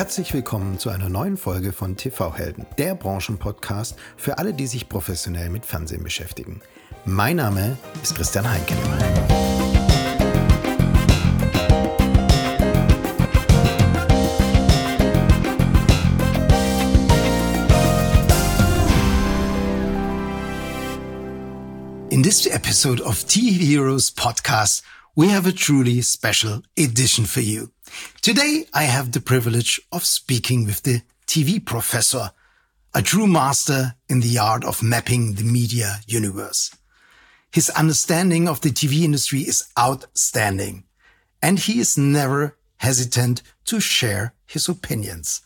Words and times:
Herzlich 0.00 0.32
willkommen 0.32 0.78
zu 0.78 0.88
einer 0.88 1.10
neuen 1.10 1.36
Folge 1.36 1.74
von 1.74 1.94
TV-Helden, 1.94 2.64
der 2.78 2.94
Branchenpodcast 2.94 3.96
für 4.16 4.38
alle, 4.38 4.54
die 4.54 4.66
sich 4.66 4.88
professionell 4.88 5.50
mit 5.50 5.66
Fernsehen 5.66 6.02
beschäftigen. 6.02 6.62
Mein 7.04 7.36
Name 7.36 7.76
ist 8.02 8.14
Christian 8.14 8.50
Heinke. 8.50 8.72
In 22.08 22.22
this 22.22 22.46
episode 22.46 23.02
of 23.04 23.24
TV 23.24 23.62
Heroes 23.62 24.10
podcast, 24.10 24.82
we 25.16 25.28
have 25.28 25.46
a 25.46 25.52
truly 25.52 26.00
special 26.02 26.62
edition 26.78 27.24
for 27.24 27.40
you. 27.40 27.72
Today, 28.22 28.66
I 28.72 28.84
have 28.84 29.12
the 29.12 29.20
privilege 29.20 29.80
of 29.90 30.04
speaking 30.04 30.64
with 30.64 30.82
the 30.82 31.02
TV 31.26 31.64
professor, 31.64 32.30
a 32.94 33.02
true 33.02 33.26
master 33.26 33.94
in 34.08 34.20
the 34.20 34.38
art 34.38 34.64
of 34.64 34.82
mapping 34.82 35.34
the 35.34 35.44
media 35.44 36.00
universe. 36.06 36.74
His 37.52 37.70
understanding 37.70 38.48
of 38.48 38.60
the 38.60 38.70
TV 38.70 39.02
industry 39.02 39.40
is 39.40 39.64
outstanding, 39.78 40.84
and 41.42 41.58
he 41.58 41.80
is 41.80 41.98
never 41.98 42.56
hesitant 42.76 43.42
to 43.64 43.80
share 43.80 44.34
his 44.46 44.68
opinions. 44.68 45.42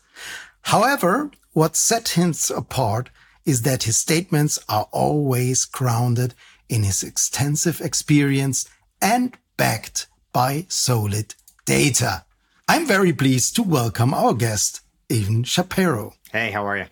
However, 0.61 1.31
what 1.53 1.75
sets 1.75 2.11
him 2.11 2.33
apart 2.55 3.09
is 3.45 3.63
that 3.63 3.83
his 3.83 3.97
statements 3.97 4.59
are 4.69 4.87
always 4.91 5.65
grounded 5.65 6.35
in 6.69 6.83
his 6.83 7.03
extensive 7.03 7.81
experience 7.81 8.67
and 9.01 9.37
backed 9.57 10.07
by 10.33 10.65
solid 10.69 11.35
data. 11.65 12.25
I'm 12.67 12.85
very 12.85 13.13
pleased 13.13 13.55
to 13.55 13.63
welcome 13.63 14.13
our 14.13 14.33
guest, 14.33 14.81
Evan 15.09 15.43
Shapiro. 15.43 16.13
Hey, 16.31 16.51
how 16.51 16.65
are 16.65 16.77
you? 16.77 16.85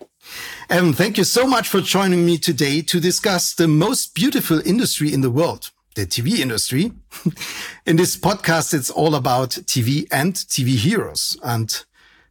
Evan, 0.70 0.92
thank 0.92 1.18
you 1.18 1.24
so 1.24 1.46
much 1.46 1.68
for 1.68 1.80
joining 1.80 2.24
me 2.24 2.38
today 2.38 2.80
to 2.82 3.00
discuss 3.00 3.54
the 3.54 3.68
most 3.68 4.14
beautiful 4.14 4.66
industry 4.66 5.12
in 5.12 5.20
the 5.20 5.30
world, 5.30 5.70
the 5.94 6.06
TV 6.06 6.38
industry. 6.38 6.92
in 7.86 7.96
this 7.96 8.16
podcast, 8.16 8.72
it's 8.72 8.90
all 8.90 9.14
about 9.14 9.50
TV 9.50 10.06
and 10.10 10.34
TV 10.34 10.76
heroes. 10.76 11.36
And 11.42 11.84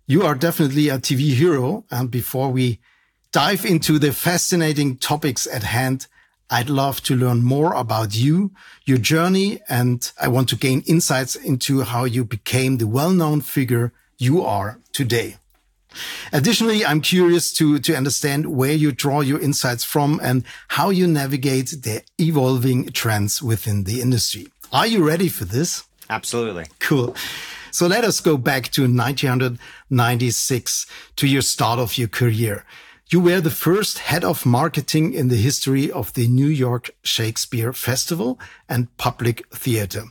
you 0.07 0.23
are 0.23 0.35
definitely 0.35 0.89
a 0.89 0.97
TV 0.97 1.33
hero. 1.33 1.85
And 1.91 2.09
before 2.09 2.49
we 2.49 2.79
dive 3.31 3.65
into 3.65 3.99
the 3.99 4.11
fascinating 4.11 4.97
topics 4.97 5.47
at 5.47 5.63
hand, 5.63 6.07
I'd 6.49 6.69
love 6.69 7.01
to 7.03 7.15
learn 7.15 7.43
more 7.43 7.73
about 7.73 8.15
you, 8.15 8.51
your 8.85 8.97
journey, 8.97 9.59
and 9.67 10.11
I 10.21 10.27
want 10.27 10.49
to 10.49 10.55
gain 10.55 10.83
insights 10.85 11.35
into 11.35 11.81
how 11.81 12.03
you 12.03 12.23
became 12.23 12.77
the 12.77 12.87
well-known 12.87 13.41
figure 13.41 13.91
you 14.17 14.43
are 14.43 14.79
today. 14.91 15.37
Additionally, 16.31 16.85
I'm 16.85 17.01
curious 17.01 17.53
to, 17.53 17.79
to 17.79 17.95
understand 17.95 18.47
where 18.47 18.73
you 18.73 18.91
draw 18.91 19.21
your 19.21 19.39
insights 19.39 19.83
from 19.83 20.19
and 20.23 20.43
how 20.69 20.89
you 20.89 21.07
navigate 21.07 21.69
the 21.83 22.01
evolving 22.19 22.91
trends 22.91 23.41
within 23.41 23.83
the 23.83 24.01
industry. 24.01 24.47
Are 24.71 24.87
you 24.87 25.07
ready 25.07 25.29
for 25.29 25.45
this? 25.45 25.83
Absolutely. 26.09 26.65
Cool. 26.79 27.15
So 27.71 27.87
let 27.87 28.03
us 28.03 28.21
go 28.21 28.37
back 28.37 28.69
to 28.71 28.83
1996 28.83 30.85
to 31.15 31.27
your 31.27 31.41
start 31.41 31.79
of 31.79 31.97
your 31.97 32.07
career. 32.07 32.65
You 33.13 33.19
were 33.19 33.41
the 33.41 33.51
first 33.51 33.99
head 33.99 34.23
of 34.23 34.43
marketing 34.43 35.13
in 35.13 35.27
the 35.27 35.35
history 35.35 35.91
of 35.91 36.11
the 36.13 36.27
New 36.27 36.47
York 36.47 36.89
Shakespeare 37.03 37.71
Festival 37.71 38.39
and 38.67 38.87
Public 38.97 39.47
Theater. 39.53 40.05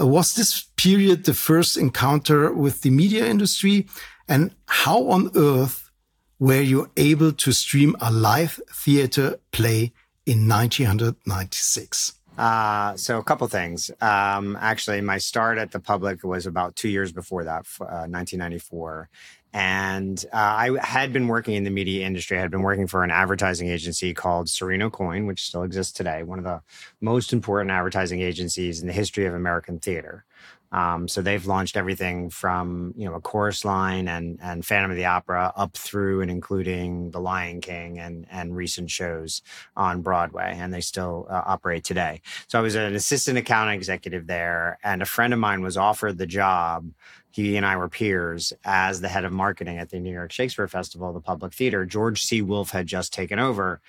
Uh, 0.00 0.06
was 0.06 0.34
this 0.34 0.62
period 0.76 1.24
the 1.24 1.34
first 1.34 1.76
encounter 1.76 2.50
with 2.50 2.80
the 2.80 2.88
media 2.88 3.26
industry? 3.26 3.86
And 4.26 4.54
how 4.64 5.10
on 5.10 5.32
earth 5.36 5.90
were 6.38 6.62
you 6.62 6.90
able 6.96 7.32
to 7.32 7.52
stream 7.52 7.94
a 8.00 8.10
live 8.10 8.58
theater 8.72 9.38
play 9.52 9.92
in 10.24 10.48
1996? 10.48 12.14
Uh, 12.38 12.96
so 12.96 13.18
a 13.18 13.22
couple 13.22 13.46
things. 13.48 13.90
Um, 14.00 14.56
actually, 14.60 15.02
my 15.02 15.18
start 15.18 15.58
at 15.58 15.72
the 15.72 15.78
public 15.78 16.24
was 16.24 16.46
about 16.46 16.74
two 16.74 16.88
years 16.88 17.12
before 17.12 17.44
that, 17.44 17.66
uh, 17.80 18.08
1994. 18.08 19.10
And 19.54 20.22
uh, 20.32 20.36
I 20.36 20.76
had 20.82 21.12
been 21.12 21.28
working 21.28 21.54
in 21.54 21.62
the 21.62 21.70
media 21.70 22.04
industry. 22.04 22.36
I 22.36 22.40
had 22.40 22.50
been 22.50 22.62
working 22.62 22.88
for 22.88 23.04
an 23.04 23.12
advertising 23.12 23.68
agency 23.68 24.12
called 24.12 24.48
Serino 24.48 24.90
Coyne, 24.90 25.26
which 25.26 25.44
still 25.44 25.62
exists 25.62 25.92
today, 25.92 26.24
one 26.24 26.40
of 26.40 26.44
the 26.44 26.60
most 27.00 27.32
important 27.32 27.70
advertising 27.70 28.20
agencies 28.20 28.80
in 28.80 28.88
the 28.88 28.92
history 28.92 29.26
of 29.26 29.32
American 29.32 29.78
theater. 29.78 30.24
Um, 30.72 31.06
so 31.06 31.22
they've 31.22 31.46
launched 31.46 31.76
everything 31.76 32.30
from 32.30 32.94
you 32.96 33.08
know 33.08 33.14
a 33.14 33.20
chorus 33.20 33.64
line 33.64 34.08
and 34.08 34.40
and 34.42 34.66
Phantom 34.66 34.90
of 34.90 34.96
the 34.96 35.04
Opera 35.04 35.52
up 35.54 35.76
through 35.76 36.20
and 36.20 36.32
including 36.32 37.12
The 37.12 37.20
Lion 37.20 37.60
King 37.60 38.00
and 38.00 38.26
and 38.28 38.56
recent 38.56 38.90
shows 38.90 39.40
on 39.76 40.02
Broadway, 40.02 40.56
and 40.58 40.74
they 40.74 40.80
still 40.80 41.28
uh, 41.30 41.42
operate 41.46 41.84
today. 41.84 42.22
So 42.48 42.58
I 42.58 42.62
was 42.62 42.74
an 42.74 42.96
assistant 42.96 43.38
account 43.38 43.70
executive 43.70 44.26
there, 44.26 44.80
and 44.82 45.00
a 45.00 45.06
friend 45.06 45.32
of 45.32 45.38
mine 45.38 45.62
was 45.62 45.76
offered 45.76 46.18
the 46.18 46.26
job 46.26 46.90
he 47.34 47.56
and 47.56 47.66
I 47.66 47.76
were 47.76 47.88
peers 47.88 48.52
as 48.64 49.00
the 49.00 49.08
head 49.08 49.24
of 49.24 49.32
marketing 49.32 49.78
at 49.78 49.90
the 49.90 49.98
New 49.98 50.12
York 50.12 50.30
Shakespeare 50.30 50.68
Festival, 50.68 51.12
the 51.12 51.20
Public 51.20 51.52
Theater. 51.52 51.84
George 51.84 52.22
C. 52.22 52.42
Wolfe 52.42 52.70
had 52.70 52.86
just 52.86 53.12
taken 53.12 53.40
over, 53.40 53.80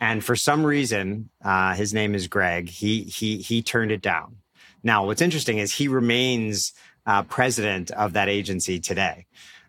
and 0.00 0.24
for 0.24 0.34
some 0.34 0.66
reason, 0.66 1.30
uh, 1.44 1.74
his 1.74 1.94
name 1.94 2.16
is 2.16 2.26
Greg. 2.26 2.68
He 2.68 3.02
he 3.04 3.38
he 3.38 3.62
turned 3.62 3.92
it 3.92 4.02
down. 4.02 4.38
Now, 4.82 5.06
what's 5.06 5.22
interesting 5.22 5.58
is 5.58 5.72
he 5.72 5.86
remains 5.86 6.72
uh, 7.06 7.22
president 7.22 7.92
of 7.92 8.14
that 8.14 8.28
agency 8.28 8.80
today. 8.80 9.26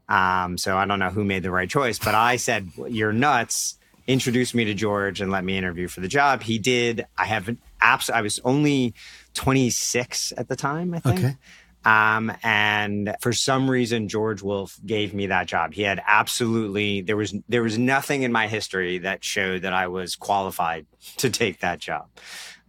Um, 0.09 0.57
so 0.57 0.75
I 0.75 0.85
don't 0.85 0.97
know 0.97 1.11
who 1.11 1.23
made 1.23 1.43
the 1.43 1.51
right 1.51 1.69
choice, 1.69 1.99
but 1.99 2.15
I 2.15 2.37
said, 2.37 2.71
"You're 2.89 3.13
nuts." 3.13 3.77
Introduce 4.07 4.55
me 4.55 4.65
to 4.65 4.73
George 4.73 5.21
and 5.21 5.31
let 5.31 5.43
me 5.43 5.55
interview 5.59 5.87
for 5.87 6.01
the 6.01 6.07
job. 6.07 6.41
He 6.41 6.57
did. 6.57 7.05
I 7.19 7.25
have 7.25 7.55
abs- 7.79 8.09
I 8.09 8.21
was 8.21 8.39
only 8.43 8.95
26 9.35 10.33
at 10.37 10.47
the 10.47 10.55
time, 10.55 10.95
I 10.95 10.99
think. 10.99 11.19
Okay. 11.19 11.37
Um, 11.83 12.31
and 12.43 13.15
for 13.21 13.33
some 13.33 13.69
reason, 13.69 14.07
George 14.07 14.41
Wolfe 14.41 14.79
gave 14.85 15.13
me 15.13 15.27
that 15.27 15.47
job. 15.47 15.73
He 15.73 15.81
had 15.81 16.01
absolutely 16.05 17.01
there 17.01 17.17
was 17.17 17.33
there 17.49 17.63
was 17.63 17.77
nothing 17.77 18.23
in 18.23 18.31
my 18.31 18.47
history 18.47 18.99
that 18.99 19.23
showed 19.23 19.63
that 19.63 19.73
I 19.73 19.87
was 19.87 20.15
qualified 20.15 20.85
to 21.17 21.29
take 21.29 21.59
that 21.61 21.79
job. 21.79 22.07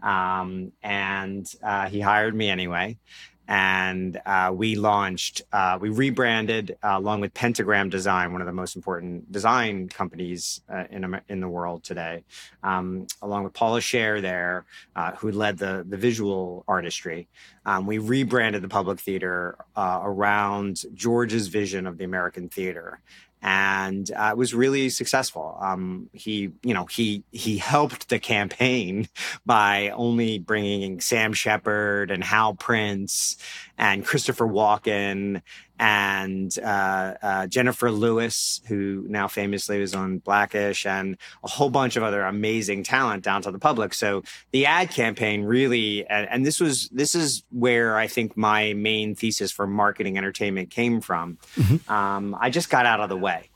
Um, 0.02 0.72
and 0.82 1.46
uh, 1.62 1.88
he 1.88 2.00
hired 2.00 2.34
me 2.34 2.48
anyway 2.50 2.98
and 3.48 4.20
uh, 4.24 4.52
we 4.54 4.76
launched, 4.76 5.42
uh, 5.52 5.78
we 5.80 5.88
rebranded 5.88 6.76
uh, 6.82 6.94
along 6.98 7.20
with 7.20 7.34
Pentagram 7.34 7.88
Design, 7.88 8.32
one 8.32 8.40
of 8.40 8.46
the 8.46 8.52
most 8.52 8.76
important 8.76 9.30
design 9.32 9.88
companies 9.88 10.62
uh, 10.72 10.84
in 10.90 11.20
in 11.28 11.40
the 11.40 11.48
world 11.48 11.82
today, 11.82 12.24
um, 12.62 13.06
along 13.20 13.44
with 13.44 13.52
Paula 13.52 13.80
Scher 13.80 14.22
there, 14.22 14.64
uh, 14.94 15.12
who 15.12 15.30
led 15.32 15.58
the 15.58 15.84
the 15.88 15.96
visual 15.96 16.64
artistry. 16.68 17.28
Um, 17.66 17.86
we 17.86 17.98
rebranded 17.98 18.62
the 18.62 18.68
Public 18.68 19.00
Theater 19.00 19.56
uh, 19.76 20.00
around 20.02 20.82
George's 20.94 21.48
vision 21.48 21.86
of 21.86 21.98
the 21.98 22.04
American 22.04 22.48
theater, 22.48 23.00
and 23.42 24.08
uh, 24.12 24.30
it 24.30 24.36
was 24.36 24.54
really 24.54 24.88
successful. 24.88 25.58
Um, 25.60 26.08
he, 26.12 26.52
you 26.62 26.74
know, 26.74 26.86
he 26.86 27.24
he 27.32 27.58
helped 27.58 28.08
the 28.08 28.20
campaign 28.20 29.08
by 29.46 29.90
only 29.90 30.38
bringing 30.38 31.00
Sam 31.00 31.32
Shepard 31.32 32.10
and 32.10 32.22
Hal 32.22 32.54
Prince 32.54 33.36
and 33.76 34.04
Christopher 34.04 34.46
Walken 34.46 35.42
and 35.82 36.56
uh, 36.60 37.14
uh, 37.20 37.46
Jennifer 37.48 37.90
Lewis, 37.90 38.60
who 38.68 39.04
now 39.08 39.26
famously 39.26 39.80
was 39.80 39.96
on 39.96 40.18
Blackish, 40.18 40.86
and 40.86 41.16
a 41.42 41.48
whole 41.48 41.70
bunch 41.70 41.96
of 41.96 42.04
other 42.04 42.22
amazing 42.22 42.84
talent 42.84 43.24
down 43.24 43.42
to 43.42 43.50
the 43.50 43.58
public. 43.58 43.92
So 43.92 44.22
the 44.52 44.66
ad 44.66 44.90
campaign 44.90 45.42
really, 45.42 46.06
and, 46.06 46.28
and 46.30 46.46
this 46.46 46.60
was 46.60 46.88
this 46.90 47.16
is 47.16 47.42
where 47.50 47.96
I 47.96 48.06
think 48.06 48.36
my 48.36 48.74
main 48.74 49.16
thesis 49.16 49.50
for 49.50 49.66
marketing 49.66 50.16
entertainment 50.16 50.70
came 50.70 51.00
from. 51.00 51.38
Mm-hmm. 51.56 51.92
Um, 51.92 52.36
I 52.40 52.48
just 52.50 52.70
got 52.70 52.86
out 52.86 53.00
of 53.00 53.08
the 53.08 53.16
way. 53.16 53.50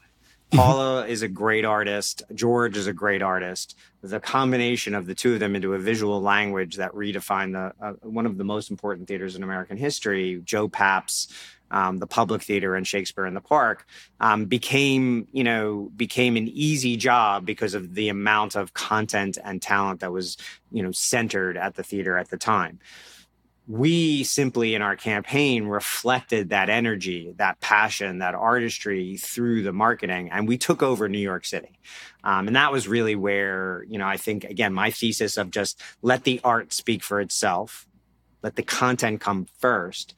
Mm-hmm. 0.51 0.59
Paula 0.59 1.07
is 1.07 1.23
a 1.23 1.29
great 1.29 1.65
artist. 1.65 2.23
George 2.35 2.77
is 2.77 2.89
a 2.89 2.93
great 2.93 3.23
artist. 3.23 3.77
The 4.03 4.19
combination 4.19 4.95
of 4.95 5.07
the 5.07 5.15
two 5.15 5.35
of 5.35 5.41
them 5.41 5.55
into 5.55 5.75
a 5.75 5.79
visual 5.79 6.21
language 6.21 6.77
that 6.77 6.93
redefined 6.93 7.53
the 7.53 7.85
uh, 7.85 7.93
one 8.03 8.27
of 8.27 8.37
the 8.37 8.45
most 8.45 8.71
important 8.71 9.07
theaters 9.07 9.37
in 9.37 9.45
American 9.45 9.77
history, 9.77 10.41
Joe 10.45 10.69
Papp's 10.69 11.29
um, 11.71 11.99
the 11.99 12.07
public 12.07 12.43
theater 12.43 12.75
and 12.75 12.87
Shakespeare 12.87 13.27
in 13.27 13.35
the 13.35 13.41
Park, 13.41 13.87
um, 14.21 14.47
became 14.47 15.27
you 15.33 15.45
know 15.45 15.91
became 15.97 16.37
an 16.37 16.49
easy 16.49 16.97
job 16.97 17.45
because 17.45 17.75
of 17.75 17.95
the 17.95 18.09
amount 18.09 18.57
of 18.57 18.75
content 18.75 19.39
and 19.43 19.61
talent 19.61 20.01
that 20.01 20.13
was 20.13 20.37
you 20.71 20.83
know 20.83 20.93
centered 20.93 21.57
at 21.57 21.75
the 21.75 21.83
theater 21.83 22.17
at 22.17 22.31
the 22.31 22.37
time. 22.37 22.79
We 23.69 24.23
simply 24.23 24.77
in 24.77 24.83
our 24.83 24.95
campaign 24.95 25.67
reflected 25.67 26.51
that 26.51 26.71
energy, 26.71 27.35
that 27.39 27.61
passion, 27.61 28.19
that 28.19 28.37
artistry 28.37 29.17
through 29.17 29.65
the 29.65 29.73
marketing, 29.73 30.31
and 30.31 30.47
we 30.47 30.57
took 30.57 30.85
over 30.85 31.09
New 31.09 31.19
York 31.19 31.45
City. 31.45 31.81
Um, 32.23 32.47
and 32.47 32.55
that 32.55 32.71
was 32.71 32.87
really 32.87 33.17
where 33.17 33.85
you 33.89 33.99
know 33.99 34.07
I 34.07 34.19
think 34.19 34.45
again 34.45 34.73
my 34.73 34.91
thesis 34.91 35.37
of 35.37 35.51
just 35.51 35.83
let 36.01 36.23
the 36.23 36.41
art 36.45 36.73
speak 36.73 37.03
for 37.03 37.21
itself, 37.21 37.89
let 38.43 38.55
the 38.55 38.63
content 38.63 39.21
come 39.21 39.47
first 39.59 40.15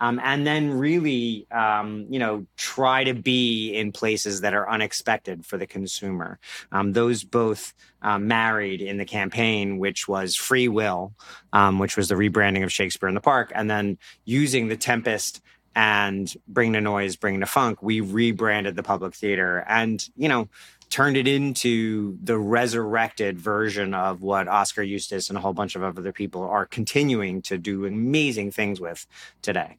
Um, 0.00 0.20
and 0.22 0.46
then 0.46 0.72
really, 0.72 1.46
um, 1.50 2.06
you 2.08 2.18
know, 2.18 2.46
try 2.56 3.04
to 3.04 3.14
be 3.14 3.74
in 3.74 3.92
places 3.92 4.42
that 4.42 4.54
are 4.54 4.68
unexpected 4.68 5.44
for 5.44 5.56
the 5.58 5.66
consumer. 5.66 6.38
Um, 6.72 6.92
those 6.92 7.24
both 7.24 7.74
um, 8.02 8.28
married 8.28 8.80
in 8.80 8.96
the 8.96 9.04
campaign, 9.04 9.78
which 9.78 10.06
was 10.06 10.36
Free 10.36 10.68
Will, 10.68 11.12
um, 11.52 11.78
which 11.78 11.96
was 11.96 12.08
the 12.08 12.14
rebranding 12.14 12.64
of 12.64 12.72
Shakespeare 12.72 13.08
in 13.08 13.14
the 13.14 13.20
Park, 13.20 13.52
and 13.54 13.70
then 13.70 13.98
using 14.24 14.68
the 14.68 14.76
Tempest 14.76 15.40
and 15.74 16.32
Bring 16.48 16.72
the 16.72 16.80
Noise, 16.80 17.16
Bring 17.16 17.38
the 17.40 17.46
Funk, 17.46 17.82
we 17.82 18.00
rebranded 18.00 18.74
the 18.74 18.82
Public 18.82 19.14
Theater, 19.14 19.64
and 19.68 20.04
you 20.16 20.28
know 20.28 20.48
turned 20.90 21.16
it 21.16 21.28
into 21.28 22.18
the 22.22 22.38
resurrected 22.38 23.38
version 23.38 23.94
of 23.94 24.22
what 24.22 24.48
Oskar 24.48 24.82
Eustis 24.82 25.28
and 25.28 25.36
a 25.36 25.40
whole 25.40 25.52
bunch 25.52 25.76
of 25.76 25.82
other 25.82 26.12
people 26.12 26.42
are 26.42 26.66
continuing 26.66 27.42
to 27.42 27.58
do 27.58 27.84
amazing 27.84 28.50
things 28.50 28.80
with 28.80 29.06
today. 29.42 29.76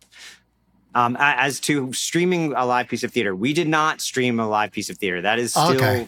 Um, 0.96 1.16
as 1.20 1.60
to 1.62 1.94
streaming 1.94 2.54
a 2.54 2.66
live 2.66 2.88
piece 2.88 3.04
of 3.04 3.12
theater, 3.12 3.36
we 3.36 3.54
did 3.54 3.68
not 3.68 4.02
stream 4.02 4.40
a 4.40 4.48
live 4.48 4.72
piece 4.72 4.90
of 4.90 4.98
theater. 4.98 5.22
That 5.22 5.38
is 5.38 5.52
still 5.52 5.76
okay. 5.76 6.08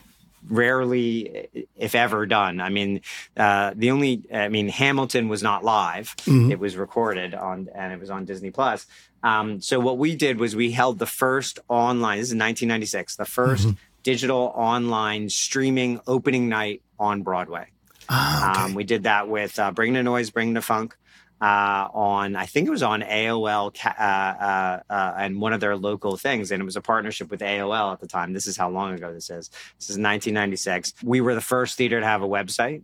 rarely, 0.49 1.67
if 1.75 1.93
ever, 1.93 2.25
done. 2.25 2.59
I 2.59 2.69
mean, 2.69 3.01
uh, 3.37 3.73
the 3.75 3.91
only, 3.91 4.23
I 4.33 4.49
mean, 4.49 4.69
Hamilton 4.69 5.29
was 5.29 5.43
not 5.43 5.63
live; 5.63 6.15
mm-hmm. 6.17 6.51
it 6.51 6.59
was 6.59 6.77
recorded 6.77 7.35
on, 7.35 7.69
and 7.75 7.93
it 7.93 7.99
was 7.99 8.09
on 8.09 8.25
Disney 8.25 8.49
Plus. 8.49 8.87
Um, 9.21 9.61
so 9.61 9.79
what 9.79 9.99
we 9.99 10.15
did 10.15 10.39
was 10.39 10.55
we 10.55 10.71
held 10.71 10.97
the 10.97 11.05
first 11.05 11.59
online. 11.69 12.17
This 12.17 12.29
is 12.29 12.35
1996, 12.35 13.17
the 13.17 13.23
1st 13.23 13.55
mm-hmm 13.57 13.71
digital 14.03 14.51
online 14.55 15.29
streaming 15.29 15.99
opening 16.07 16.49
night 16.49 16.81
on 16.99 17.23
Broadway. 17.23 17.67
Ah, 18.09 18.51
okay. 18.51 18.61
um, 18.63 18.73
we 18.73 18.83
did 18.83 19.03
that 19.03 19.29
with 19.29 19.57
uh, 19.59 19.71
Bring 19.71 19.93
the 19.93 20.03
Noise, 20.03 20.31
Bring 20.31 20.53
the 20.53 20.61
Funk 20.61 20.95
uh, 21.41 21.87
on, 21.91 22.35
I 22.35 22.45
think 22.45 22.67
it 22.67 22.71
was 22.71 22.83
on 22.83 23.01
AOL 23.01 23.75
uh, 23.83 23.89
uh, 23.89 24.79
uh, 24.87 25.13
and 25.17 25.41
one 25.41 25.53
of 25.53 25.59
their 25.59 25.75
local 25.75 26.15
things. 26.15 26.51
And 26.51 26.61
it 26.61 26.65
was 26.65 26.75
a 26.75 26.81
partnership 26.81 27.31
with 27.31 27.39
AOL 27.39 27.93
at 27.93 27.99
the 27.99 28.07
time. 28.07 28.33
This 28.33 28.45
is 28.45 28.55
how 28.55 28.69
long 28.69 28.93
ago 28.93 29.11
this 29.11 29.29
is. 29.31 29.49
This 29.49 29.89
is 29.89 29.97
1996. 29.97 30.93
We 31.03 31.19
were 31.19 31.33
the 31.33 31.41
first 31.41 31.77
theater 31.77 31.99
to 31.99 32.05
have 32.05 32.21
a 32.21 32.27
website. 32.27 32.83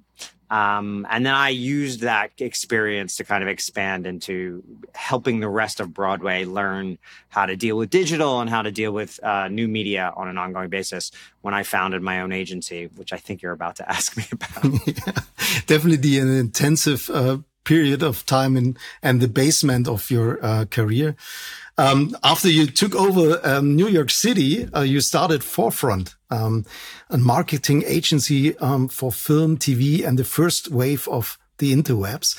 Um, 0.50 1.06
and 1.10 1.26
then 1.26 1.34
I 1.34 1.50
used 1.50 2.02
that 2.02 2.32
experience 2.38 3.18
to 3.18 3.24
kind 3.24 3.44
of 3.44 3.50
expand 3.50 4.08
into 4.08 4.64
helping 4.96 5.40
the 5.40 5.50
rest 5.50 5.80
of 5.80 5.94
Broadway 5.94 6.46
learn 6.46 6.98
how 7.30 7.46
to 7.46 7.56
deal 7.56 7.76
with 7.76 7.90
digital 7.90 8.40
and 8.40 8.50
how 8.50 8.62
to 8.62 8.72
deal 8.72 8.92
with 8.92 9.22
uh, 9.24 9.50
new 9.50 9.68
media 9.68 10.14
on 10.16 10.30
an 10.30 10.38
ongoing 10.38 10.70
basis 10.70 11.12
when 11.42 11.54
I 11.54 11.64
founded 11.64 12.02
my 12.02 12.22
own 12.22 12.32
agency, 12.32 12.90
which 12.96 13.12
I 13.12 13.18
think 13.18 13.42
you're 13.42 13.52
about 13.52 13.76
to 13.78 13.90
ask 13.92 14.16
me 14.16 14.26
about. 14.32 14.88
yeah, 14.88 15.22
definitely 15.66 16.18
an 16.18 16.30
intensive 16.30 17.10
uh, 17.10 17.40
period 17.68 18.02
of 18.02 18.26
time 18.26 18.56
in 18.58 18.78
and 19.04 19.20
the 19.22 19.28
basement 19.28 19.88
of 19.88 20.10
your 20.10 20.40
uh, 20.42 20.66
career. 20.66 21.16
Um, 21.78 22.16
after 22.24 22.50
you 22.50 22.66
took 22.66 22.96
over 22.96 23.40
um, 23.44 23.76
New 23.76 23.88
York 23.88 24.10
City, 24.10 24.68
uh, 24.74 24.82
you 24.82 25.02
started 25.02 25.44
Forefront, 25.44 26.16
um, 26.32 26.66
a 27.10 27.18
marketing 27.18 27.84
agency 27.86 28.58
um, 28.58 28.88
for 28.88 29.12
film, 29.12 29.58
TV, 29.58 30.04
and 30.04 30.18
the 30.18 30.24
first 30.24 30.72
wave 30.72 31.08
of 31.08 31.38
the 31.58 31.72
interwebs. 31.74 32.36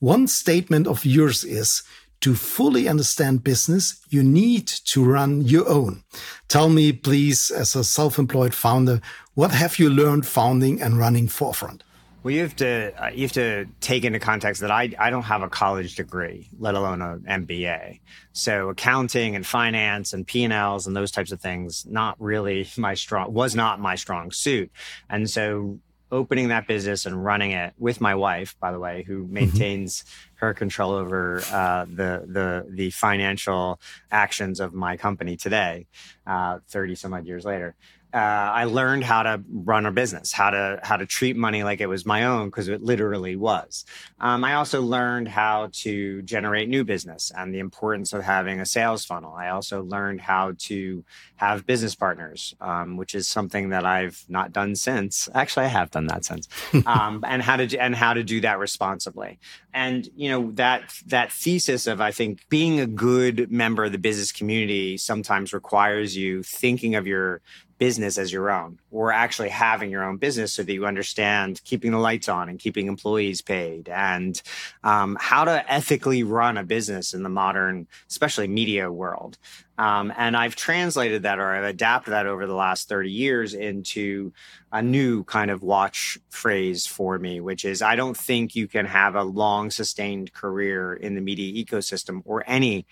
One 0.00 0.26
statement 0.26 0.86
of 0.86 1.06
yours 1.06 1.44
is 1.44 1.82
to 2.20 2.34
fully 2.34 2.88
understand 2.88 3.44
business, 3.44 4.00
you 4.10 4.22
need 4.22 4.66
to 4.66 5.04
run 5.04 5.42
your 5.42 5.68
own. 5.68 6.02
Tell 6.48 6.68
me, 6.68 6.92
please, 6.92 7.50
as 7.50 7.76
a 7.76 7.84
self-employed 7.84 8.54
founder, 8.54 9.00
what 9.34 9.52
have 9.52 9.78
you 9.78 9.88
learned 9.90 10.26
founding 10.26 10.82
and 10.82 10.98
running 10.98 11.28
Forefront? 11.28 11.82
Well, 12.26 12.34
you 12.34 12.42
have 12.42 12.56
to 12.56 13.04
uh, 13.04 13.10
you 13.10 13.22
have 13.22 13.32
to 13.34 13.66
take 13.80 14.04
into 14.04 14.18
context 14.18 14.60
that 14.62 14.70
I 14.72 14.92
I 14.98 15.10
don't 15.10 15.22
have 15.22 15.42
a 15.42 15.48
college 15.48 15.94
degree, 15.94 16.50
let 16.58 16.74
alone 16.74 17.00
an 17.00 17.46
MBA. 17.46 18.00
So 18.32 18.68
accounting 18.70 19.36
and 19.36 19.46
finance 19.46 20.12
and 20.12 20.26
P 20.26 20.42
and 20.42 20.52
Ls 20.52 20.88
and 20.88 20.96
those 20.96 21.12
types 21.12 21.30
of 21.30 21.40
things 21.40 21.86
not 21.88 22.20
really 22.20 22.68
my 22.76 22.94
strong 22.94 23.32
was 23.32 23.54
not 23.54 23.78
my 23.78 23.94
strong 23.94 24.32
suit. 24.32 24.72
And 25.08 25.30
so 25.30 25.78
opening 26.10 26.48
that 26.48 26.66
business 26.66 27.06
and 27.06 27.24
running 27.24 27.52
it 27.52 27.74
with 27.78 28.00
my 28.00 28.16
wife, 28.16 28.56
by 28.58 28.72
the 28.72 28.80
way, 28.80 29.04
who 29.06 29.22
mm-hmm. 29.22 29.32
maintains 29.32 30.04
her 30.34 30.52
control 30.52 30.94
over 30.94 31.44
uh, 31.52 31.84
the 31.84 32.24
the 32.26 32.66
the 32.68 32.90
financial 32.90 33.80
actions 34.10 34.58
of 34.58 34.74
my 34.74 34.96
company 34.96 35.36
today, 35.36 35.86
uh, 36.26 36.58
thirty 36.66 36.96
some 36.96 37.14
odd 37.14 37.24
years 37.24 37.44
later 37.44 37.76
uh, 38.16 38.50
I 38.54 38.64
learned 38.64 39.04
how 39.04 39.24
to 39.24 39.42
run 39.50 39.84
a 39.84 39.92
business, 39.92 40.32
how 40.32 40.48
to 40.48 40.80
how 40.82 40.96
to 40.96 41.04
treat 41.04 41.36
money 41.36 41.64
like 41.64 41.82
it 41.82 41.86
was 41.86 42.06
my 42.06 42.24
own 42.24 42.46
because 42.46 42.66
it 42.66 42.82
literally 42.82 43.36
was. 43.36 43.84
Um, 44.18 44.42
I 44.42 44.54
also 44.54 44.80
learned 44.80 45.28
how 45.28 45.68
to 45.84 46.22
generate 46.22 46.70
new 46.70 46.82
business 46.82 47.30
and 47.36 47.52
the 47.54 47.58
importance 47.58 48.14
of 48.14 48.22
having 48.22 48.58
a 48.58 48.64
sales 48.64 49.04
funnel. 49.04 49.34
I 49.34 49.50
also 49.50 49.82
learned 49.82 50.22
how 50.22 50.54
to 50.60 51.04
have 51.36 51.66
business 51.66 51.94
partners, 51.94 52.54
um, 52.58 52.96
which 52.96 53.14
is 53.14 53.28
something 53.28 53.68
that 53.68 53.84
I've 53.84 54.24
not 54.30 54.50
done 54.50 54.76
since. 54.76 55.28
Actually, 55.34 55.66
I 55.66 55.68
have 55.68 55.90
done 55.90 56.06
that 56.06 56.24
since, 56.24 56.48
um, 56.86 57.22
and 57.26 57.42
how 57.42 57.56
to 57.56 57.76
and 57.76 57.94
how 57.94 58.14
to 58.14 58.24
do 58.24 58.40
that 58.40 58.58
responsibly. 58.58 59.38
And 59.74 60.08
you 60.16 60.30
know 60.30 60.52
that 60.52 60.94
that 61.08 61.32
thesis 61.32 61.86
of 61.86 62.00
I 62.00 62.12
think 62.12 62.48
being 62.48 62.80
a 62.80 62.86
good 62.86 63.52
member 63.52 63.84
of 63.84 63.92
the 63.92 63.98
business 63.98 64.32
community 64.32 64.96
sometimes 64.96 65.52
requires 65.52 66.16
you 66.16 66.42
thinking 66.42 66.94
of 66.94 67.06
your 67.06 67.42
business 67.78 68.16
as 68.16 68.32
your 68.32 68.50
own 68.50 68.78
or 68.90 69.12
actually 69.12 69.50
having 69.50 69.90
your 69.90 70.02
own 70.02 70.16
business 70.16 70.52
so 70.52 70.62
that 70.62 70.72
you 70.72 70.86
understand 70.86 71.60
keeping 71.64 71.92
the 71.92 71.98
lights 71.98 72.28
on 72.28 72.48
and 72.48 72.58
keeping 72.58 72.86
employees 72.86 73.42
paid 73.42 73.88
and 73.88 74.40
um, 74.82 75.16
how 75.20 75.44
to 75.44 75.72
ethically 75.72 76.22
run 76.22 76.56
a 76.56 76.64
business 76.64 77.12
in 77.12 77.22
the 77.22 77.28
modern 77.28 77.86
especially 78.08 78.48
media 78.48 78.90
world. 78.90 79.36
Um, 79.78 80.10
and 80.16 80.34
i've 80.36 80.56
translated 80.56 81.24
that 81.24 81.38
or 81.38 81.54
i've 81.54 81.64
adapted 81.64 82.12
that 82.12 82.26
over 82.26 82.46
the 82.46 82.54
last 82.54 82.88
30 82.88 83.10
years 83.10 83.52
into 83.52 84.32
a 84.72 84.80
new 84.80 85.22
kind 85.24 85.50
of 85.50 85.62
watch 85.62 86.18
phrase 86.30 86.86
for 86.86 87.18
me 87.18 87.40
which 87.40 87.66
is 87.66 87.82
i 87.82 87.94
don't 87.94 88.16
think 88.16 88.56
you 88.56 88.68
can 88.68 88.86
have 88.86 89.14
a 89.14 89.22
long 89.22 89.70
sustained 89.70 90.32
career 90.32 90.94
in 90.94 91.14
the 91.14 91.20
media 91.20 91.62
ecosystem 91.62 92.22
or 92.24 92.42
any 92.46 92.86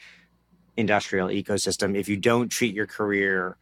industrial 0.77 1.29
ecosystem 1.29 1.97
if 1.97 2.07
you 2.07 2.19
don't 2.19 2.51
treat 2.51 2.75
your 2.75 2.87
career 2.87 3.57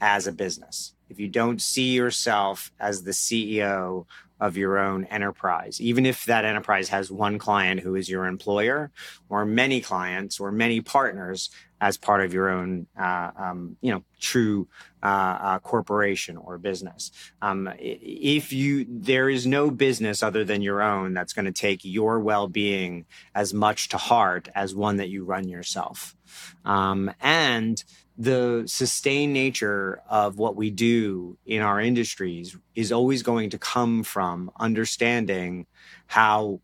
as 0.00 0.26
a 0.26 0.32
business, 0.32 0.94
if 1.08 1.18
you 1.20 1.28
don't 1.28 1.60
see 1.60 1.94
yourself 1.94 2.72
as 2.80 3.02
the 3.02 3.12
CEO 3.12 4.06
of 4.40 4.56
your 4.56 4.78
own 4.78 5.04
enterprise, 5.06 5.80
even 5.80 6.04
if 6.04 6.24
that 6.24 6.44
enterprise 6.44 6.88
has 6.88 7.10
one 7.10 7.38
client 7.38 7.80
who 7.80 7.94
is 7.94 8.08
your 8.08 8.26
employer, 8.26 8.90
or 9.28 9.44
many 9.44 9.80
clients, 9.80 10.40
or 10.40 10.50
many 10.50 10.80
partners 10.80 11.50
as 11.80 11.96
part 11.96 12.22
of 12.24 12.32
your 12.32 12.48
own, 12.48 12.86
uh, 12.98 13.30
um, 13.36 13.76
you 13.80 13.92
know, 13.92 14.02
true 14.18 14.66
uh, 15.02 15.38
uh, 15.40 15.58
corporation 15.60 16.36
or 16.36 16.58
business. 16.58 17.12
Um, 17.42 17.70
if 17.78 18.52
you 18.52 18.86
there 18.88 19.28
is 19.28 19.46
no 19.46 19.70
business 19.70 20.22
other 20.22 20.44
than 20.44 20.62
your 20.62 20.82
own 20.82 21.14
that's 21.14 21.32
going 21.32 21.44
to 21.44 21.52
take 21.52 21.84
your 21.84 22.20
well-being 22.20 23.04
as 23.34 23.54
much 23.54 23.90
to 23.90 23.98
heart 23.98 24.48
as 24.54 24.74
one 24.74 24.96
that 24.96 25.10
you 25.10 25.24
run 25.24 25.46
yourself, 25.46 26.16
um, 26.64 27.12
and 27.20 27.84
the 28.16 28.62
sustained 28.66 29.32
nature 29.32 30.00
of 30.08 30.38
what 30.38 30.54
we 30.56 30.70
do 30.70 31.36
in 31.46 31.62
our 31.62 31.80
industries 31.80 32.56
is 32.74 32.92
always 32.92 33.22
going 33.22 33.50
to 33.50 33.58
come 33.58 34.04
from 34.04 34.50
understanding 34.58 35.66
how 36.06 36.60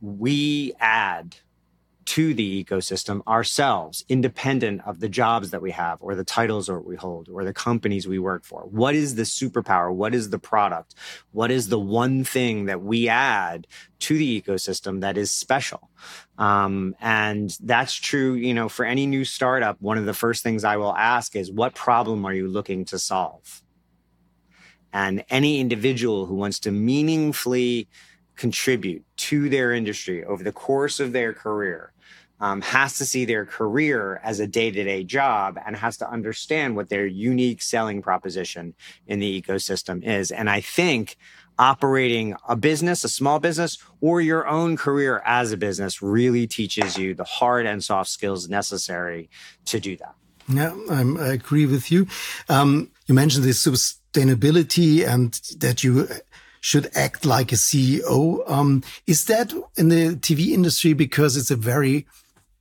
we 0.00 0.72
add 0.78 1.36
to 2.12 2.34
the 2.34 2.62
ecosystem 2.62 3.26
ourselves, 3.26 4.04
independent 4.06 4.82
of 4.84 5.00
the 5.00 5.08
jobs 5.08 5.50
that 5.50 5.62
we 5.62 5.70
have 5.70 5.96
or 6.02 6.14
the 6.14 6.22
titles 6.22 6.66
that 6.66 6.84
we 6.84 6.94
hold 6.94 7.26
or 7.30 7.42
the 7.42 7.54
companies 7.54 8.06
we 8.06 8.18
work 8.18 8.44
for. 8.44 8.64
What 8.70 8.94
is 8.94 9.14
the 9.14 9.22
superpower? 9.22 9.90
What 9.90 10.14
is 10.14 10.28
the 10.28 10.38
product? 10.38 10.94
What 11.30 11.50
is 11.50 11.70
the 11.70 11.78
one 11.78 12.22
thing 12.22 12.66
that 12.66 12.82
we 12.82 13.08
add 13.08 13.66
to 14.00 14.18
the 14.18 14.42
ecosystem 14.42 15.00
that 15.00 15.16
is 15.16 15.32
special? 15.32 15.88
Um, 16.36 16.94
and 17.00 17.56
that's 17.60 17.94
true, 17.94 18.34
you 18.34 18.52
know, 18.52 18.68
for 18.68 18.84
any 18.84 19.06
new 19.06 19.24
startup. 19.24 19.80
One 19.80 19.96
of 19.96 20.04
the 20.04 20.12
first 20.12 20.42
things 20.42 20.64
I 20.64 20.76
will 20.76 20.94
ask 20.94 21.34
is, 21.34 21.50
what 21.50 21.74
problem 21.74 22.26
are 22.26 22.34
you 22.34 22.46
looking 22.46 22.84
to 22.86 22.98
solve? 22.98 23.62
And 24.92 25.24
any 25.30 25.60
individual 25.60 26.26
who 26.26 26.34
wants 26.34 26.58
to 26.58 26.72
meaningfully 26.72 27.88
contribute 28.36 29.04
to 29.28 29.48
their 29.48 29.72
industry 29.72 30.24
over 30.24 30.42
the 30.42 30.52
course 30.52 30.98
of 31.00 31.12
their 31.12 31.32
career 31.32 31.92
um, 32.42 32.60
has 32.60 32.98
to 32.98 33.06
see 33.06 33.24
their 33.24 33.46
career 33.46 34.20
as 34.24 34.40
a 34.40 34.48
day 34.48 34.70
to 34.70 34.84
day 34.84 35.04
job 35.04 35.58
and 35.64 35.76
has 35.76 35.96
to 35.98 36.10
understand 36.10 36.74
what 36.74 36.88
their 36.88 37.06
unique 37.06 37.62
selling 37.62 38.02
proposition 38.02 38.74
in 39.06 39.20
the 39.20 39.40
ecosystem 39.40 40.02
is. 40.04 40.32
And 40.32 40.50
I 40.50 40.60
think 40.60 41.16
operating 41.56 42.34
a 42.48 42.56
business, 42.56 43.04
a 43.04 43.08
small 43.08 43.38
business, 43.38 43.78
or 44.00 44.20
your 44.20 44.48
own 44.48 44.76
career 44.76 45.22
as 45.24 45.52
a 45.52 45.56
business 45.56 46.02
really 46.02 46.48
teaches 46.48 46.98
you 46.98 47.14
the 47.14 47.24
hard 47.24 47.64
and 47.64 47.84
soft 47.84 48.10
skills 48.10 48.48
necessary 48.48 49.30
to 49.66 49.78
do 49.78 49.96
that. 49.98 50.16
Yeah, 50.48 50.74
I'm, 50.90 51.16
i 51.18 51.28
agree 51.28 51.66
with 51.66 51.92
you. 51.92 52.08
Um, 52.48 52.90
you 53.06 53.14
mentioned 53.14 53.44
this 53.44 53.64
sustainability 53.64 55.06
and 55.06 55.32
that 55.60 55.84
you 55.84 56.08
should 56.62 56.88
act 56.94 57.26
like 57.26 57.50
a 57.52 57.56
CEO. 57.56 58.48
Um, 58.48 58.84
is 59.08 59.24
that 59.26 59.52
in 59.76 59.88
the 59.88 60.16
TV 60.16 60.52
industry 60.52 60.92
because 60.92 61.36
it's 61.36 61.50
a 61.50 61.56
very 61.56 62.06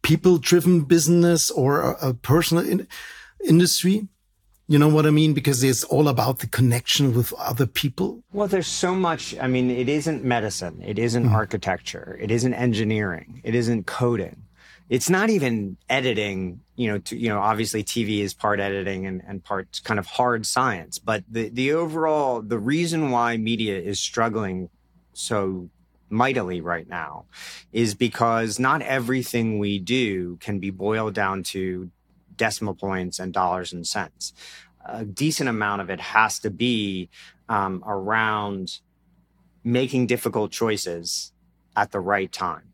people 0.02 0.40
driven 0.40 0.82
business 0.82 1.52
or 1.52 1.82
a, 1.82 2.10
a 2.10 2.14
personal 2.16 2.68
in 2.68 2.88
industry? 3.48 4.08
You 4.68 4.80
know 4.80 4.90
what 4.90 5.06
I 5.06 5.12
mean? 5.12 5.34
Because 5.34 5.64
it's 5.64 5.84
all 5.84 6.08
about 6.08 6.40
the 6.40 6.48
connection 6.48 7.14
with 7.14 7.32
other 7.34 7.68
people. 7.68 8.24
Well, 8.34 8.48
there's 8.48 8.68
so 8.68 8.96
much. 8.96 9.36
I 9.40 9.48
mean, 9.48 9.70
it 9.70 9.88
isn't 9.88 10.24
medicine. 10.24 10.82
It 10.84 10.98
isn't 10.98 11.30
mm. 11.30 11.32
architecture. 11.32 12.18
It 12.20 12.32
isn't 12.32 12.54
engineering. 12.56 13.42
It 13.44 13.54
isn't 13.54 13.86
coding. 13.86 14.44
It's 14.90 15.10
not 15.12 15.30
even 15.30 15.78
editing. 15.90 16.62
You 16.82 16.94
know, 16.94 16.98
to, 17.00 17.16
you 17.16 17.30
know, 17.30 17.40
obviously 17.40 17.84
TV 17.84 18.20
is 18.20 18.34
part 18.34 18.60
editing 18.60 19.06
and, 19.06 19.22
and 19.28 19.44
part 19.44 19.82
kind 19.84 20.00
of 20.00 20.08
hard 20.08 20.46
science. 20.46 20.98
But 20.98 21.24
the, 21.30 21.50
the 21.50 21.74
overall, 21.74 22.42
the 22.42 22.58
reason 22.58 23.12
why 23.12 23.38
media 23.38 23.80
is 23.80 24.00
struggling 24.00 24.70
so 25.14 25.70
mightily 26.10 26.60
right 26.60 26.88
now 26.88 27.26
is 27.72 27.94
because 27.96 28.60
not 28.60 28.82
everything 28.82 29.60
we 29.60 29.80
do 29.80 30.38
can 30.38 30.60
be 30.60 30.72
boiled 30.72 31.14
down 31.14 31.44
to 31.44 31.92
decimal 32.36 32.74
points 32.74 33.20
and 33.20 33.32
dollars 33.32 33.72
and 33.72 33.86
cents. 33.88 34.34
A 34.86 35.06
decent 35.06 35.48
amount 35.50 35.82
of 35.82 35.90
it 35.90 36.00
has 36.00 36.40
to 36.40 36.50
be 36.50 37.10
um, 37.48 37.84
around 37.86 38.80
making 39.64 40.08
difficult 40.08 40.52
choices 40.52 41.32
at 41.76 41.92
the 41.92 42.00
right 42.00 42.32
time. 42.32 42.71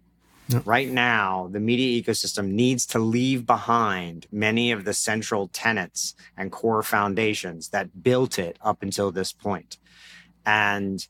Yep. 0.50 0.64
Right 0.66 0.90
now, 0.90 1.50
the 1.52 1.60
media 1.60 2.02
ecosystem 2.02 2.52
needs 2.52 2.86
to 2.88 3.00
leave 3.00 3.46
behind 3.46 4.28
many 4.32 4.72
of 4.72 4.86
the 4.86 4.94
central 4.94 5.50
tenets 5.50 6.16
and 6.38 6.52
core 6.52 6.84
foundations 6.84 7.70
that 7.70 8.02
built 8.02 8.40
it 8.40 8.58
up 8.62 8.82
until 8.82 9.12
this 9.12 9.34
point. 9.34 9.78
And 10.46 11.06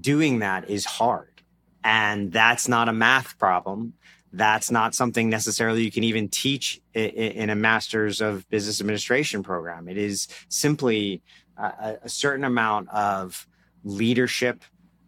doing 0.00 0.38
that 0.38 0.70
is 0.70 0.86
hard. 0.86 1.42
And 1.84 2.32
that's 2.32 2.68
not 2.68 2.88
a 2.88 2.92
math 2.92 3.38
problem 3.38 3.94
that's 4.36 4.70
not 4.70 4.94
something 4.94 5.30
necessarily 5.30 5.82
you 5.82 5.90
can 5.90 6.04
even 6.04 6.28
teach 6.28 6.80
in 6.94 7.48
a 7.48 7.54
master's 7.54 8.20
of 8.20 8.48
business 8.50 8.80
administration 8.80 9.42
program. 9.42 9.88
It 9.88 9.96
is 9.96 10.28
simply 10.48 11.22
a, 11.56 11.96
a 12.02 12.08
certain 12.08 12.44
amount 12.44 12.90
of 12.90 13.46
leadership 13.82 14.62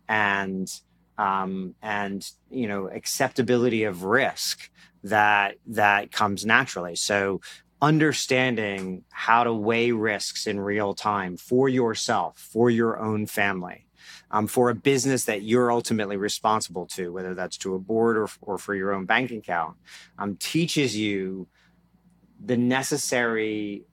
and 0.09 0.73
um, 1.19 1.75
and 1.83 2.31
you 2.51 2.69
know 2.69 2.89
acceptability 2.89 3.85
of 3.85 4.05
risk 4.05 4.71
that 5.05 5.57
that 5.67 6.13
comes 6.13 6.47
naturally. 6.47 6.97
So 6.97 7.41
understanding 7.81 9.05
how 9.11 9.45
to 9.45 9.53
weigh 9.53 9.93
risks 9.93 10.47
in 10.47 10.59
real 10.59 10.95
time 10.95 11.37
for 11.37 11.69
yourself, 11.69 12.39
for 12.39 12.71
your 12.71 12.99
own 12.99 13.27
family, 13.27 13.87
um, 14.31 14.47
for 14.47 14.71
a 14.71 14.75
business 14.75 15.25
that 15.25 15.43
you're 15.43 15.71
ultimately 15.71 16.17
responsible 16.17 16.87
to, 16.87 17.13
whether 17.13 17.35
that's 17.35 17.57
to 17.59 17.75
a 17.75 17.79
board 17.79 18.17
or, 18.17 18.29
or 18.41 18.59
for 18.59 18.75
your 18.75 18.93
own 18.93 19.05
bank 19.05 19.31
account, 19.31 19.77
um, 20.19 20.37
teaches 20.37 20.97
you 20.97 21.47
the 22.45 22.57
necessary 22.57 23.85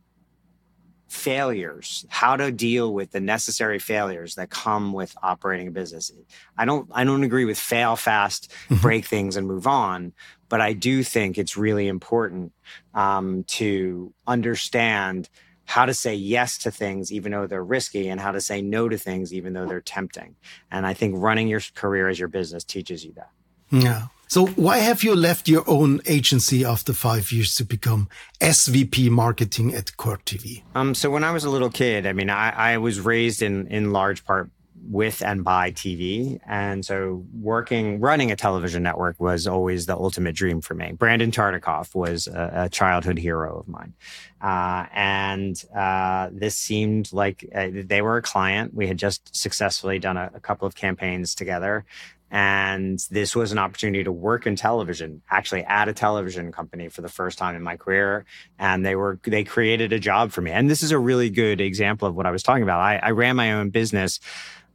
failures 1.07 2.05
how 2.09 2.35
to 2.35 2.51
deal 2.51 2.93
with 2.93 3.11
the 3.11 3.19
necessary 3.19 3.79
failures 3.79 4.35
that 4.35 4.49
come 4.49 4.91
with 4.91 5.15
operating 5.21 5.67
a 5.67 5.71
business 5.71 6.11
i 6.57 6.65
don't 6.65 6.89
i 6.93 7.03
don't 7.03 7.23
agree 7.23 7.45
with 7.45 7.59
fail 7.59 7.95
fast 7.95 8.51
mm-hmm. 8.69 8.81
break 8.81 9.05
things 9.05 9.35
and 9.35 9.47
move 9.47 9.67
on 9.67 10.11
but 10.49 10.61
i 10.61 10.73
do 10.73 11.03
think 11.03 11.37
it's 11.37 11.55
really 11.55 11.87
important 11.87 12.51
um, 12.93 13.43
to 13.43 14.13
understand 14.25 15.29
how 15.65 15.85
to 15.85 15.93
say 15.93 16.13
yes 16.13 16.57
to 16.59 16.71
things 16.71 17.11
even 17.11 17.31
though 17.31 17.47
they're 17.47 17.63
risky 17.63 18.07
and 18.07 18.21
how 18.21 18.31
to 18.31 18.39
say 18.39 18.61
no 18.61 18.87
to 18.87 18.97
things 18.97 19.33
even 19.33 19.53
though 19.53 19.65
they're 19.65 19.81
tempting. 19.81 20.35
And 20.71 20.85
I 20.85 20.93
think 20.93 21.15
running 21.17 21.47
your 21.47 21.61
career 21.73 22.07
as 22.07 22.19
your 22.19 22.27
business 22.27 22.63
teaches 22.63 23.03
you 23.03 23.13
that. 23.13 23.31
Yeah. 23.71 24.07
So 24.27 24.47
why 24.47 24.79
have 24.79 25.03
you 25.03 25.15
left 25.15 25.47
your 25.47 25.63
own 25.67 26.01
agency 26.05 26.65
after 26.65 26.93
five 26.93 27.31
years 27.31 27.55
to 27.55 27.63
become 27.63 28.09
SVP 28.41 29.09
marketing 29.09 29.73
at 29.75 29.95
Court 29.97 30.25
TV? 30.25 30.63
Um, 30.73 30.95
so 30.95 31.09
when 31.09 31.23
I 31.23 31.31
was 31.31 31.43
a 31.43 31.49
little 31.49 31.69
kid, 31.69 32.07
I 32.07 32.13
mean, 32.13 32.29
I, 32.29 32.73
I 32.73 32.77
was 32.77 32.99
raised 32.99 33.41
in, 33.41 33.67
in 33.67 33.91
large 33.91 34.25
part 34.25 34.49
with 34.87 35.23
and 35.23 35.43
by 35.43 35.71
TV. 35.71 36.39
And 36.45 36.85
so 36.85 37.25
working, 37.39 37.99
running 37.99 38.31
a 38.31 38.35
television 38.35 38.83
network 38.83 39.19
was 39.19 39.47
always 39.47 39.85
the 39.85 39.95
ultimate 39.95 40.35
dream 40.35 40.61
for 40.61 40.73
me. 40.73 40.91
Brandon 40.91 41.31
Tartikoff 41.31 41.95
was 41.95 42.27
a, 42.27 42.51
a 42.65 42.69
childhood 42.69 43.17
hero 43.17 43.59
of 43.59 43.67
mine. 43.67 43.93
Uh, 44.41 44.85
and 44.93 45.63
uh, 45.75 46.29
this 46.31 46.55
seemed 46.55 47.11
like 47.13 47.47
uh, 47.53 47.69
they 47.71 48.01
were 48.01 48.17
a 48.17 48.21
client. 48.21 48.73
We 48.73 48.87
had 48.87 48.97
just 48.97 49.35
successfully 49.35 49.97
done 49.97 50.17
a, 50.17 50.31
a 50.35 50.39
couple 50.39 50.67
of 50.67 50.75
campaigns 50.75 51.33
together. 51.33 51.85
And 52.35 52.99
this 53.11 53.33
was 53.33 53.53
an 53.53 53.59
opportunity 53.59 54.03
to 54.03 54.11
work 54.11 54.45
in 54.45 54.57
television, 54.57 55.21
actually 55.31 55.63
at 55.63 55.87
a 55.87 55.93
television 55.93 56.51
company 56.51 56.89
for 56.89 57.01
the 57.01 57.07
first 57.07 57.37
time 57.37 57.55
in 57.55 57.63
my 57.63 57.77
career. 57.77 58.25
And 58.59 58.85
they 58.85 58.97
were, 58.97 59.21
they 59.23 59.45
created 59.45 59.93
a 59.93 59.99
job 59.99 60.33
for 60.33 60.41
me. 60.41 60.51
And 60.51 60.69
this 60.69 60.83
is 60.83 60.91
a 60.91 60.99
really 60.99 61.29
good 61.29 61.61
example 61.61 62.09
of 62.09 62.13
what 62.13 62.25
I 62.25 62.31
was 62.31 62.43
talking 62.43 62.63
about. 62.63 62.81
I, 62.81 62.97
I 62.97 63.11
ran 63.11 63.37
my 63.37 63.53
own 63.53 63.69
business 63.69 64.19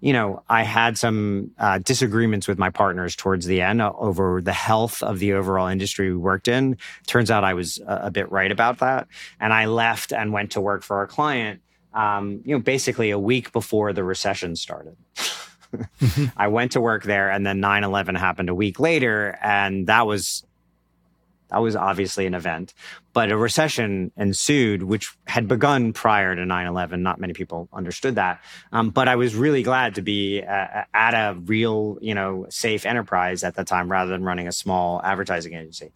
you 0.01 0.15
know, 0.15 0.43
I 0.49 0.63
had 0.63 0.97
some 0.97 1.51
uh, 1.59 1.77
disagreements 1.77 2.49
with 2.49 2.59
my 2.59 2.71
partners 2.71 3.15
towards 3.15 3.45
the 3.45 3.61
end 3.61 3.83
over 3.83 4.41
the 4.41 4.55
health 4.55 5.03
of 5.03 5.19
the 5.19 5.35
overall 5.35 5.67
industry 5.67 6.11
we 6.11 6.17
worked 6.17 6.49
in. 6.49 6.79
Turns 7.07 7.31
out 7.31 7.45
I 7.45 7.53
was 7.53 7.79
a, 7.87 8.07
a 8.07 8.11
bit 8.11 8.33
right 8.33 8.51
about 8.51 8.79
that. 8.79 9.09
And 9.39 9.53
I 9.53 9.67
left 9.67 10.15
and 10.15 10.33
went 10.33 10.53
to 10.53 10.63
work 10.63 10.85
for 10.85 10.97
our 10.97 11.07
client, 11.07 11.61
um, 11.93 12.41
you 12.47 12.57
know, 12.57 12.63
basically 12.63 13.11
a 13.11 13.19
week 13.19 13.53
before 13.53 13.93
the 13.93 14.03
recession 14.03 14.57
started. 14.57 14.97
I 16.37 16.49
went 16.49 16.73
to 16.73 16.81
work 16.81 17.03
there 17.05 17.31
and 17.31 17.47
then 17.47 17.61
9 17.61 17.85
11 17.85 18.15
happened 18.15 18.49
a 18.49 18.55
week 18.55 18.81
later. 18.81 19.39
And 19.43 19.87
that 19.87 20.07
was 20.07 20.45
that 21.51 21.59
was 21.59 21.75
obviously 21.77 22.27
an 22.27 22.35
event. 22.35 22.75
But 23.13 23.33
a 23.33 23.37
recession 23.37 24.13
ensued, 24.17 24.85
which 24.85 25.17
had 25.27 25.49
begun 25.49 25.93
prior 25.93 26.35
to 26.35 26.47
9 26.47 26.67
11. 26.67 27.03
Not 27.03 27.21
many 27.21 27.33
people 27.33 27.69
understood 27.73 28.15
that. 28.15 28.41
Um, 28.73 28.91
but 28.91 29.09
I 29.09 29.17
was 29.17 29.35
really 29.35 29.63
glad 29.63 29.97
to 29.97 30.03
be 30.03 30.43
uh, 30.43 30.85
at 30.95 31.15
a 31.15 31.39
real, 31.41 31.99
you 32.01 32.15
know, 32.15 32.47
safe 32.51 32.87
enterprise 32.87 33.43
at 33.43 33.57
the 33.57 33.65
time 33.65 33.91
rather 33.91 34.11
than 34.11 34.23
running 34.25 34.49
a 34.49 34.53
small 34.53 35.01
advertising 35.03 35.55
agency. 35.55 35.93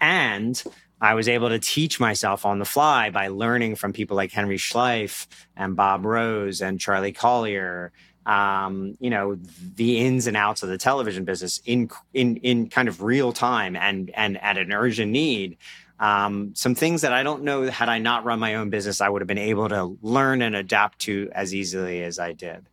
And 0.00 0.62
I 1.00 1.14
was 1.14 1.28
able 1.28 1.48
to 1.48 1.58
teach 1.58 1.98
myself 1.98 2.44
on 2.44 2.58
the 2.58 2.66
fly 2.66 3.08
by 3.08 3.28
learning 3.28 3.76
from 3.76 3.94
people 3.94 4.16
like 4.16 4.32
Henry 4.32 4.58
Schleiff 4.58 5.26
and 5.56 5.74
Bob 5.74 6.04
Rose 6.04 6.60
and 6.60 6.78
Charlie 6.78 7.12
Collier 7.12 7.90
um, 8.26 8.96
you 9.00 9.10
know, 9.10 9.38
the 9.74 9.98
ins 9.98 10.26
and 10.26 10.36
outs 10.36 10.62
of 10.62 10.68
the 10.68 10.78
television 10.78 11.24
business 11.24 11.60
in 11.64 11.90
in 12.12 12.36
in 12.38 12.68
kind 12.68 12.88
of 12.88 13.02
real 13.02 13.32
time 13.32 13.76
and 13.76 14.10
and 14.14 14.40
at 14.42 14.58
an 14.58 14.72
urgent 14.72 15.10
need. 15.10 15.56
Um, 15.98 16.54
some 16.54 16.74
things 16.74 17.02
that 17.02 17.12
I 17.12 17.22
don't 17.22 17.42
know 17.42 17.68
had 17.68 17.90
I 17.90 17.98
not 17.98 18.24
run 18.24 18.40
my 18.40 18.54
own 18.54 18.70
business, 18.70 19.02
I 19.02 19.08
would 19.08 19.20
have 19.20 19.28
been 19.28 19.36
able 19.36 19.68
to 19.68 19.98
learn 20.00 20.40
and 20.40 20.56
adapt 20.56 21.00
to 21.00 21.30
as 21.32 21.54
easily 21.54 22.02
as 22.02 22.18
I 22.18 22.32
did. 22.32 22.66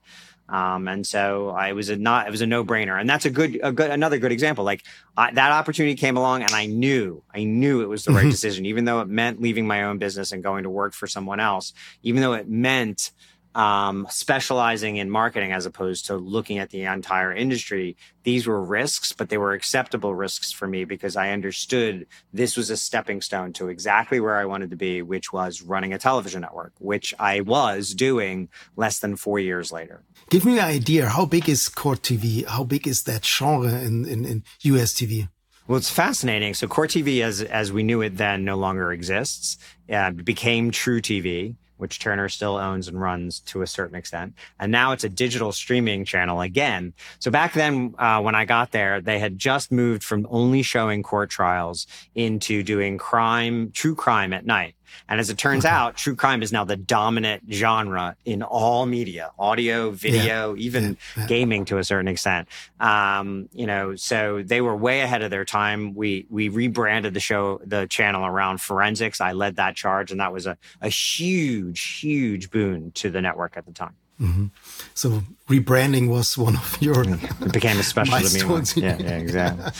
Um, 0.49 0.87
and 0.87 1.05
so 1.05 1.49
I 1.49 1.73
was 1.73 1.89
a 1.89 1.97
not 1.97 2.27
it 2.27 2.31
was 2.31 2.41
a 2.41 2.47
no 2.47 2.63
brainer, 2.63 2.99
and 2.99 3.09
that's 3.09 3.25
a 3.25 3.29
good 3.29 3.59
a 3.61 3.71
good 3.71 3.91
another 3.91 4.17
good 4.17 4.31
example. 4.31 4.63
Like 4.63 4.83
I, 5.17 5.31
that 5.33 5.51
opportunity 5.51 5.95
came 5.95 6.15
along, 6.15 6.43
and 6.43 6.53
I 6.53 6.67
knew 6.67 7.21
I 7.33 7.43
knew 7.43 7.81
it 7.81 7.89
was 7.89 8.05
the 8.05 8.11
right 8.11 8.21
mm-hmm. 8.21 8.29
decision, 8.29 8.65
even 8.65 8.85
though 8.85 9.01
it 9.01 9.09
meant 9.09 9.41
leaving 9.41 9.67
my 9.67 9.83
own 9.83 9.97
business 9.97 10.31
and 10.31 10.41
going 10.41 10.63
to 10.63 10.69
work 10.69 10.93
for 10.93 11.05
someone 11.05 11.41
else, 11.41 11.73
even 12.01 12.21
though 12.21 12.33
it 12.33 12.47
meant 12.47 13.11
um, 13.55 14.07
specializing 14.09 14.97
in 14.97 15.09
marketing 15.09 15.51
as 15.51 15.65
opposed 15.65 16.05
to 16.05 16.15
looking 16.15 16.59
at 16.59 16.69
the 16.69 16.83
entire 16.83 17.33
industry. 17.33 17.97
These 18.23 18.45
were 18.45 18.61
risks, 18.61 19.13
but 19.13 19.29
they 19.29 19.37
were 19.37 19.53
acceptable 19.53 20.13
risks 20.13 20.51
for 20.51 20.67
me 20.67 20.85
because 20.85 21.15
I 21.15 21.31
understood 21.31 22.07
this 22.33 22.57
was 22.57 22.69
a 22.69 22.77
stepping 22.77 23.21
stone 23.21 23.53
to 23.53 23.69
exactly 23.69 24.19
where 24.19 24.37
I 24.37 24.45
wanted 24.45 24.69
to 24.71 24.75
be, 24.75 25.01
which 25.01 25.33
was 25.33 25.61
running 25.61 25.93
a 25.93 25.97
television 25.97 26.41
network, 26.41 26.73
which 26.79 27.13
I 27.19 27.41
was 27.41 27.93
doing 27.93 28.49
less 28.75 28.99
than 28.99 29.15
four 29.15 29.39
years 29.39 29.71
later. 29.71 30.03
Give 30.29 30.45
me 30.45 30.59
an 30.59 30.65
idea. 30.65 31.07
How 31.07 31.25
big 31.25 31.49
is 31.49 31.69
Court 31.69 32.01
TV? 32.01 32.45
How 32.45 32.63
big 32.63 32.87
is 32.87 33.03
that 33.03 33.25
genre 33.25 33.71
in, 33.79 34.05
in, 34.05 34.25
in 34.25 34.43
US 34.63 34.93
TV? 34.93 35.29
Well, 35.67 35.77
it's 35.77 35.89
fascinating. 35.89 36.53
So 36.53 36.67
Court 36.67 36.91
TV, 36.91 37.21
as 37.21 37.41
as 37.41 37.73
we 37.73 37.83
knew 37.83 38.01
it 38.01 38.15
then, 38.15 38.45
no 38.45 38.55
longer 38.55 38.93
exists. 38.93 39.57
Uh, 39.91 40.11
became 40.11 40.71
truTV 40.71 41.55
which 41.77 41.99
Turner 41.99 42.29
still 42.29 42.57
owns 42.57 42.87
and 42.87 42.99
runs 42.99 43.39
to 43.41 43.61
a 43.61 43.67
certain 43.67 43.95
extent. 43.95 44.33
And 44.59 44.71
now 44.71 44.91
it's 44.91 45.03
a 45.03 45.09
digital 45.09 45.51
streaming 45.51 46.05
channel 46.05 46.41
again. 46.41 46.93
So 47.19 47.31
back 47.31 47.53
then, 47.53 47.95
uh, 47.97 48.21
when 48.21 48.35
I 48.35 48.45
got 48.45 48.71
there, 48.71 49.01
they 49.01 49.19
had 49.19 49.37
just 49.37 49.71
moved 49.71 50.03
from 50.03 50.27
only 50.29 50.61
showing 50.61 51.03
court 51.03 51.29
trials 51.29 51.87
into 52.15 52.63
doing 52.63 52.97
crime, 52.97 53.71
true 53.71 53.95
crime 53.95 54.33
at 54.33 54.45
night. 54.45 54.75
And 55.09 55.19
as 55.19 55.29
it 55.29 55.37
turns 55.37 55.65
out, 55.65 55.95
true 55.95 56.15
crime 56.15 56.41
is 56.41 56.51
now 56.51 56.63
the 56.63 56.75
dominant 56.75 57.43
genre 57.51 58.15
in 58.25 58.43
all 58.43 58.85
media, 58.85 59.31
audio, 59.37 59.91
video, 59.91 60.53
yeah. 60.53 60.63
even 60.63 60.83
yeah. 60.83 61.21
Yeah. 61.21 61.27
gaming 61.27 61.65
to 61.65 61.77
a 61.77 61.83
certain 61.83 62.07
extent. 62.07 62.47
Um, 62.79 63.49
you 63.53 63.65
know, 63.65 63.95
so 63.95 64.43
they 64.43 64.61
were 64.61 64.75
way 64.75 65.01
ahead 65.01 65.21
of 65.21 65.31
their 65.31 65.45
time. 65.45 65.93
We 65.93 66.25
we 66.29 66.49
rebranded 66.49 67.13
the 67.13 67.19
show, 67.19 67.59
the 67.65 67.87
channel 67.87 68.25
around 68.25 68.61
forensics. 68.61 69.21
I 69.21 69.31
led 69.33 69.55
that 69.57 69.75
charge, 69.75 70.11
and 70.11 70.19
that 70.19 70.33
was 70.33 70.45
a, 70.45 70.57
a 70.81 70.89
huge, 70.89 71.99
huge 71.99 72.49
boon 72.49 72.91
to 72.91 73.09
the 73.09 73.21
network 73.21 73.57
at 73.57 73.65
the 73.65 73.71
time. 73.71 73.95
Mm-hmm. 74.21 74.47
So 74.95 75.21
rebranding 75.47 76.09
was 76.09 76.37
one 76.37 76.55
of 76.55 76.77
your. 76.81 77.03
It 77.03 77.53
became 77.53 77.79
a 77.79 77.83
special 77.83 78.19
to 78.19 78.79
me. 78.79 78.83
Yeah, 78.83 78.97
yeah, 78.99 79.17
exactly. 79.17 79.71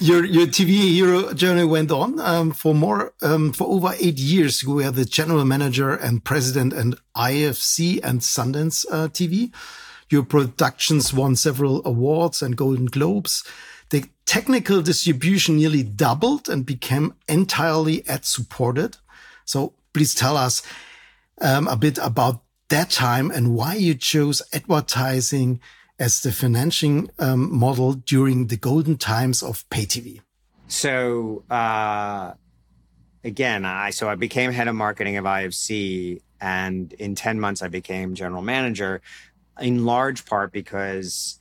your 0.00 0.24
your 0.24 0.46
TV 0.46 0.92
hero 0.92 1.34
journey 1.34 1.64
went 1.64 1.90
on 1.90 2.18
um, 2.20 2.52
for 2.52 2.74
more 2.74 3.12
um, 3.22 3.52
for 3.52 3.66
over 3.66 3.92
eight 4.00 4.18
years. 4.18 4.62
You 4.62 4.74
were 4.74 4.90
the 4.90 5.04
general 5.04 5.44
manager 5.44 5.90
and 5.90 6.24
president 6.24 6.72
and 6.72 6.96
IFC 7.16 8.00
and 8.02 8.20
Sundance 8.20 8.86
uh, 8.90 9.08
TV. 9.08 9.52
Your 10.08 10.22
productions 10.22 11.12
won 11.12 11.36
several 11.36 11.82
awards 11.84 12.40
and 12.40 12.56
Golden 12.56 12.86
Globes. 12.86 13.44
The 13.90 14.04
technical 14.24 14.80
distribution 14.80 15.56
nearly 15.56 15.82
doubled 15.82 16.48
and 16.48 16.64
became 16.64 17.14
entirely 17.28 18.06
ad 18.08 18.24
supported. 18.24 18.96
So 19.44 19.74
please 19.92 20.14
tell 20.14 20.36
us 20.36 20.62
um, 21.40 21.68
a 21.68 21.76
bit 21.76 21.98
about 21.98 22.42
that 22.68 22.90
time 22.90 23.30
and 23.30 23.54
why 23.54 23.74
you 23.74 23.94
chose 23.94 24.42
advertising 24.52 25.60
as 25.98 26.22
the 26.22 26.32
financing 26.32 27.10
um, 27.18 27.56
model 27.56 27.94
during 27.94 28.48
the 28.48 28.56
golden 28.56 28.96
times 28.96 29.42
of 29.42 29.68
pay 29.70 29.86
TV. 29.86 30.20
So, 30.68 31.44
uh, 31.48 32.32
again, 33.24 33.64
I 33.64 33.90
so 33.90 34.08
I 34.08 34.14
became 34.14 34.50
head 34.52 34.68
of 34.68 34.74
marketing 34.74 35.16
of 35.16 35.24
IFC, 35.24 36.20
and 36.40 36.92
in 36.94 37.14
ten 37.14 37.40
months 37.40 37.62
I 37.62 37.68
became 37.68 38.14
general 38.14 38.42
manager, 38.42 39.00
in 39.60 39.86
large 39.86 40.26
part 40.26 40.52
because 40.52 41.40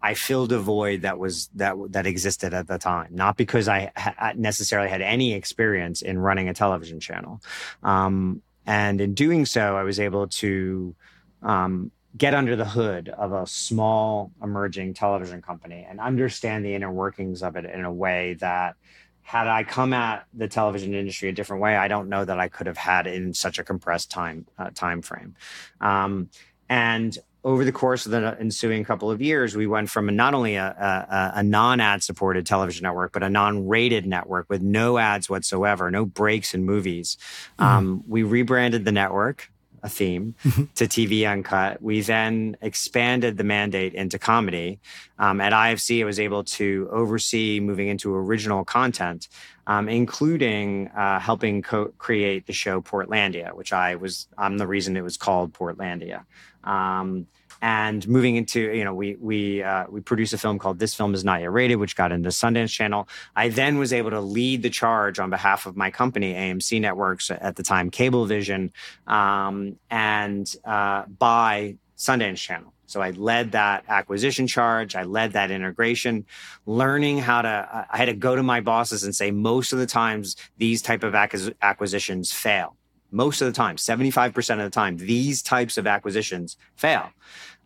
I 0.00 0.14
filled 0.14 0.52
a 0.52 0.58
void 0.58 1.02
that 1.02 1.18
was 1.18 1.48
that 1.54 1.76
that 1.90 2.06
existed 2.06 2.54
at 2.54 2.66
the 2.66 2.78
time, 2.78 3.08
not 3.12 3.36
because 3.36 3.68
I 3.68 3.92
ha- 3.96 4.32
necessarily 4.36 4.88
had 4.88 5.02
any 5.02 5.34
experience 5.34 6.02
in 6.02 6.18
running 6.18 6.48
a 6.48 6.54
television 6.54 6.98
channel. 6.98 7.40
Um, 7.82 8.42
and 8.66 9.00
in 9.00 9.14
doing 9.14 9.46
so, 9.46 9.76
I 9.76 9.82
was 9.82 9.98
able 9.98 10.28
to 10.28 10.94
um, 11.42 11.90
get 12.16 12.34
under 12.34 12.56
the 12.56 12.64
hood 12.64 13.08
of 13.08 13.32
a 13.32 13.46
small 13.46 14.32
emerging 14.42 14.94
television 14.94 15.42
company 15.42 15.86
and 15.88 15.98
understand 15.98 16.64
the 16.64 16.74
inner 16.74 16.90
workings 16.92 17.42
of 17.42 17.56
it 17.56 17.64
in 17.64 17.84
a 17.84 17.92
way 17.92 18.34
that 18.34 18.76
had 19.22 19.46
I 19.46 19.64
come 19.64 19.92
at 19.92 20.26
the 20.34 20.48
television 20.48 20.94
industry 20.94 21.28
a 21.28 21.32
different 21.32 21.62
way, 21.62 21.76
I 21.76 21.88
don't 21.88 22.08
know 22.08 22.24
that 22.24 22.38
I 22.38 22.48
could 22.48 22.66
have 22.66 22.76
had 22.76 23.06
in 23.06 23.32
such 23.32 23.58
a 23.58 23.64
compressed 23.64 24.10
time 24.10 24.46
uh, 24.58 24.70
time 24.74 25.00
frame. 25.00 25.36
Um, 25.80 26.28
and 26.68 27.16
over 27.44 27.64
the 27.64 27.72
course 27.72 28.06
of 28.06 28.12
the 28.12 28.36
ensuing 28.38 28.84
couple 28.84 29.10
of 29.10 29.20
years, 29.20 29.56
we 29.56 29.66
went 29.66 29.90
from 29.90 30.14
not 30.14 30.32
only 30.32 30.54
a, 30.54 30.66
a, 30.66 31.40
a 31.40 31.42
non-ad 31.42 32.02
supported 32.02 32.46
television 32.46 32.84
network, 32.84 33.12
but 33.12 33.22
a 33.22 33.28
non-rated 33.30 34.06
network 34.06 34.48
with 34.48 34.62
no 34.62 34.98
ads 34.98 35.28
whatsoever, 35.28 35.90
no 35.90 36.04
breaks 36.04 36.54
in 36.54 36.64
movies. 36.64 37.16
Mm-hmm. 37.58 37.64
Um, 37.64 38.04
we 38.06 38.22
rebranded 38.22 38.84
the 38.84 38.92
network, 38.92 39.50
a 39.82 39.88
theme, 39.88 40.36
mm-hmm. 40.44 40.64
to 40.76 40.84
TV 40.84 41.28
Uncut. 41.28 41.82
We 41.82 42.00
then 42.02 42.56
expanded 42.60 43.36
the 43.36 43.44
mandate 43.44 43.94
into 43.94 44.20
comedy. 44.20 44.78
Um, 45.18 45.40
at 45.40 45.52
IFC, 45.52 46.02
I 46.02 46.04
was 46.04 46.20
able 46.20 46.44
to 46.44 46.88
oversee 46.92 47.58
moving 47.58 47.88
into 47.88 48.14
original 48.14 48.64
content, 48.64 49.26
um, 49.66 49.88
including 49.88 50.88
uh, 50.88 51.18
helping 51.18 51.62
co- 51.62 51.92
create 51.98 52.46
the 52.46 52.52
show 52.52 52.80
Portlandia, 52.80 53.54
which 53.54 53.72
I 53.72 53.96
was, 53.96 54.28
I'm 54.38 54.58
the 54.58 54.68
reason 54.68 54.96
it 54.96 55.02
was 55.02 55.16
called 55.16 55.52
Portlandia. 55.52 56.24
Um, 56.64 57.26
and 57.60 58.06
moving 58.08 58.34
into 58.34 58.60
you 58.60 58.84
know 58.84 58.92
we 58.92 59.14
we 59.16 59.62
uh, 59.62 59.86
we 59.88 60.00
produced 60.00 60.32
a 60.32 60.38
film 60.38 60.58
called 60.58 60.80
this 60.80 60.94
film 60.94 61.14
is 61.14 61.24
not 61.24 61.40
yet 61.40 61.52
rated 61.52 61.78
which 61.78 61.94
got 61.94 62.10
into 62.10 62.28
sundance 62.30 62.70
channel. 62.70 63.08
I 63.36 63.48
then 63.48 63.78
was 63.78 63.92
able 63.92 64.10
to 64.10 64.20
lead 64.20 64.62
the 64.62 64.70
charge 64.70 65.20
on 65.20 65.30
behalf 65.30 65.64
of 65.64 65.76
my 65.76 65.90
company 65.90 66.34
amc 66.34 66.80
networks 66.80 67.30
at 67.30 67.56
the 67.56 67.62
time 67.62 67.90
cablevision 67.90 68.72
um, 69.06 69.78
and 69.90 70.54
uh, 70.64 71.04
buy 71.06 71.76
sundance 71.96 72.38
channel. 72.38 72.72
So 72.86 73.00
I 73.00 73.10
led 73.10 73.52
that 73.52 73.84
acquisition 73.88 74.46
charge. 74.46 74.96
I 74.96 75.04
led 75.04 75.32
that 75.32 75.50
integration, 75.50 76.26
learning 76.66 77.18
how 77.18 77.40
to, 77.40 77.86
I 77.90 77.96
had 77.96 78.04
to 78.06 78.12
go 78.12 78.36
to 78.36 78.42
my 78.42 78.60
bosses 78.60 79.02
and 79.02 79.16
say, 79.16 79.30
most 79.30 79.72
of 79.72 79.78
the 79.78 79.86
times 79.86 80.36
these 80.58 80.82
type 80.82 81.02
of 81.02 81.14
acquisitions 81.14 82.32
fail 82.32 82.76
most 83.12 83.40
of 83.40 83.46
the 83.46 83.52
time, 83.52 83.76
75% 83.76 84.52
of 84.52 84.58
the 84.58 84.70
time, 84.70 84.96
these 84.96 85.42
types 85.42 85.78
of 85.78 85.86
acquisitions 85.86 86.56
fail. 86.76 87.10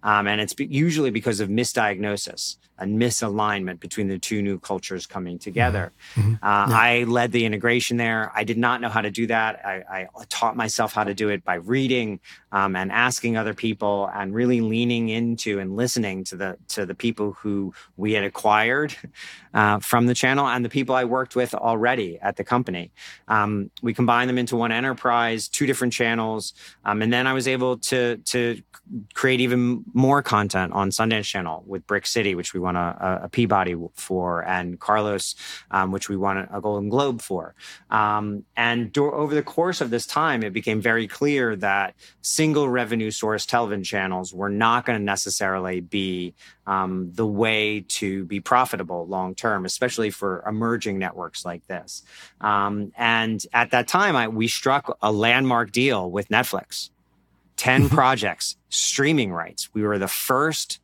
Um, 0.02 0.26
and 0.26 0.40
it's 0.40 0.54
usually 0.58 1.10
because 1.10 1.40
of 1.40 1.48
misdiagnosis 1.48 2.56
and 2.78 3.00
misalignment 3.00 3.80
between 3.80 4.08
the 4.08 4.18
two 4.18 4.42
new 4.42 4.58
cultures 4.58 5.06
coming 5.06 5.38
together. 5.38 5.92
Mm-hmm. 6.14 6.32
mm-hmm. 6.32 6.44
Uh, 6.44 6.66
yeah. 6.68 6.76
I 6.76 7.04
led 7.04 7.32
the 7.32 7.44
integration 7.44 7.96
there. 7.96 8.32
I 8.34 8.44
did 8.44 8.58
not 8.58 8.80
know 8.80 8.88
how 8.88 9.00
to 9.00 9.10
do 9.10 9.26
that. 9.28 9.64
I, 9.64 10.08
I 10.16 10.24
taught 10.28 10.56
myself 10.56 10.92
how 10.92 11.04
to 11.04 11.14
do 11.14 11.28
it 11.28 11.44
by 11.44 11.54
reading 11.54 12.20
um, 12.52 12.76
and 12.76 12.92
asking 12.92 13.36
other 13.36 13.54
people, 13.54 14.10
and 14.14 14.34
really 14.34 14.60
leaning 14.60 15.08
into 15.08 15.58
and 15.58 15.76
listening 15.76 16.24
to 16.24 16.36
the 16.36 16.56
to 16.68 16.86
the 16.86 16.94
people 16.94 17.32
who 17.32 17.74
we 17.96 18.12
had 18.12 18.24
acquired 18.24 18.94
uh, 19.54 19.78
from 19.80 20.06
the 20.06 20.14
channel 20.14 20.46
and 20.46 20.64
the 20.64 20.68
people 20.68 20.94
I 20.94 21.04
worked 21.04 21.36
with 21.36 21.54
already 21.54 22.18
at 22.20 22.36
the 22.36 22.44
company. 22.44 22.92
Um, 23.28 23.70
we 23.82 23.94
combined 23.94 24.28
them 24.28 24.38
into 24.38 24.56
one 24.56 24.72
enterprise, 24.72 25.48
two 25.48 25.66
different 25.66 25.92
channels, 25.92 26.54
um, 26.84 27.02
and 27.02 27.12
then 27.12 27.26
I 27.26 27.32
was 27.32 27.48
able 27.48 27.78
to 27.78 28.16
to 28.18 28.62
create 29.14 29.40
even 29.40 29.84
more 29.92 30.22
content 30.22 30.72
on 30.72 30.90
Sundance 30.90 31.24
Channel 31.24 31.64
with 31.66 31.86
Brick 31.86 32.06
City, 32.06 32.34
which 32.34 32.54
we 32.54 32.60
won 32.66 32.76
a, 32.76 33.20
a 33.22 33.28
Peabody 33.28 33.74
for, 33.94 34.44
and 34.44 34.78
Carlos, 34.78 35.34
um, 35.70 35.92
which 35.92 36.08
we 36.08 36.16
won 36.16 36.36
a 36.36 36.60
Golden 36.60 36.88
Globe 36.88 37.22
for. 37.22 37.54
Um, 37.90 38.44
and 38.56 38.92
do- 38.92 39.12
over 39.12 39.34
the 39.34 39.42
course 39.42 39.80
of 39.80 39.90
this 39.90 40.06
time, 40.06 40.42
it 40.42 40.52
became 40.52 40.80
very 40.80 41.06
clear 41.06 41.56
that 41.56 41.94
single 42.22 42.68
revenue 42.68 43.10
source 43.10 43.46
television 43.46 43.84
channels 43.84 44.34
were 44.34 44.50
not 44.50 44.84
going 44.84 44.98
to 44.98 45.04
necessarily 45.04 45.80
be 45.80 46.34
um, 46.66 47.12
the 47.14 47.26
way 47.26 47.84
to 47.88 48.24
be 48.24 48.40
profitable 48.40 49.06
long 49.06 49.34
term, 49.34 49.64
especially 49.64 50.10
for 50.10 50.42
emerging 50.46 50.98
networks 50.98 51.44
like 51.44 51.66
this. 51.68 52.02
Um, 52.40 52.92
and 52.96 53.44
at 53.52 53.70
that 53.70 53.86
time, 53.88 54.16
I, 54.16 54.28
we 54.28 54.48
struck 54.48 54.98
a 55.00 55.12
landmark 55.12 55.72
deal 55.72 56.10
with 56.10 56.28
Netflix. 56.28 56.90
10 57.56 57.84
mm-hmm. 57.84 57.94
projects, 57.94 58.56
streaming 58.68 59.32
rights. 59.32 59.70
We 59.72 59.82
were 59.82 59.98
the 59.98 60.08
first 60.08 60.80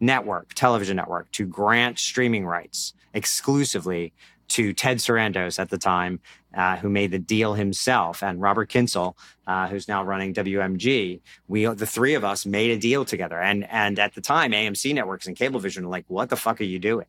network, 0.00 0.54
television 0.54 0.96
network, 0.96 1.30
to 1.32 1.46
grant 1.46 1.98
streaming 1.98 2.46
rights 2.46 2.94
exclusively 3.14 4.12
to 4.48 4.72
Ted 4.72 4.98
Sarandos 4.98 5.58
at 5.58 5.70
the 5.70 5.78
time, 5.78 6.20
uh, 6.54 6.76
who 6.76 6.88
made 6.88 7.12
the 7.12 7.18
deal 7.18 7.54
himself, 7.54 8.22
and 8.22 8.40
Robert 8.40 8.68
Kyncl, 8.68 9.14
uh, 9.46 9.68
who's 9.68 9.86
now 9.86 10.02
running 10.02 10.34
WMG. 10.34 11.20
We, 11.46 11.66
the 11.66 11.86
three 11.86 12.14
of 12.14 12.24
us, 12.24 12.44
made 12.44 12.72
a 12.72 12.78
deal 12.78 13.04
together. 13.04 13.40
And 13.40 13.64
and 13.70 13.98
at 13.98 14.14
the 14.14 14.20
time, 14.20 14.50
AMC 14.50 14.94
networks 14.94 15.26
and 15.26 15.36
Cablevision 15.36 15.82
were 15.82 15.88
like, 15.88 16.04
"What 16.08 16.28
the 16.28 16.36
fuck 16.36 16.60
are 16.60 16.64
you 16.64 16.78
doing? 16.78 17.06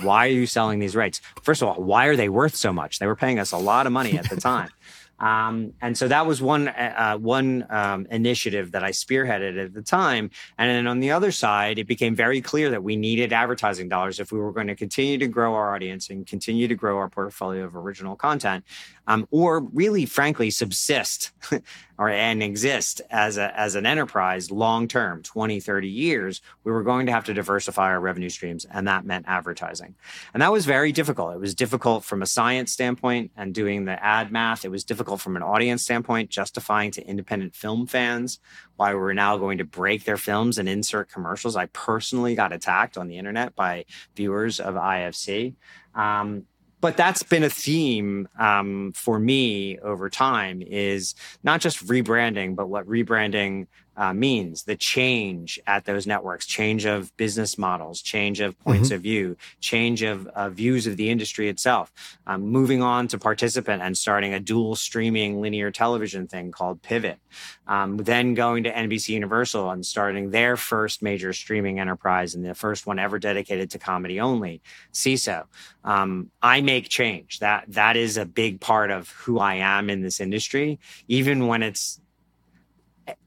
Why 0.00 0.26
are 0.26 0.30
you 0.30 0.46
selling 0.46 0.78
these 0.78 0.96
rights? 0.96 1.20
First 1.42 1.62
of 1.62 1.68
all, 1.68 1.82
why 1.82 2.06
are 2.06 2.16
they 2.16 2.28
worth 2.28 2.56
so 2.56 2.72
much? 2.72 2.98
They 2.98 3.06
were 3.06 3.16
paying 3.16 3.38
us 3.38 3.52
a 3.52 3.58
lot 3.58 3.86
of 3.86 3.92
money 3.92 4.16
at 4.16 4.30
the 4.30 4.36
time." 4.36 4.70
Um, 5.24 5.72
and 5.80 5.96
so 5.96 6.06
that 6.08 6.26
was 6.26 6.42
one 6.42 6.68
uh, 6.68 7.16
one 7.16 7.66
um, 7.70 8.06
initiative 8.10 8.72
that 8.72 8.84
I 8.84 8.90
spearheaded 8.90 9.64
at 9.64 9.72
the 9.72 9.80
time. 9.80 10.30
And 10.58 10.68
then 10.68 10.86
on 10.86 11.00
the 11.00 11.12
other 11.12 11.32
side, 11.32 11.78
it 11.78 11.86
became 11.86 12.14
very 12.14 12.42
clear 12.42 12.68
that 12.68 12.82
we 12.82 12.94
needed 12.94 13.32
advertising 13.32 13.88
dollars 13.88 14.20
if 14.20 14.32
we 14.32 14.38
were 14.38 14.52
going 14.52 14.66
to 14.66 14.76
continue 14.76 15.16
to 15.16 15.26
grow 15.26 15.54
our 15.54 15.74
audience 15.74 16.10
and 16.10 16.26
continue 16.26 16.68
to 16.68 16.74
grow 16.74 16.98
our 16.98 17.08
portfolio 17.08 17.64
of 17.64 17.74
original 17.74 18.16
content, 18.16 18.64
um, 19.06 19.26
or 19.30 19.60
really, 19.60 20.06
frankly, 20.06 20.50
subsist 20.50 21.32
or 21.98 22.08
and 22.08 22.42
exist 22.42 23.00
as 23.10 23.36
a 23.36 23.58
as 23.58 23.74
an 23.74 23.86
enterprise 23.86 24.50
long 24.50 24.88
term 24.88 25.22
20 25.22 25.60
30 25.60 25.88
years 25.88 26.40
we 26.64 26.72
were 26.72 26.82
going 26.82 27.06
to 27.06 27.12
have 27.12 27.24
to 27.24 27.34
diversify 27.34 27.84
our 27.84 28.00
revenue 28.00 28.28
streams 28.28 28.64
and 28.64 28.88
that 28.88 29.04
meant 29.04 29.26
advertising. 29.28 29.94
And 30.32 30.42
that 30.42 30.52
was 30.52 30.66
very 30.66 30.90
difficult. 30.92 31.34
It 31.34 31.40
was 31.40 31.54
difficult 31.54 32.04
from 32.04 32.22
a 32.22 32.26
science 32.26 32.72
standpoint 32.72 33.30
and 33.36 33.54
doing 33.54 33.84
the 33.84 34.02
ad 34.02 34.32
math. 34.32 34.64
It 34.64 34.70
was 34.70 34.84
difficult 34.84 35.20
from 35.20 35.36
an 35.36 35.42
audience 35.42 35.82
standpoint 35.82 36.30
justifying 36.30 36.90
to 36.92 37.06
independent 37.06 37.54
film 37.54 37.86
fans 37.86 38.40
why 38.76 38.94
we're 38.94 39.12
now 39.12 39.36
going 39.36 39.58
to 39.58 39.64
break 39.64 40.04
their 40.04 40.16
films 40.16 40.58
and 40.58 40.68
insert 40.68 41.10
commercials. 41.10 41.54
I 41.54 41.66
personally 41.66 42.34
got 42.34 42.52
attacked 42.52 42.98
on 42.98 43.06
the 43.06 43.18
internet 43.18 43.54
by 43.54 43.84
viewers 44.16 44.58
of 44.58 44.74
ifc 44.74 45.54
um, 45.94 46.44
but 46.84 46.98
that's 46.98 47.22
been 47.22 47.42
a 47.42 47.48
theme 47.48 48.28
um, 48.38 48.92
for 48.94 49.18
me 49.18 49.78
over 49.78 50.10
time 50.10 50.60
is 50.60 51.14
not 51.42 51.58
just 51.58 51.86
rebranding 51.86 52.54
but 52.54 52.68
what 52.68 52.86
rebranding 52.86 53.66
uh, 53.96 54.12
means 54.12 54.64
the 54.64 54.76
change 54.76 55.60
at 55.66 55.84
those 55.84 56.06
networks 56.06 56.46
change 56.46 56.84
of 56.84 57.16
business 57.16 57.56
models 57.58 58.02
change 58.02 58.40
of 58.40 58.58
points 58.60 58.88
mm-hmm. 58.88 58.96
of 58.96 59.02
view 59.02 59.36
change 59.60 60.02
of 60.02 60.26
uh, 60.28 60.48
views 60.48 60.86
of 60.86 60.96
the 60.96 61.10
industry 61.10 61.48
itself. 61.48 61.92
Um, 62.26 62.42
moving 62.42 62.82
on 62.82 63.08
to 63.08 63.18
participant 63.18 63.82
and 63.82 63.96
starting 63.96 64.34
a 64.34 64.40
dual 64.40 64.76
streaming 64.76 65.40
linear 65.40 65.70
television 65.70 66.26
thing 66.26 66.52
called 66.52 66.82
pivot. 66.82 67.18
Um, 67.66 67.96
then 67.96 68.34
going 68.34 68.64
to 68.64 68.72
nbc 68.72 69.08
universal 69.08 69.70
and 69.70 69.84
starting 69.84 70.30
their 70.30 70.56
first 70.56 71.02
major 71.02 71.32
streaming 71.32 71.80
enterprise 71.80 72.34
and 72.34 72.44
the 72.44 72.54
first 72.54 72.86
one 72.86 72.98
ever 72.98 73.18
dedicated 73.18 73.70
to 73.70 73.78
comedy 73.78 74.20
only 74.20 74.60
seeso 74.92 75.44
um, 75.84 76.30
i 76.42 76.60
make 76.60 76.88
change. 76.88 77.38
That 77.40 77.64
that 77.68 77.96
is 77.96 78.16
a 78.16 78.24
big 78.24 78.60
part 78.60 78.90
of 78.90 79.10
who 79.10 79.38
i 79.38 79.54
am 79.54 79.90
in 79.90 80.02
this 80.02 80.20
industry. 80.20 80.78
Even 81.08 81.46
when 81.46 81.62
it's 81.62 82.00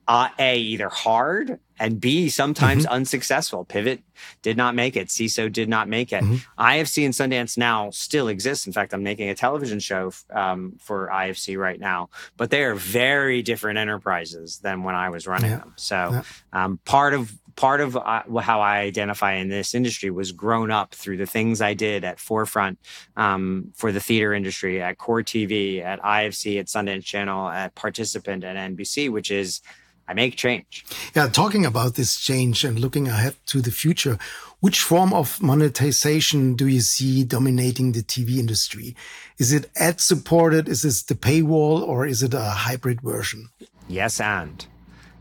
uh, 0.07 0.29
a 0.39 0.57
either 0.57 0.89
hard 0.89 1.59
and 1.79 1.99
b 1.99 2.29
sometimes 2.29 2.85
mm-hmm. 2.85 2.93
unsuccessful 2.93 3.65
pivot 3.65 4.01
did 4.41 4.55
not 4.55 4.73
make 4.73 4.95
it 4.95 5.07
seeso 5.07 5.51
did 5.51 5.67
not 5.67 5.87
make 5.89 6.13
it 6.13 6.23
mm-hmm. 6.23 6.61
ifc 6.61 7.03
and 7.03 7.13
sundance 7.13 7.57
now 7.57 7.89
still 7.91 8.27
exists 8.27 8.65
in 8.65 8.73
fact 8.73 8.93
i'm 8.93 9.03
making 9.03 9.29
a 9.29 9.35
television 9.35 9.79
show 9.79 10.11
um, 10.31 10.73
for 10.79 11.09
ifc 11.11 11.57
right 11.57 11.79
now 11.79 12.09
but 12.37 12.49
they 12.49 12.63
are 12.63 12.75
very 12.75 13.41
different 13.41 13.77
enterprises 13.77 14.59
than 14.59 14.83
when 14.83 14.95
i 14.95 15.09
was 15.09 15.27
running 15.27 15.51
yeah. 15.51 15.57
them 15.57 15.73
so 15.75 15.95
yeah. 15.95 16.21
um, 16.53 16.79
part 16.85 17.13
of 17.13 17.37
part 17.57 17.81
of 17.81 17.97
uh, 17.97 18.21
how 18.39 18.61
I 18.61 18.77
identify 18.77 19.33
in 19.33 19.49
this 19.49 19.75
industry 19.75 20.09
was 20.09 20.31
grown 20.31 20.71
up 20.71 20.95
through 20.95 21.17
the 21.17 21.25
things 21.25 21.59
I 21.59 21.73
did 21.73 22.05
at 22.05 22.19
Forefront 22.19 22.79
um, 23.17 23.73
for 23.75 23.91
the 23.91 23.99
theater 23.99 24.33
industry, 24.33 24.81
at 24.81 24.97
Court 24.97 25.25
TV, 25.25 25.83
at 25.83 26.01
IFC, 26.01 26.59
at 26.59 26.67
Sundance 26.67 27.03
Channel, 27.03 27.49
at 27.49 27.75
Participant, 27.75 28.45
at 28.45 28.55
NBC, 28.55 29.11
which 29.11 29.31
is 29.31 29.61
I 30.07 30.13
make 30.13 30.37
change. 30.37 30.85
Yeah, 31.13 31.27
talking 31.27 31.65
about 31.65 31.95
this 31.95 32.17
change 32.17 32.63
and 32.63 32.79
looking 32.79 33.09
ahead 33.09 33.35
to 33.47 33.61
the 33.61 33.71
future, 33.71 34.17
which 34.61 34.79
form 34.79 35.11
of 35.11 35.41
monetization 35.41 36.55
do 36.55 36.65
you 36.67 36.79
see 36.79 37.25
dominating 37.25 37.91
the 37.91 38.03
TV 38.03 38.37
industry? 38.37 38.95
Is 39.37 39.51
it 39.51 39.69
ad 39.75 39.99
supported? 39.99 40.69
Is 40.69 40.83
this 40.83 41.03
the 41.03 41.15
paywall 41.15 41.85
or 41.85 42.05
is 42.05 42.23
it 42.23 42.33
a 42.33 42.41
hybrid 42.41 43.01
version? 43.01 43.49
Yes, 43.89 44.21
and. 44.21 44.65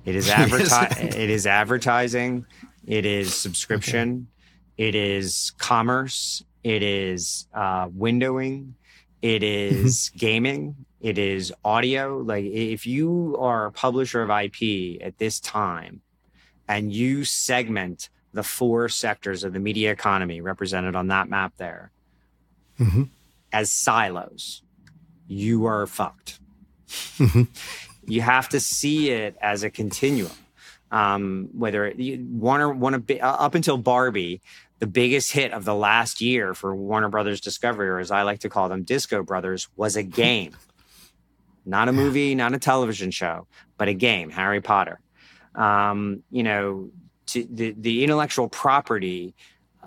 It 0.06 0.14
is 0.14 0.30
advertising. 0.30 1.08
it 1.08 1.30
is 1.30 1.46
advertising. 1.46 2.46
It 2.86 3.04
is 3.04 3.34
subscription. 3.34 4.28
Okay. 4.78 4.88
It 4.88 4.94
is 4.94 5.52
commerce. 5.58 6.44
It 6.62 6.82
is 6.82 7.46
uh, 7.52 7.88
windowing. 7.88 8.72
It 9.20 9.42
is 9.42 9.96
mm-hmm. 10.08 10.18
gaming. 10.18 10.76
It 11.00 11.18
is 11.18 11.52
audio. 11.64 12.18
Like 12.18 12.44
if 12.44 12.86
you 12.86 13.36
are 13.38 13.66
a 13.66 13.72
publisher 13.72 14.22
of 14.22 14.30
IP 14.30 15.02
at 15.02 15.18
this 15.18 15.40
time, 15.40 16.00
and 16.68 16.92
you 16.92 17.24
segment 17.24 18.08
the 18.32 18.42
four 18.42 18.88
sectors 18.88 19.44
of 19.44 19.52
the 19.52 19.60
media 19.60 19.90
economy 19.90 20.40
represented 20.40 20.96
on 20.96 21.08
that 21.08 21.28
map 21.28 21.52
there 21.56 21.90
mm-hmm. 22.78 23.04
as 23.52 23.72
silos, 23.72 24.62
you 25.26 25.66
are 25.66 25.86
fucked. 25.86 26.38
Mm-hmm 27.18 27.42
you 28.06 28.20
have 28.20 28.48
to 28.50 28.60
see 28.60 29.10
it 29.10 29.36
as 29.40 29.62
a 29.62 29.70
continuum. 29.70 30.32
Um, 30.90 31.48
whether 31.52 31.84
it, 31.86 32.20
Warner, 32.20 32.72
one 32.72 32.94
of 32.94 33.10
uh, 33.10 33.14
up 33.20 33.54
until 33.54 33.76
Barbie, 33.76 34.40
the 34.78 34.86
biggest 34.86 35.32
hit 35.32 35.52
of 35.52 35.64
the 35.64 35.74
last 35.74 36.20
year 36.20 36.54
for 36.54 36.74
Warner 36.74 37.08
Brothers 37.08 37.40
Discovery, 37.40 37.88
or 37.88 37.98
as 37.98 38.10
I 38.10 38.22
like 38.22 38.40
to 38.40 38.48
call 38.48 38.68
them, 38.68 38.84
Disco 38.84 39.22
Brothers, 39.22 39.68
was 39.76 39.96
a 39.96 40.02
game, 40.22 40.56
not 41.64 41.88
a 41.88 41.92
movie, 41.92 42.34
not 42.34 42.54
a 42.54 42.58
television 42.58 43.10
show, 43.10 43.46
but 43.78 43.88
a 43.88 43.94
game, 43.94 44.30
Harry 44.30 44.60
Potter. 44.60 45.00
Um, 45.54 46.22
you 46.30 46.42
know, 46.42 46.90
to, 47.26 47.46
the 47.50 47.74
the 47.76 48.04
intellectual 48.04 48.48
property 48.48 49.34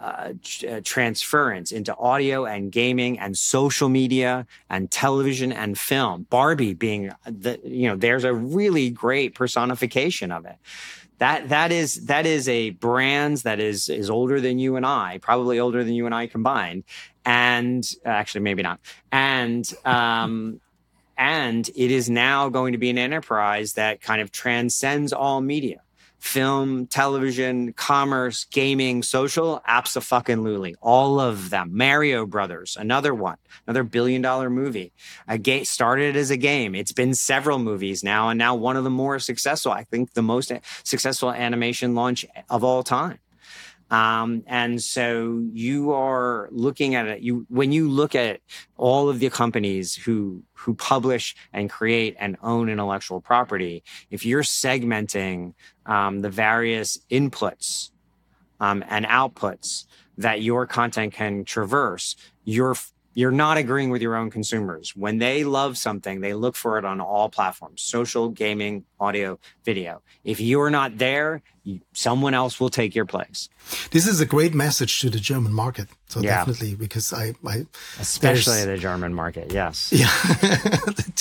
uh, 0.01 0.33
uh, 0.67 0.81
transference 0.83 1.71
into 1.71 1.95
audio 1.97 2.45
and 2.45 2.71
gaming 2.71 3.19
and 3.19 3.37
social 3.37 3.89
media 3.89 4.47
and 4.69 4.89
television 4.89 5.51
and 5.51 5.77
film. 5.77 6.25
Barbie 6.29 6.73
being 6.73 7.11
the, 7.25 7.59
you 7.63 7.87
know, 7.87 7.95
there's 7.95 8.23
a 8.23 8.33
really 8.33 8.89
great 8.89 9.35
personification 9.35 10.31
of 10.31 10.45
it. 10.45 10.55
That 11.17 11.49
that 11.49 11.73
is 11.73 12.05
that 12.05 12.25
is 12.25 12.47
a 12.47 12.69
brand 12.69 13.37
that 13.39 13.59
is 13.59 13.89
is 13.89 14.09
older 14.09 14.39
than 14.39 14.57
you 14.57 14.77
and 14.77 14.85
I, 14.85 15.17
probably 15.21 15.59
older 15.59 15.83
than 15.83 15.93
you 15.93 16.05
and 16.05 16.15
I 16.15 16.27
combined, 16.27 16.85
and 17.25 17.83
uh, 18.05 18.09
actually 18.09 18.41
maybe 18.41 18.63
not. 18.63 18.79
And 19.11 19.69
um, 19.83 20.61
and 21.17 21.67
it 21.75 21.91
is 21.91 22.09
now 22.09 22.47
going 22.47 22.71
to 22.71 22.77
be 22.77 22.89
an 22.89 22.97
enterprise 22.97 23.73
that 23.73 24.01
kind 24.01 24.21
of 24.21 24.31
transcends 24.31 25.11
all 25.11 25.41
media 25.41 25.81
film, 26.19 26.87
television, 26.87 27.73
commerce, 27.73 28.45
gaming, 28.45 29.03
social, 29.03 29.61
apps—the 29.67 30.01
fucking 30.01 30.39
absolutely. 30.39 30.75
All 30.81 31.19
of 31.19 31.49
them. 31.49 31.69
Mario 31.73 32.25
Brothers, 32.25 32.77
another 32.79 33.13
one, 33.13 33.37
another 33.67 33.83
billion 33.83 34.21
dollar 34.21 34.49
movie. 34.49 34.93
A 35.27 35.37
game 35.37 35.65
started 35.65 36.15
as 36.15 36.31
a 36.31 36.37
game. 36.37 36.75
It's 36.75 36.91
been 36.91 37.13
several 37.13 37.59
movies 37.59 38.03
now, 38.03 38.29
and 38.29 38.37
now 38.37 38.55
one 38.55 38.77
of 38.77 38.83
the 38.83 38.89
more 38.89 39.19
successful, 39.19 39.71
I 39.71 39.83
think 39.83 40.13
the 40.13 40.21
most 40.21 40.51
successful 40.83 41.31
animation 41.31 41.95
launch 41.95 42.25
of 42.49 42.63
all 42.63 42.83
time. 42.83 43.19
Um, 43.91 44.43
and 44.45 44.81
so 44.81 45.43
you 45.51 45.91
are 45.93 46.47
looking 46.51 46.95
at 46.95 47.07
it. 47.07 47.21
You 47.21 47.45
when 47.49 47.71
you 47.71 47.89
look 47.89 48.13
at 48.15 48.41
all 48.77 49.09
of 49.09 49.19
the 49.19 49.29
companies 49.29 49.95
who 49.95 50.43
who 50.53 50.75
publish 50.75 51.35
and 51.53 51.69
create 51.69 52.15
and 52.19 52.37
own 52.43 52.69
intellectual 52.69 53.21
property, 53.21 53.83
if 54.11 54.25
you're 54.25 54.43
segmenting 54.43 55.53
um, 55.85 56.19
the 56.19 56.29
various 56.29 56.99
inputs 57.09 57.91
um, 58.59 58.83
and 58.87 59.05
outputs 59.05 59.85
that 60.17 60.41
your 60.41 60.67
content 60.67 61.13
can 61.13 61.43
traverse, 61.45 62.15
you're 62.43 62.75
you're 63.15 63.31
not 63.31 63.57
agreeing 63.57 63.89
with 63.89 64.01
your 64.01 64.15
own 64.15 64.29
consumers. 64.29 64.95
When 64.95 65.17
they 65.17 65.43
love 65.43 65.77
something, 65.77 66.21
they 66.21 66.33
look 66.33 66.55
for 66.55 66.77
it 66.77 66.85
on 66.85 67.01
all 67.01 67.27
platforms 67.27 67.81
social, 67.81 68.29
gaming, 68.29 68.85
audio, 68.99 69.39
video. 69.65 70.01
If 70.23 70.39
you're 70.39 70.69
not 70.69 70.97
there, 70.97 71.41
someone 71.93 72.33
else 72.33 72.59
will 72.59 72.69
take 72.69 72.95
your 72.95 73.05
place. 73.05 73.49
This 73.91 74.07
is 74.07 74.19
a 74.19 74.25
great 74.25 74.53
message 74.53 74.99
to 75.01 75.09
the 75.09 75.19
German 75.19 75.53
market. 75.53 75.87
So 76.09 76.21
yeah. 76.21 76.37
definitely, 76.37 76.73
because 76.73 77.13
I, 77.13 77.35
I 77.47 77.67
especially 77.99 78.65
the 78.65 78.79
German 78.79 79.13
market, 79.13 79.53
yes, 79.53 79.91
yeah, 79.93 80.09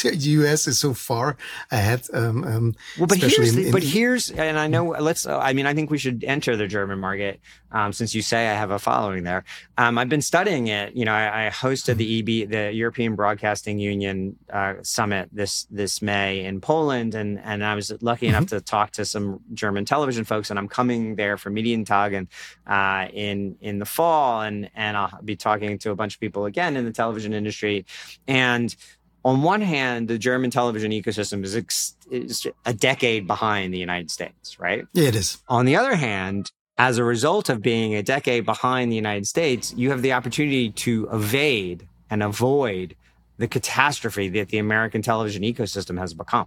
the 0.02 0.16
U.S. 0.40 0.66
is 0.66 0.78
so 0.78 0.94
far 0.94 1.36
ahead. 1.70 2.06
Um, 2.14 2.42
um, 2.42 2.74
well, 2.98 3.06
but 3.06 3.18
here's, 3.18 3.54
in, 3.54 3.66
in, 3.66 3.70
but 3.70 3.82
here's, 3.82 4.30
and 4.30 4.58
I 4.58 4.66
know, 4.66 4.96
let's. 4.98 5.26
Uh, 5.26 5.38
I 5.38 5.52
mean, 5.52 5.66
I 5.66 5.74
think 5.74 5.90
we 5.90 5.98
should 5.98 6.24
enter 6.24 6.56
the 6.56 6.66
German 6.66 6.98
market 7.00 7.38
um, 7.70 7.92
since 7.92 8.14
you 8.14 8.22
say 8.22 8.48
I 8.48 8.54
have 8.54 8.70
a 8.70 8.78
following 8.78 9.24
there. 9.24 9.44
Um, 9.76 9.98
I've 9.98 10.08
been 10.08 10.22
studying 10.22 10.68
it. 10.68 10.96
You 10.96 11.04
know, 11.04 11.12
I, 11.12 11.48
I 11.48 11.50
hosted 11.50 11.98
the 11.98 12.20
EB, 12.20 12.48
the 12.48 12.72
European 12.72 13.14
Broadcasting 13.14 13.78
Union 13.78 14.36
uh, 14.50 14.76
summit 14.80 15.28
this 15.32 15.64
this 15.64 16.00
May 16.00 16.46
in 16.46 16.62
Poland, 16.62 17.14
and 17.14 17.38
and 17.40 17.62
I 17.62 17.74
was 17.74 17.92
lucky 18.00 18.28
mm-hmm. 18.28 18.36
enough 18.36 18.48
to 18.50 18.62
talk 18.62 18.92
to 18.92 19.04
some 19.04 19.40
German 19.52 19.84
television 19.84 20.24
folks, 20.24 20.37
and 20.50 20.58
I'm 20.58 20.68
coming 20.68 21.16
there 21.16 21.36
for 21.36 21.50
Medientag 21.50 22.16
and 22.16 22.28
uh, 22.66 23.10
in 23.12 23.56
in 23.60 23.78
the 23.78 23.84
fall, 23.84 24.42
and 24.42 24.70
and 24.74 24.96
I'll 24.96 25.20
be 25.22 25.36
talking 25.36 25.78
to 25.78 25.90
a 25.90 25.94
bunch 25.94 26.14
of 26.14 26.20
people 26.20 26.46
again 26.46 26.76
in 26.76 26.84
the 26.84 26.92
television 26.92 27.32
industry, 27.32 27.84
and 28.26 28.74
on 29.24 29.42
one 29.42 29.60
hand, 29.60 30.08
the 30.08 30.18
German 30.18 30.50
television 30.50 30.90
ecosystem 30.92 31.44
is, 31.44 31.56
ex- 31.56 31.96
is 32.10 32.46
a 32.64 32.72
decade 32.72 33.26
behind 33.26 33.74
the 33.74 33.78
United 33.78 34.10
States, 34.10 34.58
right? 34.58 34.86
Yeah, 34.94 35.08
it 35.08 35.16
is. 35.16 35.42
On 35.48 35.64
the 35.64 35.76
other 35.76 35.96
hand, 35.96 36.52
as 36.78 36.98
a 36.98 37.04
result 37.04 37.48
of 37.48 37.60
being 37.60 37.94
a 37.94 38.02
decade 38.02 38.46
behind 38.46 38.90
the 38.92 38.96
United 38.96 39.26
States, 39.26 39.74
you 39.76 39.90
have 39.90 40.02
the 40.02 40.12
opportunity 40.12 40.70
to 40.70 41.08
evade 41.12 41.86
and 42.08 42.22
avoid 42.22 42.94
the 43.36 43.48
catastrophe 43.48 44.28
that 44.28 44.48
the 44.48 44.58
American 44.58 45.02
television 45.02 45.42
ecosystem 45.42 45.98
has 45.98 46.14
become. 46.14 46.46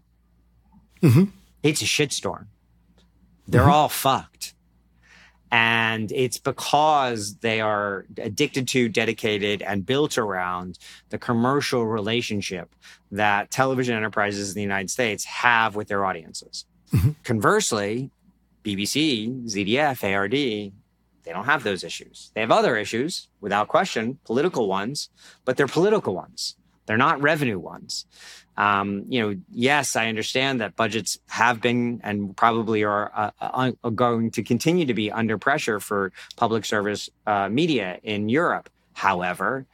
Mm-hmm. 1.01 1.25
It's 1.63 1.81
a 1.81 1.85
shitstorm. 1.85 2.47
They're 3.47 3.61
mm-hmm. 3.61 3.71
all 3.71 3.89
fucked. 3.89 4.53
And 5.51 6.11
it's 6.13 6.37
because 6.37 7.35
they 7.37 7.59
are 7.59 8.05
addicted 8.17 8.69
to, 8.69 8.87
dedicated, 8.87 9.61
and 9.61 9.85
built 9.85 10.17
around 10.17 10.79
the 11.09 11.17
commercial 11.17 11.85
relationship 11.85 12.73
that 13.11 13.51
television 13.51 13.95
enterprises 13.95 14.49
in 14.49 14.55
the 14.55 14.61
United 14.61 14.89
States 14.89 15.25
have 15.25 15.75
with 15.75 15.89
their 15.89 16.05
audiences. 16.05 16.65
Mm-hmm. 16.93 17.11
Conversely, 17.25 18.11
BBC, 18.63 19.43
ZDF, 19.45 20.03
ARD, 20.03 20.31
they 20.31 21.31
don't 21.31 21.45
have 21.45 21.63
those 21.63 21.83
issues. 21.83 22.31
They 22.33 22.41
have 22.41 22.51
other 22.51 22.77
issues, 22.77 23.27
without 23.41 23.67
question, 23.67 24.19
political 24.25 24.67
ones, 24.67 25.09
but 25.43 25.57
they're 25.57 25.67
political 25.67 26.15
ones. 26.15 26.55
They're 26.85 26.97
not 26.97 27.21
revenue 27.21 27.59
ones. 27.59 28.05
Um, 28.57 29.05
you 29.07 29.21
know, 29.21 29.39
yes, 29.51 29.95
I 29.95 30.07
understand 30.07 30.61
that 30.61 30.75
budgets 30.75 31.19
have 31.27 31.61
been 31.61 32.01
and 32.03 32.35
probably 32.35 32.83
are, 32.83 33.11
uh, 33.15 33.31
uh, 33.39 33.71
are 33.83 33.91
going 33.91 34.31
to 34.31 34.43
continue 34.43 34.85
to 34.85 34.93
be 34.93 35.11
under 35.11 35.37
pressure 35.37 35.79
for 35.79 36.11
public 36.35 36.65
service 36.65 37.09
uh, 37.25 37.49
media 37.49 37.99
in 38.03 38.29
Europe. 38.29 38.69
However, 38.93 39.65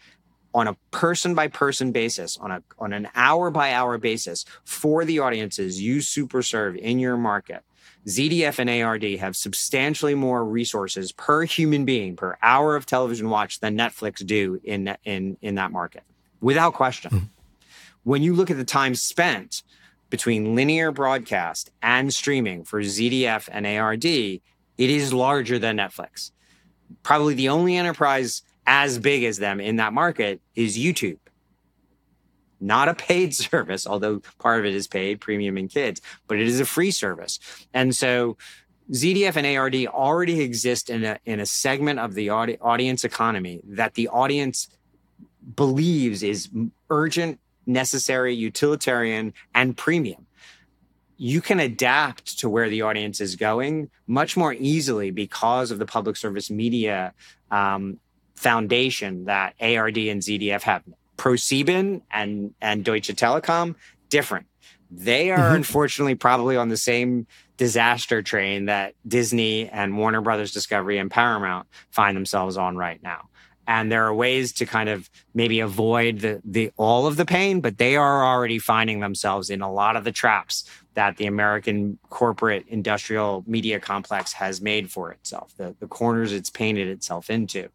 on 0.54 0.68
a 0.68 0.76
person 0.92 1.36
by 1.36 1.48
person 1.48 1.92
basis, 1.92 2.38
on 2.38 2.52
a 2.52 2.63
on 2.80 2.94
an 2.94 3.10
hour 3.16 3.52
by 3.52 3.74
hour 3.74 3.98
basis 3.98 4.46
for 4.63 5.06
the 5.06 5.20
audiences 5.20 5.82
you 5.82 6.02
super 6.02 6.42
serve 6.42 6.76
in 6.76 7.00
your 7.00 7.18
market, 7.18 7.63
ZDF 8.08 8.60
and 8.60 8.70
ARD 8.70 9.04
have 9.20 9.36
substantially 9.36 10.16
more 10.16 10.46
resources 10.46 11.12
per 11.12 11.44
human 11.44 11.84
being 11.84 12.16
per 12.16 12.38
hour 12.42 12.76
of 12.76 12.86
television 12.86 13.30
watch 13.30 13.60
than 13.60 13.78
Netflix 13.78 14.26
do 14.26 14.62
in 14.63 14.96
in 15.04 15.38
in 15.42 15.56
that 15.56 15.72
market, 15.72 16.04
without 16.42 16.74
question. 16.74 17.12
Mm-hmm 17.12 17.37
when 18.08 18.24
you 18.24 18.34
look 18.34 18.50
at 18.50 18.56
the 18.56 18.63
time 18.63 18.96
spent 18.96 19.63
between 20.10 20.56
linear 20.56 20.93
broadcast 20.93 21.72
and 21.82 22.13
streaming 22.13 22.63
for 22.63 22.80
ZDF 22.80 23.50
and 23.52 23.67
ARD, 23.67 24.06
it 24.06 24.41
is 24.78 25.12
larger 25.12 25.60
than 25.60 25.76
Netflix. 25.76 26.32
Probably 27.04 27.34
the 27.34 27.50
only 27.50 27.76
enterprise 27.76 28.43
as 28.65 28.98
big 28.98 29.26
as 29.26 29.39
them 29.39 29.60
in 29.60 29.76
that 29.76 29.91
market 29.91 30.39
is 30.56 30.78
YouTube. 30.78 31.20
not 32.62 32.88
a 32.88 32.93
paid 32.93 33.36
service, 33.46 33.86
although 33.86 34.22
part 34.39 34.62
of 34.62 34.65
it 34.65 34.74
is 34.74 34.88
paid, 34.88 35.20
premium 35.20 35.58
and 35.58 35.70
kids, 35.70 36.00
but 36.30 36.39
it 36.39 36.48
is 36.48 36.62
a 36.62 36.65
free 36.65 36.91
service. 36.91 37.39
And 37.74 37.93
so 37.93 38.38
ZDF 38.89 39.36
and 39.36 39.58
ARD 39.58 39.76
already 39.88 40.39
exist 40.39 40.89
in 40.89 41.04
a, 41.04 41.20
in 41.26 41.41
a 41.41 41.46
segment 41.46 42.00
of 42.00 42.13
the 42.13 42.30
audi- 42.30 42.58
audience 42.60 43.04
economy 43.04 43.60
that 43.65 43.96
the 43.96 44.08
audience 44.08 44.70
believes 45.58 46.24
is 46.24 46.48
urgent, 46.89 47.41
necessary, 47.67 48.34
utilitarian, 48.34 49.34
and 49.53 49.75
premium. 49.75 50.25
You 51.17 51.41
can 51.41 51.60
adapt 51.60 52.39
to 52.39 52.49
where 52.49 52.69
the 52.69 52.84
audience 52.84 53.19
is 53.21 53.36
going 53.36 53.89
much 54.06 54.38
more 54.38 54.53
easily 54.53 55.12
because 55.12 55.71
of 55.71 55.80
the 55.80 55.86
public 55.86 56.15
service 56.15 56.49
media 56.49 57.13
um, 57.49 57.99
foundation 58.36 59.25
that 59.25 59.56
ARD 59.60 59.97
and 59.97 60.21
ZDF 60.21 60.62
have. 60.63 60.84
ProSieben 61.17 62.01
and 62.12 62.53
and 62.62 62.86
Deutsche 62.86 63.08
Telekom 63.08 63.75
different. 64.10 64.45
They 64.89 65.32
are 65.32 65.39
mm-hmm. 65.39 65.56
unfortunately 65.56 66.15
probably 66.15 66.56
on 66.56 66.69
the 66.69 66.77
same 66.77 67.27
disaster 67.58 68.21
train 68.21 68.65
that 68.65 68.93
Disney 69.06 69.67
and 69.67 69.97
Warner 69.97 70.21
Brothers 70.21 70.51
Discovery 70.51 70.97
and 70.99 71.12
Paramount 71.12 71.67
find 71.89 72.15
themselves 72.15 72.56
on 72.56 72.77
right 72.77 73.01
now. 73.01 73.30
And 73.67 73.91
there 73.91 74.06
are 74.06 74.13
ways 74.13 74.53
to 74.53 74.65
kind 74.65 74.88
of 74.88 75.10
maybe 75.34 75.60
avoid 75.60 76.19
the, 76.21 76.41
the 76.45 76.71
all 76.77 77.06
of 77.06 77.17
the 77.17 77.25
pain, 77.25 77.60
but 77.60 77.77
they 77.77 77.97
are 77.97 78.25
already 78.25 78.60
finding 78.60 79.01
themselves 79.01 79.49
in 79.49 79.62
a 79.62 79.71
lot 79.71 79.97
of 79.97 80.06
the 80.06 80.12
traps 80.12 80.63
that 80.97 81.17
the 81.17 81.27
American 81.27 81.99
corporate 82.10 82.65
industrial 82.69 83.43
media 83.45 83.80
complex 83.80 84.34
has 84.34 84.62
made 84.62 84.89
for 84.89 85.12
itself, 85.12 85.53
the, 85.56 85.75
the 85.80 85.86
corners 85.86 86.34
it's 86.34 86.49
painted 86.49 86.88
itself 86.88 87.30
into. 87.30 87.69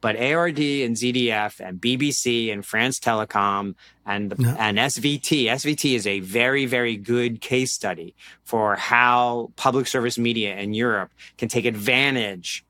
But 0.00 0.16
ARD 0.16 0.58
and 0.58 0.96
ZDF 0.96 1.60
and 1.60 1.80
BBC 1.80 2.52
and 2.52 2.66
France 2.66 2.98
Telecom 2.98 3.76
and, 4.04 4.34
yeah. 4.36 4.56
and 4.58 4.78
SVT, 4.78 5.44
SVT 5.44 5.94
is 5.94 6.04
a 6.08 6.18
very, 6.18 6.66
very 6.66 6.96
good 6.96 7.40
case 7.40 7.70
study 7.70 8.16
for 8.42 8.74
how 8.74 9.52
public 9.54 9.86
service 9.86 10.18
media 10.18 10.56
in 10.56 10.74
Europe 10.74 11.12
can 11.38 11.48
take 11.48 11.66
advantage 11.66 12.64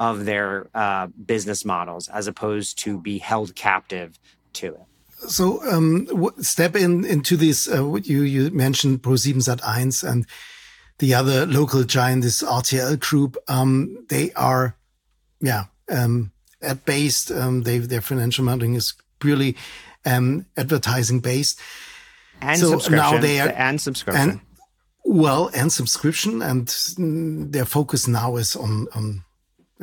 of 0.00 0.24
their 0.24 0.68
uh, 0.74 1.06
business 1.06 1.64
models 1.64 2.08
as 2.08 2.26
opposed 2.26 2.78
to 2.80 2.98
be 2.98 3.18
held 3.18 3.54
captive 3.54 4.18
to 4.54 4.74
it. 4.74 4.82
So 5.28 5.62
um, 5.70 6.08
step 6.40 6.76
in 6.76 7.04
into 7.04 7.36
this. 7.36 7.68
Uh, 7.68 7.86
what 7.86 8.06
you 8.06 8.22
you 8.22 8.50
mentioned 8.50 9.02
Pro7 9.02 9.36
Sat1 9.36 10.08
and 10.08 10.26
the 10.98 11.14
other 11.14 11.46
local 11.46 11.82
giant, 11.84 12.22
this 12.22 12.42
RTL 12.42 12.98
group. 13.00 13.36
Um, 13.48 14.06
they 14.08 14.32
are, 14.32 14.76
yeah, 15.40 15.64
um, 15.90 16.32
at 16.60 16.84
based. 16.84 17.30
Um, 17.30 17.62
they 17.62 17.78
their 17.78 18.00
financial 18.00 18.44
modeling 18.44 18.74
is 18.74 18.94
purely 19.18 19.56
um, 20.04 20.46
advertising 20.56 21.20
based. 21.20 21.58
And 22.40 22.60
so 22.60 22.70
subscription. 22.70 22.96
Now 22.96 23.18
they 23.18 23.40
are, 23.40 23.48
and 23.48 23.80
subscription. 23.80 24.30
And, 24.30 24.40
well, 25.04 25.50
and 25.54 25.72
subscription, 25.72 26.42
and 26.42 26.68
their 27.52 27.64
focus 27.64 28.06
now 28.08 28.36
is 28.36 28.56
on 28.56 28.88
on 28.94 29.24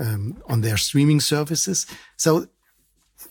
um, 0.01 0.41
on 0.47 0.61
their 0.61 0.77
streaming 0.77 1.19
services. 1.19 1.85
So 2.17 2.47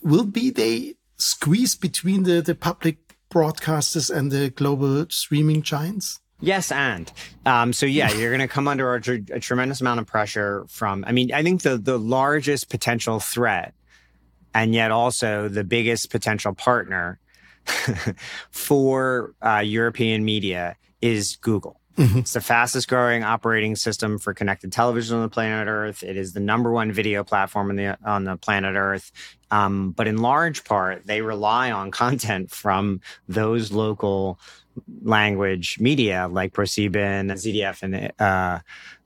will 0.01 0.23
be 0.23 0.49
they 0.49 0.95
squeeze 1.17 1.75
between 1.75 2.23
the, 2.23 2.41
the 2.41 2.55
public 2.55 3.17
broadcasters 3.29 4.09
and 4.09 4.31
the 4.31 4.49
global 4.49 5.05
streaming 5.09 5.61
giants? 5.61 6.19
Yes, 6.39 6.71
and 6.71 7.11
um, 7.45 7.71
so 7.73 7.85
yeah, 7.85 8.11
you're 8.17 8.31
going 8.31 8.39
to 8.39 8.47
come 8.47 8.67
under 8.67 8.95
a, 8.95 8.99
a, 9.31 9.39
tremendous 9.39 9.81
amount 9.81 9.99
of 9.99 10.07
pressure 10.07 10.65
from. 10.69 11.03
I 11.05 11.11
mean, 11.11 11.31
I 11.31 11.43
think 11.43 11.61
the 11.61 11.77
the 11.77 11.99
largest 11.99 12.69
potential 12.69 13.19
threat, 13.19 13.75
and 14.55 14.73
yet 14.73 14.89
also 14.89 15.47
the 15.49 15.63
biggest 15.63 16.09
potential 16.09 16.55
partner 16.55 17.19
for 18.51 19.35
uh, 19.45 19.59
European 19.59 20.25
media 20.25 20.77
is 20.99 21.35
Google. 21.35 21.80
Mm-hmm. 21.97 22.19
It's 22.19 22.33
the 22.33 22.41
fastest 22.41 22.87
growing 22.87 23.23
operating 23.23 23.75
system 23.75 24.17
for 24.17 24.33
connected 24.33 24.71
television 24.71 25.17
on 25.17 25.23
the 25.23 25.29
planet 25.29 25.67
Earth. 25.67 26.03
It 26.03 26.15
is 26.15 26.33
the 26.33 26.39
number 26.39 26.71
one 26.71 26.91
video 26.91 27.23
platform 27.23 27.69
on 27.69 27.75
the 27.75 27.97
on 28.05 28.23
the 28.23 28.37
planet 28.37 28.75
Earth. 28.75 29.11
Um, 29.51 29.91
but 29.91 30.07
in 30.07 30.17
large 30.17 30.63
part, 30.63 31.05
they 31.05 31.21
rely 31.21 31.71
on 31.71 31.91
content 31.91 32.49
from 32.51 33.01
those 33.27 33.71
local 33.71 34.39
language 35.03 35.79
media 35.79 36.29
like 36.31 36.53
ProSieben, 36.53 37.31
ZDF, 37.31 37.83
and 37.83 38.11
uh, 38.19 38.59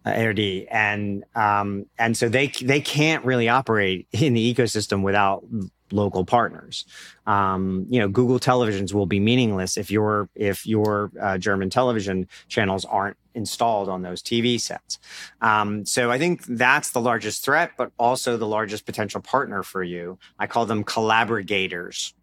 ARD, 0.06 0.40
and 0.70 1.24
um, 1.36 1.88
and 1.98 2.16
so 2.16 2.30
they 2.30 2.48
they 2.48 2.82
can't 2.82 3.26
really 3.26 3.50
operate 3.50 4.08
in 4.12 4.34
the 4.34 4.54
ecosystem 4.54 5.02
without 5.02 5.44
local 5.92 6.26
partners. 6.26 6.86
Um, 7.26 7.86
you 7.90 8.00
know, 8.00 8.08
Google 8.08 8.40
televisions 8.40 8.94
will 8.94 9.06
be 9.06 9.20
meaningless 9.20 9.78
if 9.78 9.92
your 9.92 10.30
if 10.36 10.66
your 10.66 11.12
uh, 11.22 11.38
German 11.38 11.70
television 11.70 12.28
channels 12.48 12.86
aren't 12.86 13.18
installed 13.34 13.90
on 13.90 14.02
those 14.02 14.22
TV 14.22 14.60
sets. 14.60 14.98
Um, 15.42 15.86
so 15.86 16.10
I 16.10 16.18
think 16.18 16.46
that's 16.46 16.92
the 16.92 17.02
largest 17.02 17.44
threat, 17.44 17.72
but 17.78 17.92
also 18.00 18.38
the 18.38 18.48
largest 18.48 18.86
potential 18.86 19.22
partner 19.22 19.62
for 19.62 19.84
you. 19.84 20.18
I 20.40 20.48
call 20.48 20.66
them 20.66 20.84
collaborators. 20.84 22.14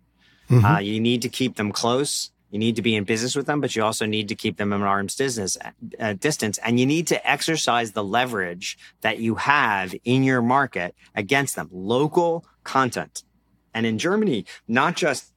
Mm-hmm. 0.50 0.64
Uh, 0.64 0.78
you 0.80 1.00
need 1.00 1.22
to 1.22 1.28
keep 1.28 1.56
them 1.56 1.72
close. 1.72 2.30
You 2.50 2.58
need 2.58 2.76
to 2.76 2.82
be 2.82 2.96
in 2.96 3.04
business 3.04 3.34
with 3.34 3.46
them, 3.46 3.62
but 3.62 3.74
you 3.74 3.82
also 3.82 4.04
need 4.04 4.28
to 4.28 4.34
keep 4.34 4.58
them 4.58 4.74
in 4.74 4.82
arm's 4.82 5.14
distance, 5.14 5.56
uh, 5.98 6.12
distance. 6.12 6.58
And 6.58 6.78
you 6.78 6.84
need 6.84 7.06
to 7.06 7.30
exercise 7.30 7.92
the 7.92 8.04
leverage 8.04 8.76
that 9.00 9.18
you 9.18 9.36
have 9.36 9.94
in 10.04 10.22
your 10.22 10.42
market 10.42 10.94
against 11.14 11.56
them. 11.56 11.70
Local 11.72 12.44
content 12.62 13.24
and 13.74 13.86
in 13.86 13.98
Germany, 13.98 14.44
not 14.68 14.96
just 14.96 15.32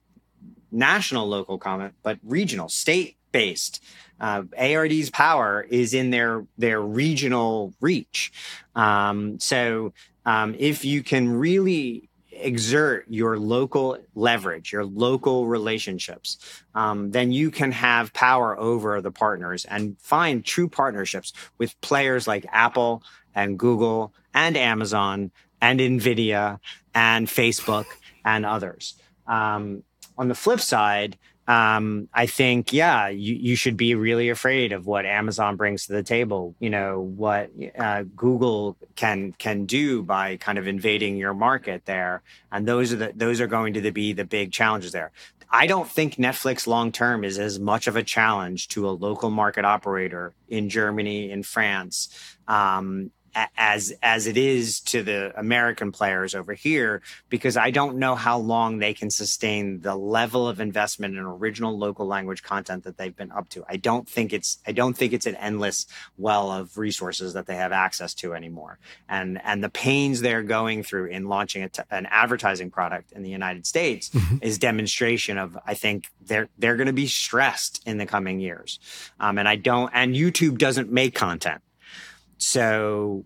national 0.70 1.26
local 1.26 1.58
comment, 1.58 1.94
but 2.02 2.18
regional, 2.22 2.68
state 2.68 3.16
based. 3.32 3.82
Uh, 4.18 4.44
ARD's 4.58 5.10
power 5.10 5.66
is 5.68 5.92
in 5.92 6.10
their 6.10 6.46
their 6.56 6.80
regional 6.80 7.74
reach. 7.80 8.32
Um, 8.74 9.38
so 9.38 9.92
um, 10.24 10.54
if 10.58 10.84
you 10.84 11.02
can 11.02 11.28
really 11.28 12.08
exert 12.32 13.06
your 13.08 13.38
local 13.38 13.98
leverage, 14.14 14.72
your 14.72 14.84
local 14.84 15.46
relationships, 15.46 16.38
um, 16.74 17.10
then 17.10 17.32
you 17.32 17.50
can 17.50 17.72
have 17.72 18.12
power 18.12 18.58
over 18.58 19.00
the 19.00 19.10
partners 19.10 19.64
and 19.64 19.96
find 20.00 20.44
true 20.44 20.68
partnerships 20.68 21.32
with 21.58 21.78
players 21.80 22.26
like 22.26 22.46
Apple 22.50 23.02
and 23.34 23.58
Google 23.58 24.12
and 24.34 24.56
Amazon 24.56 25.30
and 25.60 25.80
Nvidia 25.80 26.58
and 26.94 27.26
Facebook 27.26 27.86
and 28.26 28.44
others. 28.44 28.94
Um, 29.26 29.82
on 30.18 30.28
the 30.28 30.34
flip 30.34 30.60
side, 30.60 31.16
um, 31.48 32.08
I 32.12 32.26
think, 32.26 32.72
yeah, 32.72 33.08
you, 33.08 33.34
you 33.34 33.54
should 33.54 33.76
be 33.76 33.94
really 33.94 34.30
afraid 34.30 34.72
of 34.72 34.84
what 34.84 35.06
Amazon 35.06 35.54
brings 35.54 35.86
to 35.86 35.92
the 35.92 36.02
table. 36.02 36.56
You 36.58 36.70
know 36.70 37.00
what 37.00 37.50
uh, 37.78 38.02
Google 38.16 38.76
can 38.96 39.32
can 39.32 39.64
do 39.64 40.02
by 40.02 40.36
kind 40.38 40.58
of 40.58 40.66
invading 40.66 41.16
your 41.16 41.34
market 41.34 41.84
there, 41.84 42.22
and 42.50 42.66
those 42.66 42.92
are 42.92 42.96
the 42.96 43.12
those 43.14 43.40
are 43.40 43.46
going 43.46 43.74
to 43.74 43.92
be 43.92 44.12
the 44.12 44.24
big 44.24 44.50
challenges 44.50 44.90
there. 44.90 45.12
I 45.48 45.68
don't 45.68 45.88
think 45.88 46.16
Netflix 46.16 46.66
long 46.66 46.90
term 46.90 47.22
is 47.22 47.38
as 47.38 47.60
much 47.60 47.86
of 47.86 47.94
a 47.94 48.02
challenge 48.02 48.66
to 48.68 48.88
a 48.88 48.90
local 48.90 49.30
market 49.30 49.64
operator 49.64 50.34
in 50.48 50.68
Germany, 50.68 51.30
in 51.30 51.44
France, 51.44 52.08
um, 52.48 53.12
as 53.56 53.92
as 54.02 54.26
it 54.26 54.36
is 54.36 54.80
to 54.80 55.02
the 55.02 55.32
American 55.38 55.92
players 55.92 56.34
over 56.34 56.54
here 56.54 57.02
because 57.28 57.56
I 57.56 57.70
don't 57.70 57.98
know 57.98 58.14
how 58.14 58.38
long 58.38 58.78
they 58.78 58.94
can 58.94 59.10
sustain 59.10 59.80
the 59.80 59.94
level 59.94 60.48
of 60.48 60.58
investment 60.58 61.16
in 61.16 61.20
original 61.20 61.76
local 61.76 62.06
language 62.06 62.42
content 62.42 62.84
that 62.84 62.96
they've 62.96 63.14
been 63.14 63.32
up 63.32 63.48
to. 63.50 63.64
I 63.68 63.76
don't 63.76 64.08
think 64.08 64.32
it's 64.32 64.58
I 64.66 64.72
don't 64.72 64.96
think 64.96 65.12
it's 65.12 65.26
an 65.26 65.36
endless 65.36 65.86
well 66.16 66.50
of 66.50 66.78
resources 66.78 67.34
that 67.34 67.46
they 67.46 67.56
have 67.56 67.72
access 67.72 68.14
to 68.14 68.32
anymore. 68.32 68.78
And 69.08 69.40
and 69.44 69.62
the 69.62 69.68
pains 69.68 70.20
they're 70.22 70.42
going 70.42 70.82
through 70.82 71.06
in 71.06 71.26
launching 71.26 71.68
an 71.90 72.06
advertising 72.06 72.70
product 72.70 73.12
in 73.12 73.22
the 73.22 73.30
United 73.30 73.66
States 73.66 74.08
mm-hmm. 74.08 74.38
is 74.40 74.58
demonstration 74.58 75.36
of 75.36 75.58
I 75.66 75.74
think 75.74 76.08
they're 76.22 76.48
they're 76.58 76.76
going 76.76 76.86
to 76.86 76.92
be 76.92 77.06
stressed 77.06 77.82
in 77.86 77.98
the 77.98 78.06
coming 78.06 78.40
years. 78.40 78.78
Um, 79.20 79.36
and 79.36 79.46
I 79.46 79.56
don't 79.56 79.90
and 79.92 80.14
YouTube 80.14 80.56
doesn't 80.56 80.90
make 80.90 81.14
content. 81.14 81.60
So 82.38 83.24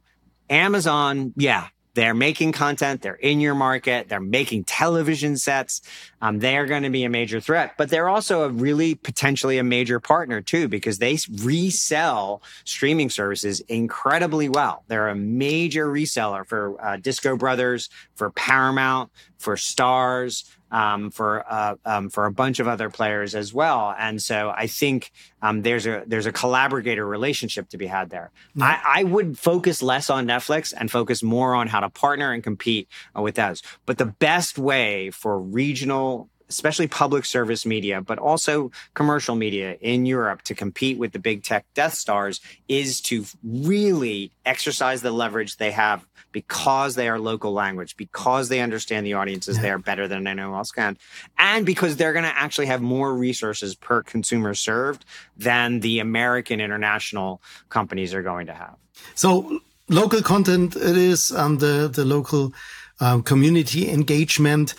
Amazon, 0.48 1.32
yeah, 1.36 1.68
they're 1.94 2.14
making 2.14 2.52
content. 2.52 3.02
They're 3.02 3.14
in 3.14 3.40
your 3.40 3.54
market. 3.56 4.08
They're 4.08 4.20
making 4.20 4.64
television 4.64 5.36
sets. 5.36 5.82
Um, 6.22 6.38
they're 6.38 6.66
going 6.66 6.84
to 6.84 6.90
be 6.90 7.02
a 7.02 7.08
major 7.08 7.40
threat, 7.40 7.74
but 7.76 7.90
they're 7.90 8.08
also 8.08 8.42
a 8.42 8.48
really 8.48 8.94
potentially 8.94 9.58
a 9.58 9.64
major 9.64 9.98
partner 9.98 10.40
too, 10.40 10.68
because 10.68 10.98
they 10.98 11.18
resell 11.42 12.42
streaming 12.64 13.10
services 13.10 13.60
incredibly 13.62 14.48
well. 14.48 14.84
They're 14.86 15.08
a 15.08 15.16
major 15.16 15.88
reseller 15.88 16.46
for 16.46 16.80
uh, 16.80 16.96
Disco 16.96 17.36
Brothers, 17.36 17.90
for 18.14 18.30
Paramount, 18.30 19.10
for 19.40 19.56
Starz, 19.56 20.44
um, 20.70 21.10
for 21.10 21.44
uh, 21.50 21.74
um, 21.84 22.10
for 22.10 22.26
a 22.26 22.32
bunch 22.32 22.60
of 22.60 22.68
other 22.68 22.90
players 22.90 23.34
as 23.34 23.52
well. 23.52 23.94
And 23.98 24.22
so 24.22 24.52
I 24.54 24.66
think 24.66 25.10
um, 25.42 25.62
there's 25.62 25.86
a 25.86 26.04
there's 26.06 26.26
a 26.26 26.32
collaborator 26.32 27.06
relationship 27.06 27.68
to 27.70 27.78
be 27.78 27.86
had 27.86 28.10
there. 28.10 28.30
Yeah. 28.54 28.66
I, 28.66 29.00
I, 29.00 29.04
would 29.04 29.38
focus 29.38 29.82
less 29.82 30.10
on 30.10 30.26
Netflix 30.26 30.72
and 30.76 30.90
focus 30.90 31.22
more 31.22 31.54
on 31.54 31.66
how 31.66 31.80
to 31.80 31.88
partner 31.88 32.32
and 32.32 32.44
compete 32.44 32.88
uh, 33.16 33.22
with 33.22 33.34
those. 33.34 33.62
But 33.86 33.98
the 33.98 34.06
best 34.06 34.58
way 34.58 35.10
for 35.10 35.40
regional 35.40 36.28
especially 36.50 36.88
public 36.88 37.24
service 37.24 37.64
media, 37.64 38.02
but 38.02 38.18
also 38.18 38.70
commercial 38.94 39.34
media 39.34 39.78
in 39.80 40.04
Europe 40.04 40.42
to 40.42 40.54
compete 40.54 40.98
with 40.98 41.12
the 41.12 41.18
big 41.18 41.42
tech 41.42 41.64
Death 41.74 41.94
Stars 41.94 42.40
is 42.68 43.00
to 43.00 43.24
really 43.42 44.30
exercise 44.44 45.00
the 45.00 45.12
leverage 45.12 45.56
they 45.56 45.70
have 45.70 46.04
because 46.32 46.94
they 46.94 47.08
are 47.08 47.18
local 47.18 47.52
language, 47.52 47.96
because 47.96 48.48
they 48.48 48.60
understand 48.60 49.06
the 49.06 49.14
audiences 49.14 49.56
yeah. 49.56 49.62
there 49.62 49.78
better 49.78 50.06
than 50.06 50.26
anyone 50.26 50.54
else 50.54 50.70
can, 50.70 50.96
and 51.38 51.64
because 51.64 51.96
they're 51.96 52.12
going 52.12 52.24
to 52.24 52.38
actually 52.38 52.66
have 52.66 52.82
more 52.82 53.14
resources 53.14 53.74
per 53.74 54.02
consumer 54.02 54.54
served 54.54 55.04
than 55.36 55.80
the 55.80 55.98
American 55.98 56.60
international 56.60 57.40
companies 57.68 58.14
are 58.14 58.22
going 58.22 58.46
to 58.46 58.54
have. 58.54 58.76
So 59.14 59.60
local 59.88 60.22
content 60.22 60.76
it 60.76 60.96
is, 60.96 61.32
um, 61.32 61.58
the 61.58 61.88
the 61.88 62.04
local 62.04 62.52
um, 63.00 63.22
community 63.22 63.90
engagement, 63.90 64.74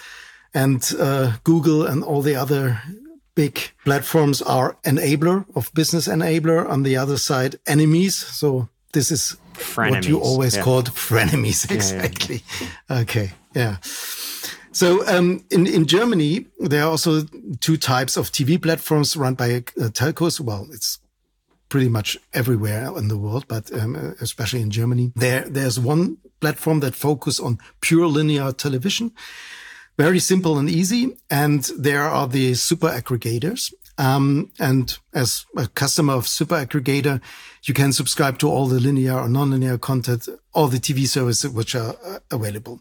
and 0.54 0.92
uh, 1.00 1.34
Google 1.44 1.86
and 1.86 2.04
all 2.04 2.22
the 2.22 2.36
other 2.36 2.82
big 3.36 3.72
platforms 3.84 4.42
are 4.42 4.78
enabler 4.84 5.46
of 5.56 5.74
business 5.74 6.08
enabler. 6.08 6.68
On 6.70 6.84
the 6.84 6.98
other 6.98 7.18
side, 7.18 7.56
enemies. 7.66 8.16
So 8.16 8.70
this 8.94 9.12
is 9.12 9.38
frenemies. 9.54 9.92
what 9.92 10.08
you 10.08 10.20
always 10.20 10.56
yeah. 10.56 10.64
called 10.64 10.90
frenemies. 10.92 11.70
Exactly. 11.72 12.44
Yeah, 12.62 12.68
yeah, 12.90 13.02
okay. 13.02 13.32
Yeah. 13.56 13.78
So 14.72 15.06
um, 15.08 15.44
in 15.50 15.68
in 15.68 15.86
Germany, 15.86 16.46
there 16.60 16.84
are 16.84 16.92
also 16.92 17.24
two 17.60 17.78
types 17.78 18.18
of 18.18 18.32
TV 18.32 18.62
platforms 18.62 19.18
run 19.18 19.36
by 19.36 19.56
uh, 19.56 19.90
telcos. 19.92 20.40
Well, 20.40 20.68
it's 20.72 21.00
pretty 21.72 21.90
much 21.90 22.18
everywhere 22.34 22.98
in 22.98 23.08
the 23.08 23.18
world, 23.18 23.46
but 23.48 23.72
um, 23.74 23.96
especially 24.20 24.62
in 24.62 24.70
Germany. 24.70 25.12
There, 25.16 25.48
there's 25.50 25.80
one 25.80 26.18
platform 26.42 26.82
that 26.82 26.96
focus 26.96 27.40
on 27.40 27.60
pure 27.80 28.08
linear 28.08 28.52
television, 28.52 29.12
very 30.02 30.20
simple 30.20 30.58
and 30.58 30.70
easy. 30.70 31.16
And 31.30 31.64
there 31.78 32.04
are 32.04 32.28
the 32.28 32.56
super 32.56 32.90
aggregators. 32.90 33.72
Um, 33.98 34.52
and 34.60 34.98
as 35.14 35.46
a 35.56 35.68
customer 35.68 36.14
of 36.14 36.28
super 36.28 36.56
aggregator, 36.56 37.22
you 37.64 37.74
can 37.74 37.94
subscribe 37.94 38.40
to 38.40 38.50
all 38.50 38.68
the 38.68 38.80
linear 38.80 39.20
or 39.20 39.30
non-linear 39.30 39.78
content, 39.78 40.28
all 40.54 40.68
the 40.68 40.80
TV 40.80 41.08
services 41.08 41.52
which 41.52 41.76
are 41.76 41.96
uh, 42.04 42.20
available, 42.32 42.80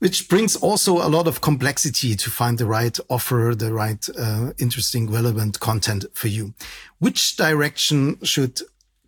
which 0.00 0.28
brings 0.28 0.56
also 0.56 0.96
a 0.96 1.08
lot 1.08 1.28
of 1.28 1.40
complexity 1.40 2.16
to 2.16 2.30
find 2.30 2.58
the 2.58 2.66
right 2.66 2.98
offer, 3.08 3.54
the 3.56 3.72
right, 3.72 4.04
uh, 4.18 4.52
interesting, 4.58 5.08
relevant 5.10 5.60
content 5.60 6.04
for 6.14 6.26
you. 6.28 6.52
Which 6.98 7.36
direction 7.36 8.18
should 8.24 8.60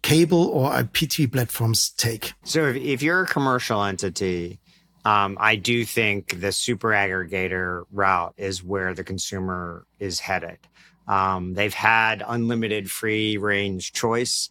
cable 0.03 0.47
or 0.47 0.71
IPTV 0.71 1.33
platforms 1.33 1.91
take? 1.91 2.35
So 2.45 2.67
if, 2.67 2.77
if 2.77 3.03
you're 3.03 3.23
a 3.23 3.27
commercial 3.27 3.83
entity, 3.83 4.61
um, 5.07 5.37
I 5.39 5.55
do 5.55 5.85
think 5.85 6.41
the 6.41 6.51
super 6.51 6.89
aggregator 6.89 7.85
route 7.93 8.35
is 8.37 8.65
where 8.65 8.93
the 8.93 9.05
consumer 9.05 9.87
is 10.01 10.19
headed. 10.19 10.59
Um, 11.07 11.55
they've 11.55 11.73
had 11.73 12.25
unlimited 12.27 12.91
free 12.91 13.37
range 13.37 13.93
choice, 13.93 14.51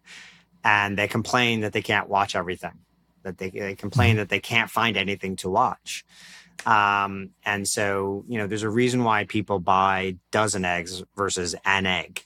and 0.64 0.96
they 0.96 1.08
complain 1.08 1.60
that 1.60 1.74
they 1.74 1.82
can't 1.82 2.08
watch 2.08 2.34
everything. 2.34 2.78
That 3.22 3.36
they, 3.36 3.50
they 3.50 3.74
complain 3.74 4.12
mm-hmm. 4.12 4.18
that 4.20 4.28
they 4.30 4.40
can't 4.40 4.70
find 4.70 4.96
anything 4.96 5.36
to 5.36 5.50
watch. 5.50 6.06
Um, 6.64 7.32
and 7.44 7.68
so, 7.68 8.24
you 8.26 8.38
know, 8.38 8.46
there's 8.46 8.62
a 8.62 8.70
reason 8.70 9.04
why 9.04 9.24
people 9.24 9.58
buy 9.58 10.16
dozen 10.30 10.64
eggs 10.64 11.04
versus 11.16 11.54
an 11.66 11.84
egg. 11.84 12.24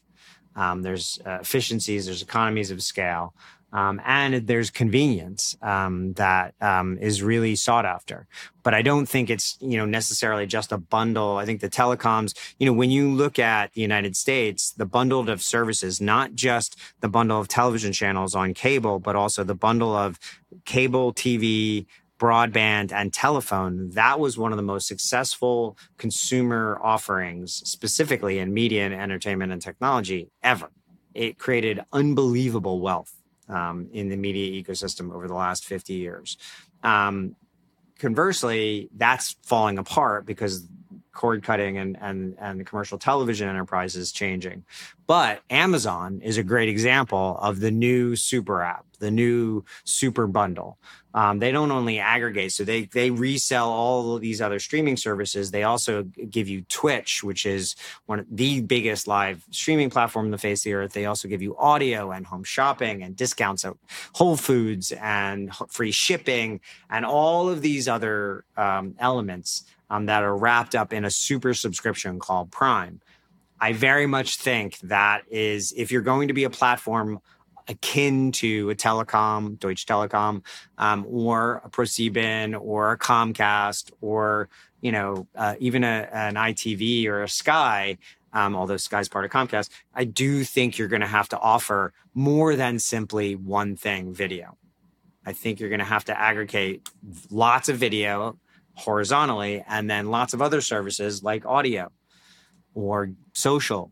Um, 0.54 0.82
there's 0.82 1.18
uh, 1.26 1.38
efficiencies, 1.40 2.06
there's 2.06 2.22
economies 2.22 2.70
of 2.70 2.80
scale. 2.80 3.34
Um, 3.76 4.00
and 4.06 4.46
there's 4.46 4.70
convenience 4.70 5.54
um, 5.60 6.14
that 6.14 6.54
um, 6.62 6.96
is 6.98 7.22
really 7.22 7.54
sought 7.56 7.84
after. 7.84 8.26
But 8.62 8.72
I 8.72 8.80
don't 8.80 9.04
think 9.04 9.28
it's 9.28 9.58
you 9.60 9.76
know 9.76 9.84
necessarily 9.84 10.46
just 10.46 10.72
a 10.72 10.78
bundle. 10.78 11.36
I 11.36 11.44
think 11.44 11.60
the 11.60 11.68
telecoms, 11.68 12.32
you 12.58 12.64
know, 12.64 12.72
when 12.72 12.90
you 12.90 13.12
look 13.12 13.38
at 13.38 13.74
the 13.74 13.82
United 13.82 14.16
States, 14.16 14.72
the 14.72 14.86
bundle 14.86 15.28
of 15.28 15.42
services, 15.42 16.00
not 16.00 16.34
just 16.34 16.78
the 17.00 17.08
bundle 17.08 17.38
of 17.38 17.48
television 17.48 17.92
channels 17.92 18.34
on 18.34 18.54
cable, 18.54 18.98
but 18.98 19.14
also 19.14 19.44
the 19.44 19.54
bundle 19.54 19.94
of 19.94 20.18
cable 20.64 21.12
TV, 21.12 21.84
broadband 22.18 22.92
and 22.92 23.12
telephone, 23.12 23.90
that 23.90 24.18
was 24.18 24.38
one 24.38 24.54
of 24.54 24.56
the 24.56 24.62
most 24.62 24.86
successful 24.88 25.76
consumer 25.98 26.80
offerings, 26.82 27.52
specifically 27.68 28.38
in 28.38 28.54
media 28.54 28.86
and 28.86 28.94
entertainment 28.94 29.52
and 29.52 29.60
technology 29.60 30.30
ever. 30.42 30.70
It 31.12 31.38
created 31.38 31.84
unbelievable 31.92 32.80
wealth 32.80 33.12
um, 33.48 33.88
in 33.92 34.08
the 34.08 34.16
media 34.16 34.62
ecosystem 34.62 35.12
over 35.12 35.28
the 35.28 35.34
last 35.34 35.64
50 35.64 35.94
years. 35.94 36.36
Um, 36.82 37.36
conversely, 37.98 38.88
that's 38.96 39.36
falling 39.42 39.78
apart 39.78 40.26
because 40.26 40.68
cord 41.16 41.42
cutting 41.42 41.78
and, 41.78 41.96
and, 42.00 42.36
and 42.38 42.60
the 42.60 42.64
commercial 42.64 42.98
television 42.98 43.48
enterprise 43.48 43.96
is 43.96 44.12
changing. 44.12 44.64
But 45.06 45.40
Amazon 45.50 46.20
is 46.22 46.36
a 46.36 46.42
great 46.42 46.68
example 46.68 47.38
of 47.40 47.60
the 47.60 47.70
new 47.70 48.16
super 48.16 48.62
app, 48.62 48.84
the 48.98 49.10
new 49.10 49.64
super 49.84 50.26
bundle. 50.26 50.78
Um, 51.14 51.38
they 51.38 51.50
don't 51.50 51.70
only 51.70 51.98
aggregate, 51.98 52.52
so 52.52 52.62
they 52.62 52.84
they 52.84 53.10
resell 53.10 53.70
all 53.70 54.16
of 54.16 54.20
these 54.20 54.42
other 54.42 54.58
streaming 54.58 54.98
services. 54.98 55.50
They 55.50 55.62
also 55.62 56.02
give 56.02 56.46
you 56.46 56.60
Twitch, 56.68 57.24
which 57.24 57.46
is 57.46 57.74
one 58.04 58.18
of 58.18 58.26
the 58.30 58.60
biggest 58.60 59.06
live 59.06 59.42
streaming 59.50 59.88
platform 59.88 60.26
in 60.26 60.30
the 60.30 60.38
face 60.38 60.60
of 60.60 60.64
the 60.64 60.74
earth. 60.74 60.92
They 60.92 61.06
also 61.06 61.26
give 61.26 61.40
you 61.40 61.56
audio 61.56 62.10
and 62.10 62.26
home 62.26 62.44
shopping 62.44 63.02
and 63.02 63.16
discounts 63.16 63.64
at 63.64 63.72
Whole 64.12 64.36
Foods 64.36 64.92
and 64.92 65.54
free 65.70 65.90
shipping 65.90 66.60
and 66.90 67.06
all 67.06 67.48
of 67.48 67.62
these 67.62 67.88
other 67.88 68.44
um, 68.58 68.94
elements 68.98 69.64
um, 69.90 70.06
that 70.06 70.22
are 70.22 70.36
wrapped 70.36 70.74
up 70.74 70.92
in 70.92 71.04
a 71.04 71.10
super 71.10 71.54
subscription 71.54 72.18
called 72.18 72.50
Prime. 72.50 73.00
I 73.60 73.72
very 73.72 74.06
much 74.06 74.36
think 74.36 74.78
that 74.80 75.22
is 75.30 75.72
if 75.76 75.90
you're 75.90 76.02
going 76.02 76.28
to 76.28 76.34
be 76.34 76.44
a 76.44 76.50
platform 76.50 77.20
akin 77.68 78.32
to 78.32 78.70
a 78.70 78.74
telecom, 78.74 79.58
Deutsche 79.58 79.86
Telekom, 79.86 80.44
um, 80.78 81.06
or 81.08 81.62
a 81.64 81.70
ProSieben 81.70 82.58
or 82.60 82.92
a 82.92 82.98
Comcast 82.98 83.92
or 84.00 84.48
you 84.80 84.92
know 84.92 85.26
uh, 85.34 85.54
even 85.58 85.84
a, 85.84 86.08
an 86.12 86.34
ITV 86.34 87.06
or 87.06 87.22
a 87.22 87.28
Sky. 87.28 87.98
Um, 88.32 88.54
although 88.54 88.76
Sky's 88.76 89.08
part 89.08 89.24
of 89.24 89.30
Comcast, 89.30 89.70
I 89.94 90.04
do 90.04 90.44
think 90.44 90.76
you're 90.76 90.88
going 90.88 91.00
to 91.00 91.06
have 91.06 91.28
to 91.30 91.38
offer 91.38 91.94
more 92.12 92.54
than 92.54 92.78
simply 92.78 93.34
one 93.34 93.76
thing 93.76 94.12
video. 94.12 94.58
I 95.24 95.32
think 95.32 95.58
you're 95.58 95.70
going 95.70 95.78
to 95.80 95.86
have 95.86 96.04
to 96.04 96.20
aggregate 96.20 96.88
lots 97.30 97.68
of 97.70 97.78
video 97.78 98.38
horizontally 98.76 99.64
and 99.68 99.90
then 99.90 100.10
lots 100.10 100.34
of 100.34 100.42
other 100.42 100.60
services 100.60 101.22
like 101.22 101.44
audio 101.46 101.90
or 102.74 103.10
social 103.32 103.90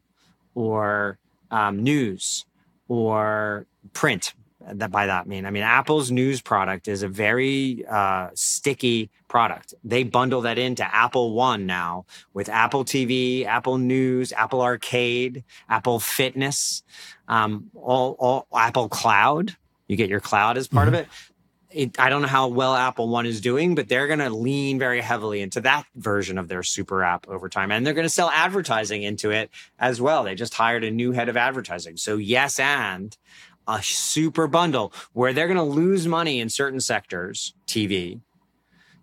or 0.54 1.18
um, 1.50 1.82
news 1.82 2.44
or 2.88 3.66
print 3.92 4.34
that 4.72 4.90
by 4.90 5.06
that 5.06 5.26
I 5.26 5.28
mean. 5.28 5.46
I 5.46 5.50
mean 5.50 5.62
apple's 5.62 6.10
news 6.10 6.40
product 6.40 6.88
is 6.88 7.02
a 7.02 7.08
very 7.08 7.84
uh, 7.86 8.28
sticky 8.34 9.10
product. 9.28 9.74
They 9.84 10.04
bundle 10.04 10.42
that 10.42 10.58
into 10.58 10.84
apple 10.94 11.34
one 11.34 11.66
now 11.66 12.06
with 12.32 12.48
apple 12.48 12.84
tv 12.84 13.44
apple 13.44 13.78
news 13.78 14.32
apple 14.32 14.62
arcade 14.62 15.44
apple 15.68 15.98
fitness 15.98 16.82
um, 17.28 17.70
all, 17.74 18.16
all 18.18 18.46
apple 18.54 18.88
cloud. 18.88 19.56
You 19.88 19.96
get 19.96 20.08
your 20.08 20.20
cloud 20.20 20.56
as 20.56 20.66
part 20.66 20.86
mm-hmm. 20.86 20.94
of 20.94 21.00
it 21.02 21.08
it, 21.74 21.98
I 21.98 22.08
don't 22.08 22.22
know 22.22 22.28
how 22.28 22.48
well 22.48 22.74
Apple 22.74 23.08
One 23.08 23.26
is 23.26 23.40
doing, 23.40 23.74
but 23.74 23.88
they're 23.88 24.06
going 24.06 24.20
to 24.20 24.30
lean 24.30 24.78
very 24.78 25.00
heavily 25.00 25.40
into 25.42 25.60
that 25.62 25.84
version 25.96 26.38
of 26.38 26.48
their 26.48 26.62
super 26.62 27.02
app 27.02 27.28
over 27.28 27.48
time. 27.48 27.72
And 27.72 27.84
they're 27.84 27.94
going 27.94 28.06
to 28.06 28.10
sell 28.10 28.30
advertising 28.30 29.02
into 29.02 29.30
it 29.30 29.50
as 29.78 30.00
well. 30.00 30.24
They 30.24 30.34
just 30.34 30.54
hired 30.54 30.84
a 30.84 30.90
new 30.90 31.12
head 31.12 31.28
of 31.28 31.36
advertising. 31.36 31.96
So, 31.96 32.16
yes, 32.16 32.58
and 32.60 33.16
a 33.66 33.82
super 33.82 34.46
bundle 34.46 34.92
where 35.12 35.32
they're 35.32 35.48
going 35.48 35.56
to 35.56 35.62
lose 35.62 36.06
money 36.06 36.38
in 36.40 36.48
certain 36.48 36.80
sectors, 36.80 37.54
TV, 37.66 38.20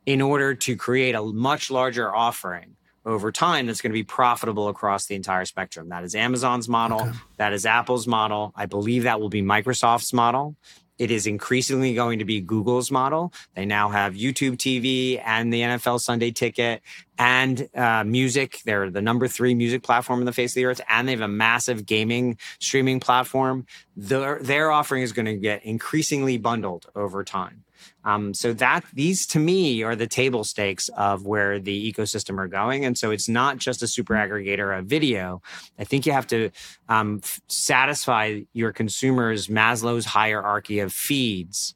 in 0.05 0.21
order 0.21 0.55
to 0.55 0.75
create 0.75 1.15
a 1.15 1.21
much 1.21 1.69
larger 1.69 2.13
offering 2.15 2.77
over 3.05 3.31
time 3.31 3.65
that's 3.65 3.81
going 3.81 3.91
to 3.91 3.97
be 3.97 4.03
profitable 4.03 4.69
across 4.69 5.07
the 5.07 5.15
entire 5.15 5.45
spectrum. 5.45 5.89
That 5.89 6.03
is 6.03 6.15
Amazon's 6.15 6.69
model. 6.69 7.01
Okay. 7.01 7.11
That 7.37 7.53
is 7.53 7.65
Apple's 7.65 8.07
model. 8.07 8.53
I 8.55 8.67
believe 8.67 9.03
that 9.03 9.19
will 9.19 9.29
be 9.29 9.41
Microsoft's 9.41 10.13
model. 10.13 10.55
It 11.01 11.09
is 11.09 11.25
increasingly 11.25 11.95
going 11.95 12.19
to 12.19 12.25
be 12.25 12.41
Google's 12.41 12.91
model. 12.91 13.33
They 13.55 13.65
now 13.65 13.89
have 13.89 14.13
YouTube 14.13 14.57
TV 14.57 15.19
and 15.25 15.51
the 15.51 15.61
NFL 15.61 15.99
Sunday 15.99 16.29
ticket 16.29 16.83
and 17.17 17.67
uh, 17.75 18.03
music. 18.03 18.61
They're 18.65 18.91
the 18.91 19.01
number 19.01 19.27
three 19.27 19.55
music 19.55 19.81
platform 19.81 20.19
in 20.19 20.27
the 20.27 20.31
face 20.31 20.51
of 20.51 20.55
the 20.57 20.65
earth, 20.65 20.79
and 20.87 21.07
they 21.07 21.13
have 21.13 21.21
a 21.21 21.27
massive 21.27 21.87
gaming 21.87 22.37
streaming 22.59 22.99
platform. 22.99 23.65
Their, 23.95 24.37
their 24.43 24.69
offering 24.69 25.01
is 25.01 25.11
going 25.11 25.25
to 25.25 25.37
get 25.37 25.65
increasingly 25.65 26.37
bundled 26.37 26.85
over 26.95 27.23
time. 27.23 27.63
Um, 28.03 28.33
so 28.33 28.53
that 28.53 28.83
these 28.93 29.25
to 29.27 29.39
me 29.39 29.83
are 29.83 29.95
the 29.95 30.07
table 30.07 30.43
stakes 30.43 30.89
of 30.89 31.25
where 31.25 31.59
the 31.59 31.91
ecosystem 31.91 32.37
are 32.39 32.47
going. 32.47 32.85
And 32.85 32.97
so 32.97 33.11
it's 33.11 33.29
not 33.29 33.57
just 33.57 33.83
a 33.83 33.87
super 33.87 34.13
aggregator 34.13 34.77
of 34.77 34.85
video. 34.85 35.41
I 35.77 35.83
think 35.83 36.05
you 36.05 36.11
have 36.11 36.27
to 36.27 36.49
um, 36.89 37.19
f- 37.23 37.41
satisfy 37.47 38.41
your 38.53 38.71
consumers' 38.71 39.47
Maslow's 39.47 40.05
hierarchy 40.05 40.79
of 40.79 40.93
feeds 40.93 41.75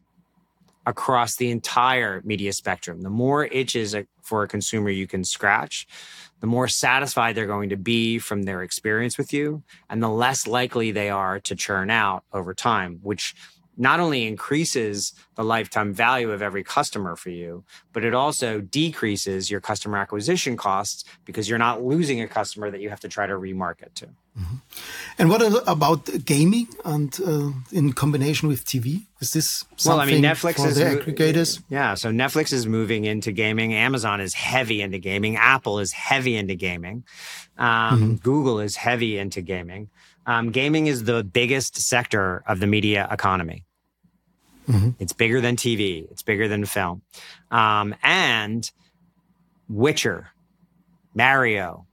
across 0.86 1.36
the 1.36 1.50
entire 1.50 2.22
media 2.24 2.54
spectrum. 2.54 3.02
The 3.02 3.10
more 3.10 3.46
itches 3.46 3.96
for 4.22 4.44
a 4.44 4.48
consumer 4.48 4.90
you 4.90 5.08
can 5.08 5.24
scratch, 5.24 5.88
the 6.42 6.48
more 6.48 6.68
satisfied 6.68 7.36
they're 7.36 7.48
going 7.48 7.70
to 7.70 7.78
be 7.78 8.20
from 8.20 8.44
their 8.44 8.62
experience 8.62 9.18
with 9.18 9.34
you, 9.34 9.64
and 9.90 10.02
the 10.02 10.10
less 10.10 10.46
likely 10.46 10.92
they 10.92 11.10
are 11.10 11.40
to 11.40 11.56
churn 11.56 11.90
out 11.90 12.24
over 12.34 12.54
time, 12.54 13.00
which 13.02 13.36
not 13.78 14.00
only 14.00 14.26
increases 14.26 15.14
the 15.36 15.44
lifetime 15.44 15.94
value 15.94 16.32
of 16.32 16.42
every 16.42 16.64
customer 16.64 17.16
for 17.16 17.30
you, 17.30 17.64
but 17.94 18.04
it 18.04 18.14
also 18.14 18.62
decreases 18.62 19.52
your 19.52 19.60
customer 19.60 19.98
acquisition 19.98 20.56
costs 20.58 21.04
because 21.26 21.50
you're 21.50 21.60
not 21.60 21.84
losing 21.84 22.22
a 22.22 22.28
customer 22.28 22.72
that 22.72 22.82
you 22.82 22.90
have 22.90 23.00
to 23.02 23.08
try 23.08 23.28
to 23.28 23.34
remarket 23.34 23.94
to. 23.96 24.06
Mm 24.38 24.44
-hmm. 24.44 24.60
And 25.18 25.30
what 25.30 25.68
about 25.68 26.26
gaming 26.26 26.68
and 26.84 27.20
uh, 27.20 27.52
in 27.72 27.94
combination 27.94 28.50
with 28.50 28.66
TV? 28.66 28.86
Is 29.20 29.32
this 29.32 29.66
well? 29.86 30.02
I 30.02 30.06
mean, 30.06 30.22
Netflix 30.22 30.66
is 30.66 30.76
the 30.76 30.86
aggregators. 30.86 31.62
Yeah, 31.70 31.96
so 31.96 32.10
Netflix 32.10 32.52
is 32.52 32.66
moving 32.66 33.06
into 33.06 33.32
gaming. 33.32 33.74
Amazon 33.74 34.20
is 34.22 34.34
heavy 34.34 34.82
into 34.82 35.00
gaming. 35.00 35.38
Apple 35.38 35.82
is 35.82 35.94
heavy 35.94 36.36
into 36.36 36.56
gaming. 36.56 37.06
Um, 37.58 37.68
mm 37.68 38.00
-hmm. 38.00 38.22
Google 38.22 38.64
is 38.66 38.76
heavy 38.76 39.18
into 39.18 39.42
gaming. 39.42 39.90
Um, 40.26 40.52
gaming 40.52 40.88
is 40.88 41.04
the 41.04 41.24
biggest 41.24 41.80
sector 41.80 42.44
of 42.48 42.60
the 42.60 42.68
media 42.68 43.08
economy. 43.12 43.66
Mm-hmm. 44.68 44.92
It's 45.00 45.14
bigger 45.14 45.42
than 45.42 45.56
TV. 45.56 46.10
It's 46.12 46.24
bigger 46.24 46.48
than 46.48 46.66
film. 46.66 47.02
Um, 47.52 47.96
and 48.02 48.70
Witcher, 49.70 50.30
Mario. 51.14 51.86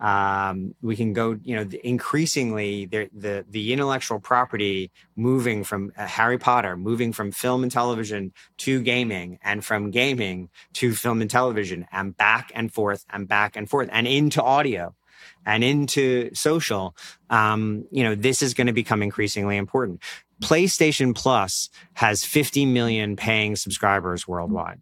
Um, 0.00 0.74
we 0.82 0.94
can 0.94 1.14
go, 1.14 1.38
you 1.42 1.56
know, 1.56 1.66
increasingly 1.82 2.84
the, 2.84 3.08
the, 3.14 3.46
the 3.48 3.72
intellectual 3.72 4.20
property 4.20 4.90
moving 5.14 5.64
from 5.64 5.90
uh, 5.96 6.06
Harry 6.06 6.36
Potter, 6.36 6.76
moving 6.76 7.14
from 7.14 7.32
film 7.32 7.62
and 7.62 7.72
television 7.72 8.32
to 8.58 8.82
gaming, 8.82 9.38
and 9.42 9.64
from 9.64 9.90
gaming 9.90 10.50
to 10.74 10.92
film 10.92 11.22
and 11.22 11.30
television, 11.30 11.86
and 11.92 12.14
back 12.14 12.52
and 12.54 12.72
forth 12.74 13.06
and 13.10 13.26
back 13.26 13.56
and 13.56 13.70
forth, 13.70 13.88
and 13.90 14.06
into 14.06 14.42
audio 14.42 14.94
and 15.44 15.62
into 15.64 16.34
social, 16.34 16.96
um, 17.30 17.86
you 17.90 18.02
know, 18.02 18.14
this 18.14 18.42
is 18.42 18.54
going 18.54 18.66
to 18.66 18.72
become 18.72 19.02
increasingly 19.02 19.56
important. 19.56 20.02
PlayStation 20.40 21.14
Plus 21.14 21.70
has 21.94 22.24
50 22.24 22.66
million 22.66 23.16
paying 23.16 23.56
subscribers 23.56 24.28
worldwide. 24.28 24.80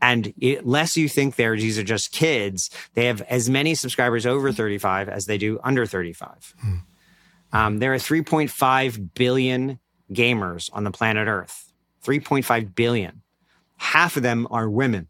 And 0.00 0.32
it, 0.40 0.66
less 0.66 0.96
you 0.96 1.08
think 1.08 1.36
they're, 1.36 1.56
these 1.56 1.78
are 1.78 1.84
just 1.84 2.12
kids, 2.12 2.70
they 2.94 3.06
have 3.06 3.20
as 3.22 3.50
many 3.50 3.74
subscribers 3.74 4.26
over 4.26 4.52
35 4.52 5.08
as 5.08 5.26
they 5.26 5.38
do 5.38 5.58
under 5.64 5.86
35. 5.86 6.54
Hmm. 6.60 6.74
Um, 7.52 7.78
there 7.78 7.92
are 7.92 7.98
3.5 7.98 9.14
billion 9.14 9.78
gamers 10.12 10.70
on 10.72 10.84
the 10.84 10.90
planet 10.90 11.28
Earth. 11.28 11.72
3.5 12.04 12.74
billion. 12.74 13.22
Half 13.76 14.16
of 14.16 14.22
them 14.22 14.46
are 14.50 14.68
women 14.68 15.08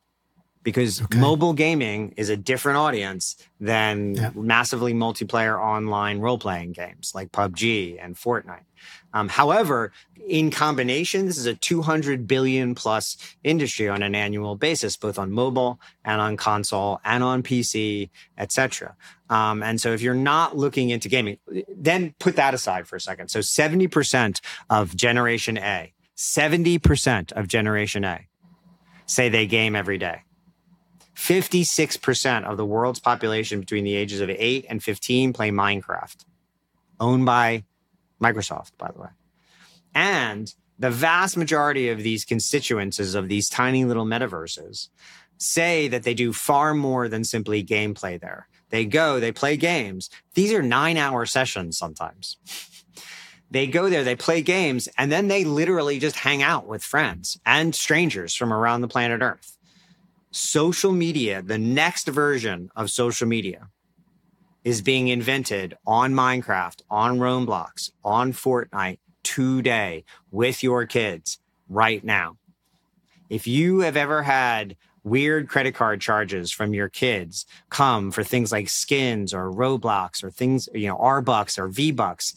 because 0.63 1.03
okay. 1.03 1.19
mobile 1.19 1.53
gaming 1.53 2.15
is 2.17 2.29
a 2.29 2.37
different 2.37 2.79
audience 2.79 3.37
than 3.61 4.15
yeah. 4.15 4.31
massively 4.35 4.95
multiplayer 4.95 5.59
online 5.59 6.21
role 6.21 6.39
playing 6.39 6.73
games 6.73 7.13
like 7.15 7.33
PUBG 7.33 8.03
and 8.03 8.17
Fortnite. 8.17 8.65
Um, 9.13 9.29
however, 9.29 9.93
in 10.27 10.51
combination, 10.51 11.27
this 11.27 11.39
is 11.39 11.47
a 11.47 11.55
200 11.55 12.27
billion 12.27 12.75
plus 12.75 13.17
industry 13.43 13.89
on 13.89 14.03
an 14.03 14.15
annual 14.15 14.57
basis, 14.57 14.97
both 14.97 15.19
on 15.19 15.33
mobile 15.33 15.81
and 16.05 16.21
on 16.21 16.37
console 16.37 17.01
and 17.05 17.25
on 17.25 17.43
PC, 17.43 18.11
etc. 18.37 18.95
Um, 19.31 19.63
and 19.63 19.81
so 19.81 19.93
if 19.93 20.03
you're 20.03 20.15
not 20.15 20.57
looking 20.57 20.91
into 20.91 21.09
gaming, 21.09 21.39
then 21.75 22.15
put 22.19 22.37
that 22.37 22.55
aside 22.55 22.87
for 22.87 22.97
a 22.97 23.01
second. 23.01 23.29
So 23.29 23.41
70% 23.41 24.41
of 24.71 24.95
Generation 24.95 25.57
A, 25.59 25.93
70% 26.17 27.33
of 27.33 27.49
Generation 27.49 28.05
A 28.05 28.27
say 29.07 29.29
they 29.29 29.47
game 29.47 29.75
every 29.75 29.99
day. 29.99 30.23
56% 31.19 32.45
of 32.45 32.57
the 32.57 32.64
world's 32.64 33.01
population 33.01 33.59
between 33.59 33.83
the 33.83 33.97
ages 33.97 34.21
of 34.21 34.31
8 34.31 34.66
and 34.71 34.81
15 34.81 35.33
play 35.33 35.51
Minecraft, 35.51 36.25
owned 37.01 37.27
by 37.27 37.64
Microsoft, 38.23 38.71
by 38.79 38.89
the 38.93 39.01
way. 39.01 39.09
And 39.97 40.55
the 40.79 40.93
vast 40.93 41.37
majority 41.37 41.89
of 41.89 42.05
these 42.05 42.25
constituencies 42.25 43.16
of 43.16 43.29
these 43.29 43.49
tiny 43.49 43.85
little 43.85 44.07
metaverses 44.07 44.91
say 45.39 45.89
that 45.89 46.05
they 46.05 46.14
do 46.14 46.33
far 46.33 46.73
more 46.73 47.09
than 47.09 47.25
simply 47.25 47.64
gameplay 47.64 48.21
there. 48.21 48.47
They 48.71 48.85
go, 48.85 49.19
they 49.19 49.33
play 49.33 49.57
games. 49.57 50.11
These 50.35 50.53
are 50.53 50.62
nine 50.62 50.97
hour 50.97 51.27
sessions 51.27 51.77
sometimes. 51.77 52.37
they 53.51 53.66
go 53.66 53.91
there, 53.91 54.05
they 54.05 54.16
play 54.16 54.41
games, 54.41 54.89
and 54.97 55.11
then 55.11 55.27
they 55.27 55.43
literally 55.43 55.99
just 55.99 56.16
hang 56.16 56.43
out 56.43 56.69
with 56.69 56.85
friends 56.85 57.41
and 57.45 57.75
strangers 57.75 58.37
from 58.37 58.53
around 58.53 58.83
the 58.83 58.89
planet 58.89 59.21
Earth 59.21 59.58
social 60.31 60.93
media, 60.93 61.43
the 61.43 61.59
next 61.59 62.09
version 62.09 62.70
of 62.76 62.91
social 62.91 63.26
media, 63.26 63.68
is 64.64 64.83
being 64.83 65.09
invented 65.09 65.76
on 65.87 66.12
Minecraft, 66.12 66.83
on 66.91 67.18
Roblox, 67.18 67.91
on 68.05 68.33
Fortnite 68.33 68.99
today 69.22 70.05
with 70.31 70.62
your 70.62 70.87
kids 70.87 71.39
right 71.68 72.03
now. 72.05 72.37
If 73.31 73.47
you 73.47 73.81
have 73.81 73.97
ever 73.97 74.22
had 74.22 74.76
weird 75.05 75.49
credit 75.49 75.74
card 75.74 76.01
charges 76.01 76.51
from 76.53 76.74
your 76.74 76.89
kids 76.89 77.47
come 77.70 78.11
for 78.11 78.22
things 78.22 78.53
like 78.53 78.68
skins 78.68 79.33
or 79.33 79.51
Roblox 79.51 80.22
or 80.22 80.31
things, 80.31 80.68
you 80.74 80.89
know, 80.89 80.97
R 80.99 81.22
bucks 81.22 81.59
or 81.59 81.68
V 81.68 81.93
bucks, 81.93 82.35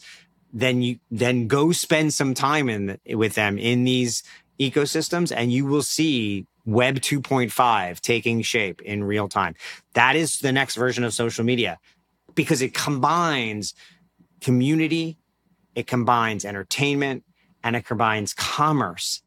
then 0.52 0.82
you 0.82 0.98
then 1.10 1.48
go 1.48 1.72
spend 1.72 2.12
some 2.12 2.34
time 2.34 2.68
in 2.68 2.98
with 3.06 3.34
them 3.34 3.58
in 3.58 3.84
these 3.84 4.22
ecosystems 4.60 5.32
and 5.34 5.52
you 5.52 5.66
will 5.66 5.82
see 5.82 6.46
Web 6.64 6.96
2.5 6.96 8.00
taking 8.00 8.42
shape 8.42 8.82
in 8.82 9.04
real 9.04 9.28
time. 9.28 9.54
That 9.94 10.16
is 10.16 10.38
the 10.38 10.52
next 10.52 10.76
version 10.76 11.04
of 11.04 11.12
social 11.12 11.44
media 11.44 11.78
because 12.34 12.62
it 12.62 12.74
combines 12.74 13.74
community, 14.40 15.18
it 15.74 15.86
combines 15.86 16.44
entertainment, 16.44 17.24
and 17.62 17.76
it 17.76 17.84
combines 17.84 18.34
commerce 18.34 19.22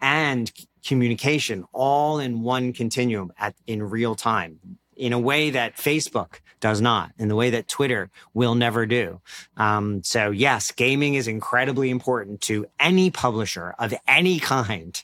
and 0.00 0.52
communication 0.84 1.64
all 1.72 2.18
in 2.18 2.42
one 2.42 2.72
continuum 2.72 3.32
at 3.38 3.54
in 3.66 3.82
real 3.82 4.14
time 4.14 4.60
in 4.96 5.12
a 5.12 5.18
way 5.18 5.50
that 5.50 5.76
Facebook 5.76 6.40
does 6.60 6.80
not, 6.80 7.12
in 7.18 7.28
the 7.28 7.36
way 7.36 7.50
that 7.50 7.68
Twitter 7.68 8.10
will 8.32 8.54
never 8.54 8.86
do. 8.86 9.20
Um, 9.56 10.02
so 10.02 10.30
yes, 10.30 10.72
gaming 10.72 11.14
is 11.14 11.28
incredibly 11.28 11.90
important 11.90 12.40
to 12.42 12.66
any 12.80 13.10
publisher 13.10 13.74
of 13.78 13.92
any 14.08 14.38
kind 14.38 15.02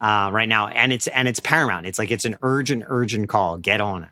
uh, 0.00 0.30
right 0.32 0.48
now, 0.48 0.68
and 0.68 0.92
it's 0.92 1.06
and 1.08 1.28
it's 1.28 1.40
paramount. 1.40 1.86
It's 1.86 1.98
like 1.98 2.10
it's 2.10 2.24
an 2.24 2.36
urgent, 2.42 2.84
urgent 2.86 3.28
call. 3.28 3.58
Get 3.58 3.80
on 3.80 4.04
it. 4.04 4.10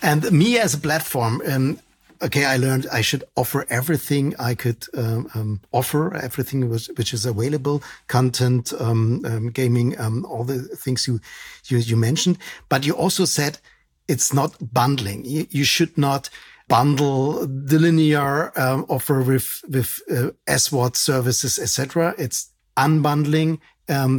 And 0.00 0.30
me 0.30 0.58
as 0.58 0.74
a 0.74 0.78
platform, 0.78 1.42
um, 1.46 1.80
okay, 2.22 2.44
I 2.44 2.56
learned 2.56 2.86
I 2.92 3.00
should 3.00 3.24
offer 3.36 3.66
everything 3.68 4.34
I 4.38 4.54
could 4.54 4.86
um, 4.96 5.28
um, 5.34 5.60
offer, 5.72 6.14
everything 6.14 6.68
was, 6.68 6.88
which 6.96 7.12
is 7.12 7.26
available, 7.26 7.82
content, 8.06 8.72
um, 8.78 9.24
um 9.24 9.50
gaming, 9.50 9.98
um, 10.00 10.24
all 10.26 10.44
the 10.44 10.62
things 10.62 11.06
you, 11.06 11.20
you, 11.66 11.78
you 11.78 11.96
mentioned. 11.96 12.38
But 12.68 12.86
you 12.86 12.92
also 12.92 13.24
said 13.24 13.58
it's 14.06 14.32
not 14.32 14.56
bundling. 14.72 15.24
You, 15.24 15.46
you 15.50 15.64
should 15.64 15.98
not 15.98 16.30
bundle 16.68 17.46
the 17.46 17.78
linear 17.78 18.52
um, 18.58 18.84
offer 18.88 19.22
with 19.22 19.62
with 19.68 20.00
uh, 20.10 20.30
SVOD 20.46 20.96
services, 20.96 21.58
etc. 21.58 22.14
It's 22.18 22.50
unbundling 22.76 23.58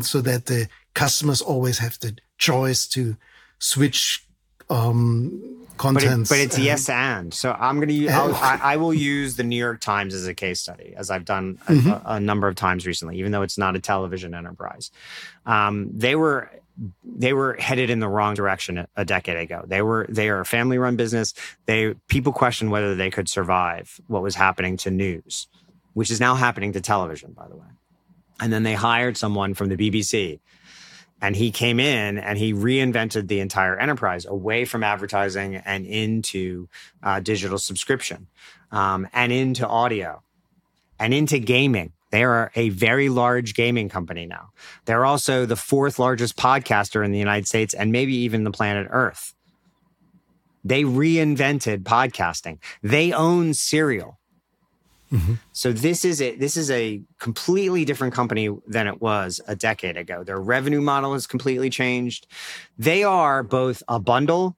so 0.02 0.22
that 0.22 0.46
the 0.46 0.68
customers 0.94 1.42
always 1.42 1.80
have 1.80 2.00
the 2.00 2.18
choice 2.38 2.88
to 2.88 3.16
switch 3.60 4.26
um, 4.70 5.68
content. 5.78 6.30
But, 6.30 6.38
it, 6.38 6.50
but, 6.50 6.56
it's 6.56 6.60
yes 6.60 6.90
and. 6.90 7.34
So 7.34 7.52
I'm 7.52 7.78
going 7.78 7.90
to. 7.90 8.08
I, 8.10 8.60
I 8.62 8.78
will 8.78 8.94
use 8.94 9.36
the 9.36 9.44
New 9.44 9.58
York 9.58 9.82
Times 9.82 10.14
as 10.14 10.28
a 10.28 10.34
case 10.34 10.60
study, 10.60 10.94
as 10.96 11.10
I've 11.10 11.26
done 11.26 11.60
a, 11.68 11.72
mm 11.72 11.80
-hmm. 11.80 12.06
a, 12.06 12.16
a 12.16 12.20
number 12.20 12.48
of 12.48 12.56
times 12.56 12.86
recently, 12.86 13.20
even 13.20 13.32
though 13.32 13.44
it's 13.44 13.58
not 13.58 13.76
a 13.76 13.80
television 13.80 14.34
enterprise. 14.34 14.92
Um, 15.46 15.90
they 16.00 16.16
were 16.16 16.50
they 17.04 17.34
were 17.34 17.56
headed 17.60 17.90
in 17.90 18.00
the 18.00 18.08
wrong 18.08 18.36
direction 18.36 18.88
a 18.96 19.06
decade 19.06 19.38
ago. 19.38 19.66
They 19.68 19.82
were 19.82 20.06
they 20.10 20.30
are 20.30 20.40
a 20.40 20.46
family 20.46 20.78
run 20.78 20.96
business. 20.96 21.34
They 21.66 21.96
people 22.08 22.32
questioned 22.32 22.72
whether 22.72 22.96
they 22.96 23.10
could 23.10 23.30
survive 23.30 23.86
what 24.08 24.22
was 24.24 24.36
happening 24.36 24.78
to 24.78 24.90
news, 24.90 25.48
which 25.94 26.12
is 26.12 26.20
now 26.20 26.36
happening 26.36 26.74
to 26.74 26.82
television, 26.82 27.34
by 27.34 27.48
the 27.48 27.56
way. 27.56 27.68
And 28.40 28.52
then 28.54 28.64
they 28.64 28.74
hired 28.74 29.18
someone 29.18 29.54
from 29.54 29.70
the 29.70 29.76
BBC 29.76 30.40
and 31.22 31.36
he 31.36 31.52
came 31.52 31.80
in 31.80 32.18
and 32.18 32.38
he 32.38 32.54
reinvented 32.54 33.28
the 33.28 33.40
entire 33.40 33.78
enterprise 33.78 34.26
away 34.26 34.66
from 34.66 34.84
advertising 34.84 35.56
and 35.58 35.86
into 35.86 36.68
uh, 37.04 37.20
digital 37.20 37.58
subscription 37.58 38.28
um, 38.72 39.08
and 39.14 39.32
into 39.32 39.68
audio 39.68 40.24
and 41.00 41.14
into 41.14 41.40
gaming. 41.40 41.94
They 42.12 42.24
are 42.24 42.52
a 42.56 42.70
very 42.70 43.10
large 43.10 43.54
gaming 43.54 43.90
company 43.90 44.26
now. 44.26 44.50
They're 44.86 45.06
also 45.06 45.46
the 45.46 45.56
fourth 45.56 46.00
largest 46.00 46.38
podcaster 46.38 47.06
in 47.06 47.12
the 47.12 47.20
United 47.20 47.48
States 47.48 47.74
and 47.74 47.92
maybe 47.92 48.16
even 48.16 48.44
the 48.44 48.52
planet 48.52 48.88
Earth. 48.90 49.36
They 50.64 50.84
reinvented 50.84 51.84
podcasting. 51.84 52.60
They 52.82 53.14
own 53.14 53.54
Serial. 53.54 54.19
Mm-hmm. 55.12 55.36
So 55.53 55.72
this 55.74 56.05
is 56.05 56.22
a 56.22 56.36
this 56.36 56.55
is 56.55 56.70
a 56.70 57.01
completely 57.20 57.84
different 57.86 58.14
company 58.14 58.49
than 58.68 58.88
it 58.88 59.01
was 59.01 59.41
a 59.47 59.55
decade 59.55 59.97
ago. 59.97 60.24
Their 60.24 60.39
revenue 60.39 60.82
model 60.82 61.14
has 61.14 61.26
completely 61.26 61.70
changed. 61.70 62.28
They 62.78 63.03
are 63.03 63.41
both 63.41 63.82
a 63.88 63.99
bundle 63.99 64.55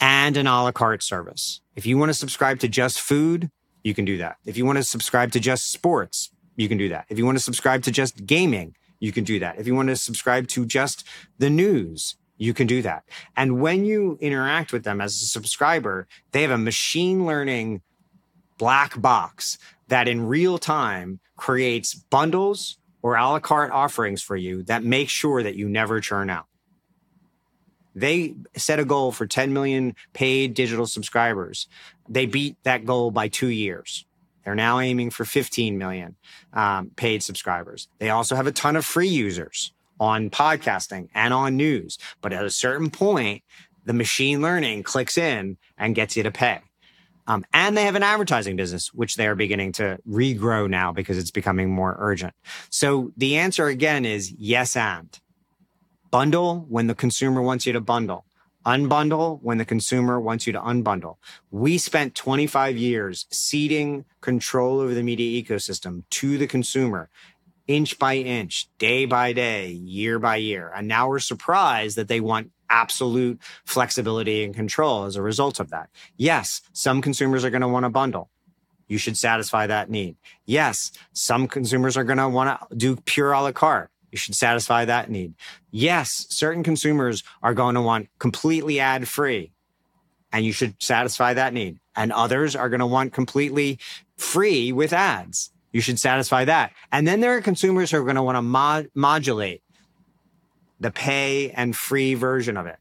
and 0.00 0.36
an 0.36 0.46
a 0.46 0.64
la 0.64 0.72
carte 0.72 1.02
service. 1.02 1.60
If 1.76 1.86
you 1.86 1.96
want 1.96 2.10
to 2.10 2.14
subscribe 2.14 2.58
to 2.60 2.68
just 2.68 3.00
food, 3.00 3.50
you 3.84 3.94
can 3.94 4.04
do 4.04 4.18
that. 4.18 4.36
If 4.44 4.56
you 4.56 4.66
want 4.66 4.78
to 4.78 4.84
subscribe 4.84 5.32
to 5.32 5.40
just 5.40 5.70
sports, 5.70 6.30
you 6.56 6.68
can 6.68 6.78
do 6.78 6.88
that. 6.88 7.06
If 7.08 7.18
you 7.18 7.24
want 7.24 7.38
to 7.38 7.44
subscribe 7.44 7.82
to 7.84 7.90
just 7.90 8.26
gaming, 8.26 8.74
you 8.98 9.12
can 9.12 9.24
do 9.24 9.38
that. 9.38 9.58
If 9.58 9.66
you 9.66 9.74
want 9.74 9.88
to 9.88 9.96
subscribe 9.96 10.48
to 10.48 10.66
just 10.66 11.04
the 11.38 11.50
news, 11.50 12.16
you 12.36 12.52
can 12.52 12.66
do 12.66 12.82
that. 12.82 13.04
And 13.36 13.60
when 13.60 13.84
you 13.84 14.18
interact 14.20 14.72
with 14.72 14.84
them 14.84 15.00
as 15.00 15.14
a 15.22 15.26
subscriber, 15.26 16.08
they 16.32 16.42
have 16.42 16.50
a 16.50 16.58
machine 16.58 17.24
learning 17.24 17.82
black 18.58 19.00
box 19.00 19.58
that 19.88 20.08
in 20.08 20.26
real 20.26 20.58
time 20.58 21.20
creates 21.36 21.94
bundles 21.94 22.78
or 23.02 23.16
a 23.16 23.24
la 23.28 23.40
carte 23.40 23.72
offerings 23.72 24.22
for 24.22 24.36
you 24.36 24.62
that 24.64 24.84
make 24.84 25.08
sure 25.08 25.42
that 25.42 25.56
you 25.56 25.68
never 25.68 26.00
churn 26.00 26.30
out. 26.30 26.46
They 27.94 28.36
set 28.56 28.78
a 28.78 28.84
goal 28.84 29.12
for 29.12 29.26
10 29.26 29.52
million 29.52 29.94
paid 30.12 30.54
digital 30.54 30.86
subscribers. 30.86 31.68
They 32.08 32.26
beat 32.26 32.56
that 32.62 32.86
goal 32.86 33.10
by 33.10 33.28
two 33.28 33.48
years. 33.48 34.06
They're 34.44 34.54
now 34.54 34.80
aiming 34.80 35.10
for 35.10 35.24
15 35.24 35.78
million 35.78 36.16
um, 36.52 36.90
paid 36.96 37.22
subscribers. 37.22 37.88
They 37.98 38.10
also 38.10 38.34
have 38.34 38.46
a 38.46 38.52
ton 38.52 38.76
of 38.76 38.84
free 38.84 39.08
users 39.08 39.72
on 40.00 40.30
podcasting 40.30 41.08
and 41.14 41.32
on 41.32 41.56
news. 41.56 41.98
But 42.20 42.32
at 42.32 42.44
a 42.44 42.50
certain 42.50 42.90
point, 42.90 43.42
the 43.84 43.92
machine 43.92 44.40
learning 44.40 44.82
clicks 44.84 45.18
in 45.18 45.58
and 45.76 45.94
gets 45.94 46.16
you 46.16 46.22
to 46.22 46.30
pay. 46.30 46.60
Um, 47.26 47.44
and 47.52 47.76
they 47.76 47.84
have 47.84 47.94
an 47.94 48.02
advertising 48.02 48.56
business, 48.56 48.92
which 48.92 49.16
they 49.16 49.26
are 49.26 49.34
beginning 49.34 49.72
to 49.72 49.98
regrow 50.08 50.68
now 50.68 50.92
because 50.92 51.18
it's 51.18 51.30
becoming 51.30 51.70
more 51.70 51.96
urgent. 51.98 52.34
So 52.70 53.12
the 53.16 53.36
answer 53.36 53.66
again 53.66 54.04
is 54.04 54.32
yes 54.32 54.76
and. 54.76 55.18
Bundle 56.10 56.66
when 56.68 56.88
the 56.88 56.94
consumer 56.94 57.40
wants 57.40 57.66
you 57.66 57.72
to 57.72 57.80
bundle. 57.80 58.26
Unbundle 58.66 59.40
when 59.42 59.58
the 59.58 59.64
consumer 59.64 60.20
wants 60.20 60.46
you 60.46 60.52
to 60.52 60.60
unbundle. 60.60 61.16
We 61.50 61.78
spent 61.78 62.14
25 62.14 62.76
years 62.76 63.26
ceding 63.30 64.04
control 64.20 64.78
over 64.80 64.94
the 64.94 65.02
media 65.02 65.42
ecosystem 65.42 66.04
to 66.10 66.38
the 66.38 66.46
consumer 66.46 67.08
inch 67.66 67.98
by 67.98 68.16
inch, 68.16 68.68
day 68.78 69.04
by 69.04 69.32
day, 69.32 69.68
year 69.68 70.18
by 70.18 70.36
year. 70.36 70.70
And 70.74 70.88
now 70.88 71.08
we're 71.08 71.20
surprised 71.20 71.96
that 71.96 72.08
they 72.08 72.20
want 72.20 72.50
absolute 72.72 73.40
flexibility 73.64 74.42
and 74.42 74.54
control 74.54 75.04
as 75.04 75.14
a 75.14 75.22
result 75.22 75.60
of 75.60 75.70
that. 75.70 75.90
Yes, 76.16 76.62
some 76.72 77.00
consumers 77.00 77.44
are 77.44 77.50
going 77.50 77.60
to 77.60 77.68
want 77.68 77.84
to 77.84 77.90
bundle. 77.90 78.30
You 78.88 78.98
should 78.98 79.16
satisfy 79.16 79.68
that 79.68 79.90
need. 79.90 80.16
Yes, 80.44 80.90
some 81.12 81.46
consumers 81.46 81.96
are 81.96 82.04
going 82.04 82.18
to 82.18 82.28
want 82.28 82.58
to 82.70 82.76
do 82.76 82.96
pure 82.96 83.32
a 83.32 83.42
la 83.42 83.52
carte. 83.52 83.90
You 84.10 84.18
should 84.18 84.34
satisfy 84.34 84.84
that 84.84 85.08
need. 85.08 85.34
Yes, 85.70 86.26
certain 86.28 86.62
consumers 86.62 87.22
are 87.42 87.54
going 87.54 87.76
to 87.76 87.80
want 87.80 88.08
completely 88.18 88.80
ad 88.80 89.08
free 89.08 89.52
and 90.32 90.44
you 90.44 90.52
should 90.52 90.82
satisfy 90.82 91.34
that 91.34 91.52
need. 91.52 91.78
And 91.94 92.12
others 92.12 92.56
are 92.56 92.68
going 92.68 92.80
to 92.80 92.86
want 92.86 93.12
completely 93.12 93.78
free 94.16 94.72
with 94.72 94.92
ads. 94.92 95.50
You 95.72 95.80
should 95.80 95.98
satisfy 95.98 96.44
that. 96.46 96.72
And 96.90 97.06
then 97.06 97.20
there 97.20 97.36
are 97.36 97.40
consumers 97.40 97.90
who 97.90 97.98
are 97.98 98.04
going 98.04 98.16
to 98.16 98.22
want 98.22 98.36
to 98.36 98.42
mod- 98.42 98.88
modulate 98.94 99.62
the 100.82 100.90
pay 100.90 101.50
and 101.50 101.74
free 101.74 102.14
version 102.14 102.56
of 102.56 102.66
it 102.66 102.76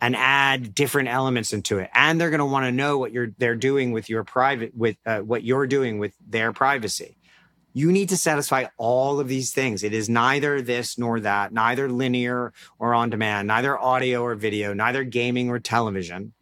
and 0.00 0.16
add 0.16 0.74
different 0.74 1.08
elements 1.08 1.52
into 1.52 1.78
it. 1.78 1.90
And 1.94 2.20
they're 2.20 2.30
going 2.30 2.38
to 2.38 2.46
want 2.46 2.64
to 2.64 2.72
know 2.72 2.98
what 2.98 3.12
you're 3.12 3.32
they're 3.38 3.54
doing 3.54 3.92
with 3.92 4.08
your 4.08 4.24
private 4.24 4.74
with 4.76 4.96
uh, 5.06 5.20
what 5.20 5.44
you're 5.44 5.66
doing 5.66 5.98
with 5.98 6.14
their 6.26 6.52
privacy. 6.52 7.16
You 7.72 7.92
need 7.92 8.08
to 8.08 8.16
satisfy 8.16 8.66
all 8.78 9.20
of 9.20 9.28
these 9.28 9.52
things. 9.52 9.82
It 9.82 9.92
is 9.92 10.08
neither 10.08 10.62
this 10.62 10.96
nor 10.96 11.20
that, 11.20 11.52
neither 11.52 11.90
linear 11.90 12.54
or 12.78 12.94
on 12.94 13.10
demand, 13.10 13.48
neither 13.48 13.78
audio 13.78 14.22
or 14.22 14.34
video, 14.34 14.72
neither 14.72 15.04
gaming 15.04 15.50
or 15.50 15.58
television. 15.58 16.32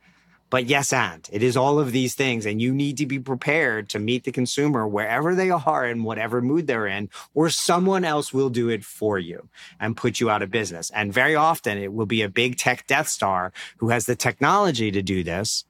But 0.55 0.67
yes, 0.67 0.93
and 0.93 1.29
it 1.33 1.43
is 1.43 1.57
all 1.57 1.81
of 1.81 1.91
these 1.91 2.15
things. 2.15 2.47
And 2.47 2.63
you 2.63 2.73
need 2.73 2.97
to 2.99 3.07
be 3.07 3.19
prepared 3.19 3.89
to 3.89 3.99
meet 3.99 4.23
the 4.23 4.31
consumer 4.31 4.87
wherever 4.87 5.35
they 5.35 5.51
are 5.51 5.85
in 5.85 6.05
whatever 6.05 6.41
mood 6.41 6.69
they're 6.69 6.87
in, 6.87 7.11
or 7.35 7.51
someone 7.51 8.05
else 8.05 8.33
will 8.33 8.51
do 8.51 8.69
it 8.69 8.85
for 8.85 9.19
you 9.19 9.49
and 9.81 9.97
put 9.97 10.21
you 10.21 10.31
out 10.31 10.43
of 10.43 10.53
business. 10.53 10.93
And 10.95 11.13
very 11.13 11.35
often 11.35 11.77
it 11.77 11.93
will 11.93 12.07
be 12.07 12.23
a 12.23 12.29
big 12.29 12.57
tech 12.57 12.87
Death 12.87 13.09
Star 13.09 13.53
who 13.79 13.89
has 13.89 14.07
the 14.07 14.15
technology 14.15 14.93
to 14.93 15.03
do 15.03 15.25
this 15.25 15.65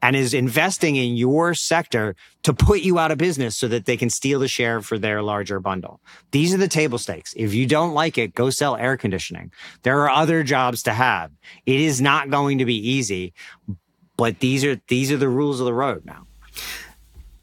and 0.00 0.14
is 0.14 0.32
investing 0.32 0.94
in 0.94 1.16
your 1.16 1.52
sector 1.52 2.14
to 2.44 2.54
put 2.54 2.80
you 2.82 2.96
out 2.96 3.10
of 3.10 3.18
business 3.18 3.56
so 3.56 3.66
that 3.66 3.86
they 3.86 3.96
can 3.96 4.08
steal 4.08 4.38
the 4.38 4.46
share 4.46 4.80
for 4.80 5.00
their 5.00 5.20
larger 5.20 5.58
bundle. 5.58 6.00
These 6.30 6.54
are 6.54 6.58
the 6.58 6.68
table 6.68 6.98
stakes. 6.98 7.34
If 7.36 7.54
you 7.54 7.66
don't 7.66 7.92
like 7.92 8.16
it, 8.16 8.36
go 8.36 8.50
sell 8.50 8.76
air 8.76 8.96
conditioning. 8.96 9.50
There 9.82 10.00
are 10.02 10.10
other 10.10 10.44
jobs 10.44 10.84
to 10.84 10.92
have. 10.92 11.32
It 11.66 11.80
is 11.80 12.00
not 12.00 12.30
going 12.30 12.58
to 12.58 12.64
be 12.64 12.76
easy, 12.76 13.34
but 14.18 14.40
these 14.40 14.64
are 14.64 14.78
these 14.88 15.10
are 15.10 15.16
the 15.16 15.28
rules 15.30 15.60
of 15.60 15.64
the 15.64 15.72
road 15.72 16.04
now. 16.04 16.26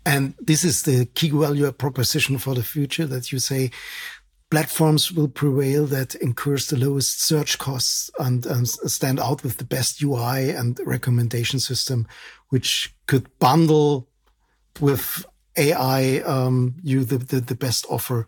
And 0.06 0.36
this 0.40 0.64
is 0.64 0.84
the 0.84 1.08
key 1.08 1.32
value 1.32 1.72
proposition 1.72 2.38
for 2.38 2.54
the 2.54 2.64
future 2.64 3.08
that 3.08 3.32
you 3.32 3.40
say 3.40 3.72
platforms 4.52 5.12
will 5.12 5.28
prevail 5.28 5.88
that 5.88 6.14
incurs 6.16 6.68
the 6.68 6.78
lowest 6.78 7.24
search 7.24 7.58
costs 7.58 8.12
and, 8.20 8.46
and, 8.46 8.70
stand 8.70 9.20
out 9.20 9.44
with 9.44 9.58
the 9.58 9.64
best 9.64 10.04
UI 10.04 10.52
and 10.52 10.80
recommendation 10.86 11.60
system, 11.60 12.08
which 12.50 12.94
could 13.08 13.28
bundle 13.40 14.08
with 14.80 15.26
AI 15.58 16.20
um, 16.20 16.76
you 16.84 17.04
the, 17.04 17.18
the, 17.18 17.40
the 17.42 17.56
best 17.56 17.88
offer 17.90 18.28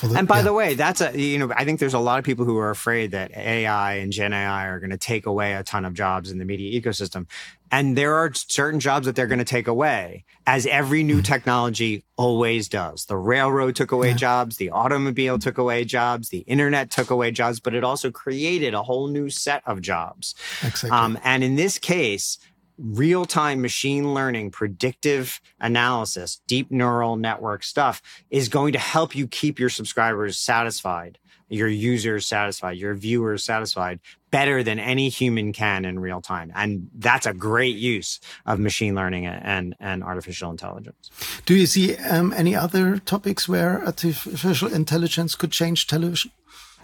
the, 0.00 0.18
and 0.18 0.28
by 0.28 0.38
yeah. 0.38 0.42
the 0.42 0.52
way, 0.52 0.74
that's 0.74 1.00
a 1.00 1.18
you 1.18 1.38
know 1.38 1.52
I 1.54 1.64
think 1.64 1.80
there's 1.80 1.94
a 1.94 1.98
lot 1.98 2.18
of 2.18 2.24
people 2.24 2.44
who 2.44 2.58
are 2.58 2.70
afraid 2.70 3.12
that 3.12 3.36
AI 3.36 3.94
and 3.94 4.12
Gen 4.12 4.32
AI 4.32 4.66
are 4.66 4.80
going 4.80 4.90
to 4.90 4.98
take 4.98 5.26
away 5.26 5.54
a 5.54 5.62
ton 5.62 5.84
of 5.84 5.94
jobs 5.94 6.30
in 6.30 6.38
the 6.38 6.44
media 6.44 6.80
ecosystem, 6.80 7.26
and 7.70 7.96
there 7.96 8.14
are 8.14 8.32
certain 8.34 8.80
jobs 8.80 9.06
that 9.06 9.16
they're 9.16 9.26
going 9.26 9.38
to 9.38 9.44
take 9.44 9.66
away, 9.66 10.24
as 10.46 10.66
every 10.66 11.02
new 11.02 11.16
mm-hmm. 11.16 11.22
technology 11.22 12.04
always 12.16 12.68
does. 12.68 13.06
The 13.06 13.16
railroad 13.16 13.76
took 13.76 13.92
away 13.92 14.10
yeah. 14.10 14.16
jobs, 14.16 14.58
the 14.58 14.70
automobile 14.70 15.38
took 15.38 15.58
away 15.58 15.84
jobs, 15.84 16.28
the 16.28 16.40
internet 16.40 16.90
took 16.90 17.10
away 17.10 17.30
jobs, 17.30 17.60
but 17.60 17.74
it 17.74 17.82
also 17.82 18.10
created 18.10 18.74
a 18.74 18.82
whole 18.82 19.08
new 19.08 19.30
set 19.30 19.62
of 19.66 19.80
jobs. 19.80 20.34
Exactly. 20.62 20.90
Um, 20.90 21.18
and 21.24 21.42
in 21.42 21.56
this 21.56 21.78
case, 21.78 22.38
real 22.78 23.24
time 23.24 23.60
machine 23.62 24.14
learning, 24.14 24.50
predictive 24.50 25.40
analysis, 25.60 26.40
deep 26.46 26.70
neural 26.70 27.16
network 27.16 27.62
stuff 27.62 28.02
is 28.30 28.48
going 28.48 28.72
to 28.72 28.78
help 28.78 29.14
you 29.14 29.26
keep 29.26 29.58
your 29.58 29.68
subscribers 29.68 30.38
satisfied, 30.38 31.18
your 31.48 31.68
users 31.68 32.26
satisfied, 32.26 32.78
your 32.78 32.94
viewers 32.94 33.44
satisfied 33.44 34.00
better 34.30 34.62
than 34.62 34.78
any 34.78 35.10
human 35.10 35.52
can 35.52 35.84
in 35.84 36.00
real 36.00 36.20
time. 36.20 36.50
And 36.54 36.88
that's 36.94 37.26
a 37.26 37.34
great 37.34 37.76
use 37.76 38.18
of 38.46 38.58
machine 38.58 38.94
learning 38.94 39.26
and, 39.26 39.76
and 39.78 40.02
artificial 40.02 40.50
intelligence. 40.50 41.10
Do 41.44 41.54
you 41.54 41.66
see 41.66 41.96
um, 41.96 42.32
any 42.32 42.56
other 42.56 42.98
topics 42.98 43.48
where 43.48 43.84
artificial 43.84 44.72
intelligence 44.72 45.34
could 45.34 45.52
change 45.52 45.86
television? 45.86 46.32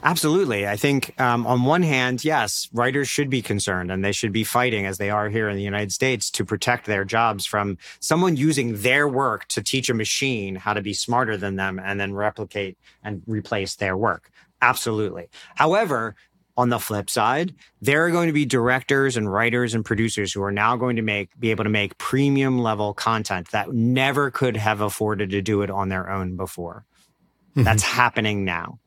Absolutely. 0.03 0.67
I 0.67 0.77
think 0.77 1.21
um, 1.21 1.47
on 1.47 1.65
one 1.65 1.83
hand, 1.83 2.25
yes, 2.25 2.69
writers 2.73 3.09
should 3.09 3.29
be 3.29 3.43
concerned 3.43 3.91
and 3.91 4.05
they 4.05 4.13
should 4.13 4.33
be 4.33 4.45
fighting 4.45 4.87
as 4.87 4.99
they 4.99 5.11
are 5.11 5.29
here 5.29 5.49
in 5.49 5.57
the 5.57 5.63
United 5.63 5.93
States 5.93 6.31
to 6.33 6.45
protect 6.45 6.87
their 6.87 7.05
jobs 7.05 7.45
from 7.45 7.79
someone 7.99 8.37
using 8.37 8.81
their 8.81 9.09
work 9.09 9.47
to 9.49 9.63
teach 9.63 9.91
a 9.91 9.95
machine 9.95 10.55
how 10.55 10.73
to 10.73 10.83
be 10.83 10.95
smarter 10.95 11.37
than 11.37 11.57
them 11.57 11.81
and 11.83 11.99
then 11.99 12.15
replicate 12.15 12.79
and 13.03 13.23
replace 13.27 13.75
their 13.77 13.97
work. 13.97 14.31
Absolutely. 14.63 15.29
However, 15.57 16.15
on 16.57 16.71
the 16.71 16.79
flip 16.81 17.09
side, 17.09 17.55
there 17.81 18.05
are 18.05 18.11
going 18.11 18.27
to 18.27 18.33
be 18.33 18.45
directors 18.45 19.17
and 19.17 19.33
writers 19.33 19.75
and 19.75 19.85
producers 19.85 20.33
who 20.33 20.43
are 20.43 20.51
now 20.51 20.77
going 20.77 20.97
to 20.97 21.03
make 21.03 21.39
be 21.39 21.53
able 21.53 21.65
to 21.65 21.71
make 21.71 21.97
premium 21.99 22.59
level 22.59 22.95
content 22.95 23.51
that 23.53 23.73
never 23.73 24.31
could 24.31 24.57
have 24.57 24.81
afforded 24.81 25.31
to 25.31 25.43
do 25.43 25.63
it 25.63 25.71
on 25.71 25.89
their 25.89 26.11
own 26.11 26.37
before. 26.37 26.85
Mm-hmm. 27.51 27.63
That's 27.63 27.85
happening 27.85 28.45
now. 28.45 28.81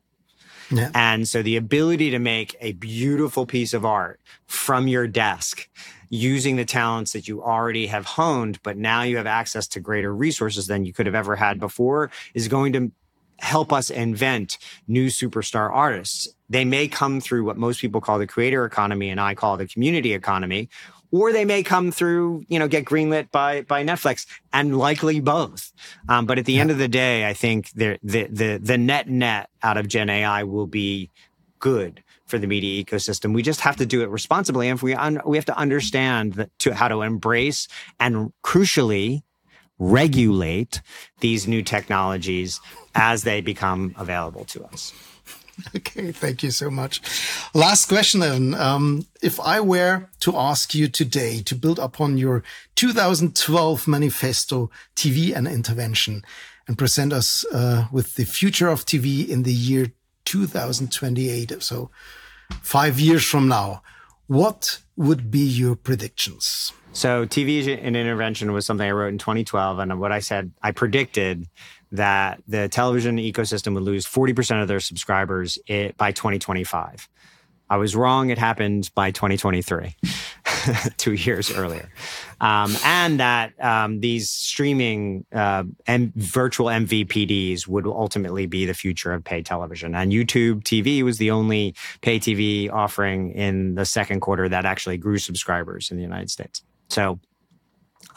Yeah. 0.72 0.89
And 0.93 1.28
so 1.28 1.41
the 1.43 1.57
ability 1.57 2.11
to 2.11 2.19
make 2.19 2.55
a 2.61 2.72
beautiful 2.74 3.45
piece 3.45 3.74
of 3.74 3.86
art 3.86 4.19
from 4.47 4.88
your 4.88 5.07
desk 5.07 5.69
using 6.09 6.55
the 6.55 6.65
talents 6.65 7.13
that 7.13 7.28
you 7.28 7.41
already 7.41 7.88
have 7.88 8.05
honed, 8.05 8.59
but 8.63 8.78
now 8.78 9.03
you 9.03 9.17
have 9.17 9.28
access 9.28 9.67
to 9.67 9.80
greater 9.80 10.13
resources 10.13 10.67
than 10.67 10.86
you 10.86 10.93
could 10.93 11.05
have 11.05 11.15
ever 11.15 11.36
had 11.36 11.59
before 11.59 12.11
is 12.34 12.47
going 12.47 12.74
to 12.74 12.91
help 13.39 13.74
us 13.74 13.89
invent 13.89 14.57
new 14.88 15.07
superstar 15.07 15.72
artists. 15.72 16.28
They 16.49 16.65
may 16.65 16.88
come 16.88 17.22
through 17.22 17.43
what 17.43 17.57
most 17.57 17.82
people 17.82 18.01
call 18.01 18.19
the 18.19 18.28
creator 18.28 18.65
economy 18.65 19.09
and 19.09 19.19
I 19.19 19.36
call 19.36 19.57
the 19.57 19.67
community 19.67 20.13
economy, 20.13 20.69
or 21.12 21.32
they 21.32 21.45
may 21.45 21.64
come 21.64 21.91
through, 21.91 22.43
you 22.47 22.57
know, 22.57 22.68
get 22.68 22.86
greenlit 22.86 23.32
by 23.32 23.62
by 23.62 23.84
Netflix, 23.84 24.26
and 24.53 24.78
likely 24.78 25.20
both. 25.20 25.72
Um, 26.09 26.26
but 26.26 26.39
at 26.39 26.45
the 26.45 26.53
yeah. 26.53 26.62
end 26.62 26.72
of 26.72 26.78
the 26.78 26.88
day, 26.88 27.28
I 27.28 27.34
think 27.34 27.72
the 27.72 27.99
the 28.01 28.57
the 28.57 28.78
net 28.78 29.09
net 29.09 29.49
out 29.62 29.78
of 29.78 29.88
Gen 29.88 30.09
AI 30.09 30.43
will 30.43 30.68
be 30.68 31.12
good 31.59 32.03
for 32.26 32.39
the 32.39 32.47
media 32.47 32.84
ecosystem. 32.84 33.34
We 33.34 33.43
just 33.43 33.62
have 33.62 33.76
to 33.78 33.86
do 33.86 34.01
it 34.01 34.09
responsibly, 34.09 34.70
and 34.70 34.78
if 34.78 34.84
we 34.84 34.93
un- 34.93 35.22
we 35.26 35.38
have 35.38 35.45
to 35.45 35.57
understand 35.57 36.47
to 36.59 36.74
how 36.74 36.88
to 36.88 37.01
embrace 37.01 37.68
and 37.99 38.32
crucially 38.43 39.22
regulate 39.78 40.82
these 41.22 41.47
new 41.47 41.64
technologies 41.64 42.59
as 42.93 43.24
they 43.24 43.41
become 43.41 43.95
available 43.97 44.45
to 44.45 44.64
us. 44.66 44.93
Okay, 45.76 46.12
thank 46.12 46.43
you 46.43 46.51
so 46.51 46.70
much. 46.70 47.01
Last 47.53 47.88
question, 47.88 48.22
Evan. 48.22 48.53
Um, 48.53 49.05
if 49.22 49.39
I 49.39 49.59
were 49.59 50.09
to 50.22 50.36
ask 50.36 50.76
you 50.76 50.88
today 50.88 51.41
to 51.43 51.55
build 51.55 51.80
upon 51.80 52.18
your 52.18 52.43
2012 52.76 53.88
manifesto, 53.88 54.70
TV 54.95 55.36
and 55.36 55.47
intervention, 55.47 56.24
and 56.68 56.78
present 56.78 57.14
us 57.14 57.45
uh, 57.53 57.88
with 57.91 58.16
the 58.16 58.26
future 58.26 58.70
of 58.70 58.86
TV 58.86 59.28
in 59.28 59.43
the 59.43 59.53
year 59.53 59.91
2028, 60.26 61.62
so 61.62 61.89
five 62.62 62.99
years 62.99 63.26
from 63.26 63.47
now, 63.47 63.82
what 64.28 64.80
would 64.95 65.32
be 65.32 65.39
your 65.39 65.76
predictions? 65.76 66.74
So, 66.93 67.26
TV 67.26 67.80
and 67.82 67.95
intervention 67.95 68.51
was 68.51 68.66
something 68.66 68.86
I 68.86 68.91
wrote 68.91 69.07
in 69.09 69.18
2012. 69.18 69.80
And 69.80 69.99
what 69.99 70.12
I 70.12 70.20
said, 70.20 70.51
I 70.62 70.72
predicted 70.72 71.47
that 71.91 72.41
the 72.47 72.69
television 72.69 73.17
ecosystem 73.17 73.73
would 73.73 73.83
lose 73.83 74.05
40% 74.05 74.61
of 74.61 74.67
their 74.67 74.79
subscribers 74.79 75.57
by 75.97 76.11
2025. 76.11 77.09
I 77.71 77.77
was 77.77 77.95
wrong. 77.95 78.31
It 78.31 78.37
happened 78.37 78.91
by 78.95 79.11
2023, 79.11 79.95
two 80.97 81.13
years 81.13 81.49
earlier. 81.55 81.89
Um, 82.41 82.75
and 82.83 83.21
that 83.21 83.53
um, 83.63 84.01
these 84.01 84.29
streaming 84.29 85.25
uh, 85.31 85.63
M- 85.87 86.11
virtual 86.17 86.65
MVPDs 86.65 87.67
would 87.67 87.87
ultimately 87.87 88.45
be 88.45 88.65
the 88.65 88.73
future 88.73 89.13
of 89.13 89.23
pay 89.23 89.41
television. 89.41 89.95
And 89.95 90.11
YouTube 90.11 90.63
TV 90.63 91.01
was 91.01 91.17
the 91.17 91.31
only 91.31 91.73
pay 92.01 92.19
TV 92.19 92.69
offering 92.69 93.31
in 93.31 93.75
the 93.75 93.85
second 93.85 94.19
quarter 94.19 94.49
that 94.49 94.65
actually 94.65 94.97
grew 94.97 95.17
subscribers 95.17 95.91
in 95.91 95.97
the 95.97 96.03
United 96.03 96.29
States. 96.29 96.63
So 96.89 97.21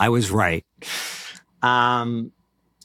I 0.01 0.09
was 0.09 0.33
right. 0.33 0.64
Um, 1.62 2.33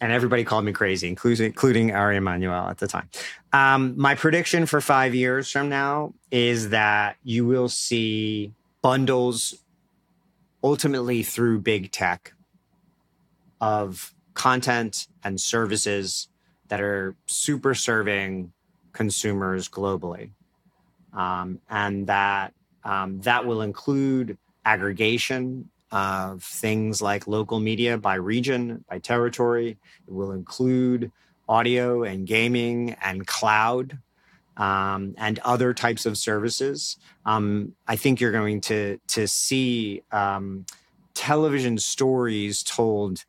and 0.02 0.12
everybody 0.12 0.44
called 0.44 0.66
me 0.66 0.72
crazy, 0.72 1.08
including 1.08 1.48
including 1.48 1.94
Ari 1.94 2.18
Emanuel 2.18 2.70
at 2.70 2.78
the 2.78 2.88
time. 2.88 3.10
Um, 3.52 3.96
my 3.98 4.16
prediction 4.16 4.66
for 4.66 4.82
five 4.82 5.14
years 5.14 5.52
from 5.52 5.70
now 5.70 6.14
is 6.32 6.70
that 6.70 7.18
you 7.24 7.46
will 7.46 7.70
see 7.70 8.54
bundles, 8.82 9.56
ultimately 10.64 11.24
through 11.24 11.60
big 11.60 11.92
tech, 11.92 12.34
of 13.60 14.14
content 14.34 15.08
and 15.24 15.40
services 15.40 16.30
that 16.70 16.80
are 16.80 17.16
super 17.26 17.74
serving 17.74 18.54
consumers 18.94 19.68
globally, 19.68 20.32
um, 21.14 21.60
and 21.70 22.08
that 22.08 22.54
um, 22.86 23.20
that 23.22 23.46
will 23.46 23.62
include 23.62 24.38
aggregation 24.66 25.70
of 25.92 26.44
things 26.44 27.02
like 27.02 27.28
local 27.28 27.60
media 27.60 27.98
by 27.98 28.16
region, 28.16 28.84
by 28.90 29.00
territory. 29.00 29.78
It 30.08 30.14
will 30.14 30.32
include 30.32 31.12
audio 31.48 32.04
and 32.04 32.28
gaming 32.28 32.96
and 33.02 33.26
cloud 33.26 33.98
um, 34.58 35.16
and 35.18 35.40
other 35.40 35.74
types 35.74 36.06
of 36.06 36.18
services. 36.18 36.98
Um, 37.26 37.74
I 37.88 37.96
think 37.96 38.20
you're 38.20 38.32
going 38.32 38.62
to 38.62 39.00
to 39.08 39.28
see 39.28 40.04
um, 40.12 40.66
television 41.14 41.78
stories 41.78 42.62
told 42.62 43.26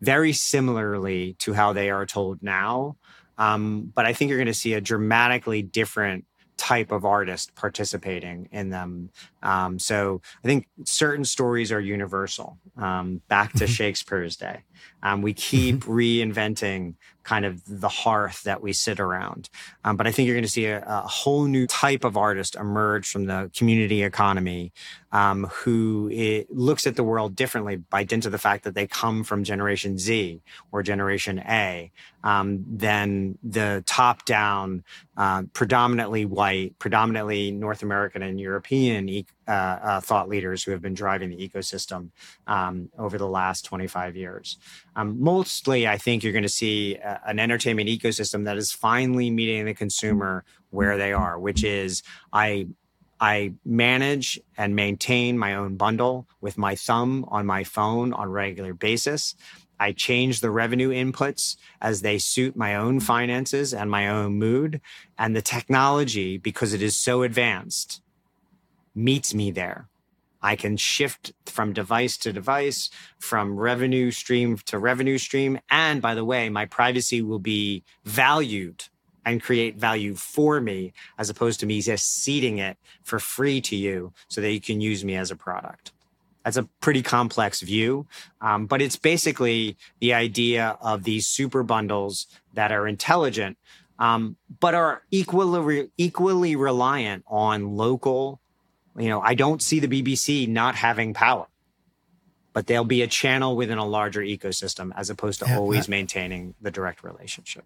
very 0.00 0.32
similarly 0.32 1.34
to 1.38 1.52
how 1.52 1.72
they 1.72 1.90
are 1.90 2.06
told 2.06 2.42
now. 2.42 2.96
Um, 3.38 3.92
but 3.94 4.04
I 4.04 4.12
think 4.12 4.28
you're 4.28 4.38
going 4.38 4.46
to 4.46 4.54
see 4.54 4.74
a 4.74 4.80
dramatically 4.80 5.62
different 5.62 6.24
type 6.70 6.92
of 6.92 7.04
artist 7.04 7.52
participating 7.56 8.48
in 8.52 8.70
them. 8.70 9.10
Um, 9.42 9.78
so 9.80 10.20
I 10.44 10.46
think 10.46 10.68
certain 10.84 11.24
stories 11.24 11.72
are 11.72 11.80
universal. 11.80 12.58
Um, 12.76 13.22
back 13.26 13.52
to 13.54 13.64
mm-hmm. 13.64 13.72
Shakespeare's 13.72 14.36
day, 14.36 14.58
um, 15.02 15.20
we 15.20 15.32
keep 15.34 15.76
mm-hmm. 15.76 15.92
reinventing 16.00 16.94
kind 17.22 17.44
of 17.44 17.62
the 17.66 17.88
hearth 17.88 18.42
that 18.44 18.62
we 18.62 18.72
sit 18.72 18.98
around. 18.98 19.48
Um, 19.84 19.96
but 19.96 20.06
I 20.06 20.12
think 20.12 20.26
you're 20.26 20.34
going 20.34 20.42
to 20.42 20.50
see 20.50 20.66
a, 20.66 20.82
a, 20.86 21.00
whole 21.02 21.44
new 21.44 21.66
type 21.66 22.04
of 22.04 22.16
artist 22.16 22.56
emerge 22.56 23.08
from 23.08 23.26
the 23.26 23.50
community 23.54 24.02
economy 24.02 24.72
um, 25.12 25.44
who 25.46 26.10
looks 26.48 26.86
at 26.86 26.96
the 26.96 27.04
world 27.04 27.36
differently 27.36 27.76
by 27.76 28.04
dint 28.04 28.26
of 28.26 28.32
the 28.32 28.38
fact 28.38 28.64
that 28.64 28.74
they 28.74 28.86
come 28.86 29.24
from 29.24 29.44
Generation 29.44 29.98
Z 29.98 30.40
or 30.72 30.82
Generation 30.82 31.40
A 31.40 31.90
um, 32.24 32.64
than 32.68 33.38
the 33.42 33.82
top 33.86 34.24
down, 34.24 34.84
uh, 35.16 35.42
predominantly 35.52 36.24
white, 36.24 36.78
predominantly 36.78 37.50
North 37.50 37.82
American 37.82 38.22
and 38.22 38.40
European 38.40 39.08
e- 39.08 39.26
thought 39.46 40.28
leaders 40.28 40.62
who 40.62 40.70
have 40.70 40.80
been 40.80 40.94
driving 40.94 41.30
the 41.30 41.48
ecosystem 41.48 42.10
um, 42.46 42.90
over 42.98 43.18
the 43.18 43.26
last 43.26 43.64
25 43.64 44.16
years. 44.16 44.58
Um, 44.96 45.20
mostly, 45.20 45.88
I 45.88 45.98
think 45.98 46.22
you're 46.22 46.32
going 46.32 46.42
to 46.42 46.48
see 46.48 46.96
uh, 46.96 47.18
an 47.26 47.38
entertainment 47.38 47.88
ecosystem 47.88 48.44
that 48.44 48.56
is 48.56 48.72
finally 48.72 49.30
meeting 49.30 49.64
the 49.66 49.74
consumer 49.74 50.44
where 50.70 50.96
they 50.96 51.12
are, 51.12 51.38
which 51.38 51.64
is 51.64 52.02
I 52.32 52.68
I 53.20 53.52
manage 53.66 54.40
and 54.56 54.74
maintain 54.74 55.36
my 55.36 55.54
own 55.54 55.76
bundle 55.76 56.26
with 56.40 56.56
my 56.56 56.74
thumb 56.74 57.26
on 57.28 57.44
my 57.44 57.64
phone 57.64 58.14
on 58.14 58.28
a 58.28 58.30
regular 58.30 58.72
basis. 58.72 59.34
I 59.78 59.92
change 59.92 60.40
the 60.40 60.50
revenue 60.50 60.90
inputs 60.90 61.56
as 61.80 62.00
they 62.00 62.18
suit 62.18 62.56
my 62.56 62.76
own 62.76 63.00
finances 63.00 63.72
and 63.74 63.90
my 63.90 64.08
own 64.08 64.38
mood. 64.38 64.80
And 65.18 65.36
the 65.36 65.42
technology, 65.42 66.38
because 66.38 66.72
it 66.72 66.82
is 66.82 66.96
so 66.96 67.22
advanced, 67.22 68.02
meets 69.04 69.34
me 69.34 69.50
there. 69.50 69.88
I 70.42 70.56
can 70.56 70.76
shift 70.76 71.32
from 71.46 71.72
device 71.72 72.16
to 72.18 72.32
device, 72.32 72.90
from 73.18 73.58
revenue 73.58 74.10
stream 74.10 74.56
to 74.66 74.78
revenue 74.78 75.18
stream. 75.18 75.58
And 75.70 76.00
by 76.00 76.14
the 76.14 76.24
way, 76.24 76.48
my 76.48 76.64
privacy 76.66 77.20
will 77.20 77.38
be 77.38 77.84
valued 78.04 78.84
and 79.24 79.42
create 79.42 79.76
value 79.76 80.14
for 80.14 80.60
me 80.60 80.92
as 81.18 81.28
opposed 81.28 81.60
to 81.60 81.66
me 81.66 81.82
just 81.82 82.22
ceding 82.22 82.58
it 82.58 82.78
for 83.02 83.18
free 83.18 83.60
to 83.60 83.76
you 83.76 84.12
so 84.28 84.40
that 84.40 84.50
you 84.50 84.60
can 84.60 84.80
use 84.80 85.04
me 85.04 85.14
as 85.14 85.30
a 85.30 85.36
product. 85.36 85.92
That's 86.44 86.56
a 86.56 86.62
pretty 86.80 87.02
complex 87.02 87.60
view, 87.60 88.06
um, 88.40 88.64
but 88.64 88.80
it's 88.80 88.96
basically 88.96 89.76
the 90.00 90.14
idea 90.14 90.78
of 90.80 91.02
these 91.02 91.26
super 91.26 91.62
bundles 91.62 92.26
that 92.54 92.72
are 92.72 92.88
intelligent, 92.88 93.58
um, 93.98 94.36
but 94.58 94.74
are 94.74 95.02
equally 95.10 95.90
equally 95.98 96.56
reliant 96.56 97.24
on 97.28 97.76
local 97.76 98.40
you 98.96 99.08
know, 99.08 99.20
I 99.20 99.34
don't 99.34 99.62
see 99.62 99.80
the 99.80 99.88
BBC 99.88 100.48
not 100.48 100.74
having 100.74 101.14
power, 101.14 101.46
but 102.52 102.66
they'll 102.66 102.84
be 102.84 103.02
a 103.02 103.06
channel 103.06 103.56
within 103.56 103.78
a 103.78 103.86
larger 103.86 104.20
ecosystem 104.20 104.90
as 104.96 105.10
opposed 105.10 105.40
to 105.40 105.46
yeah, 105.46 105.58
always 105.58 105.88
maintaining 105.88 106.54
the 106.60 106.70
direct 106.70 107.02
relationship. 107.02 107.64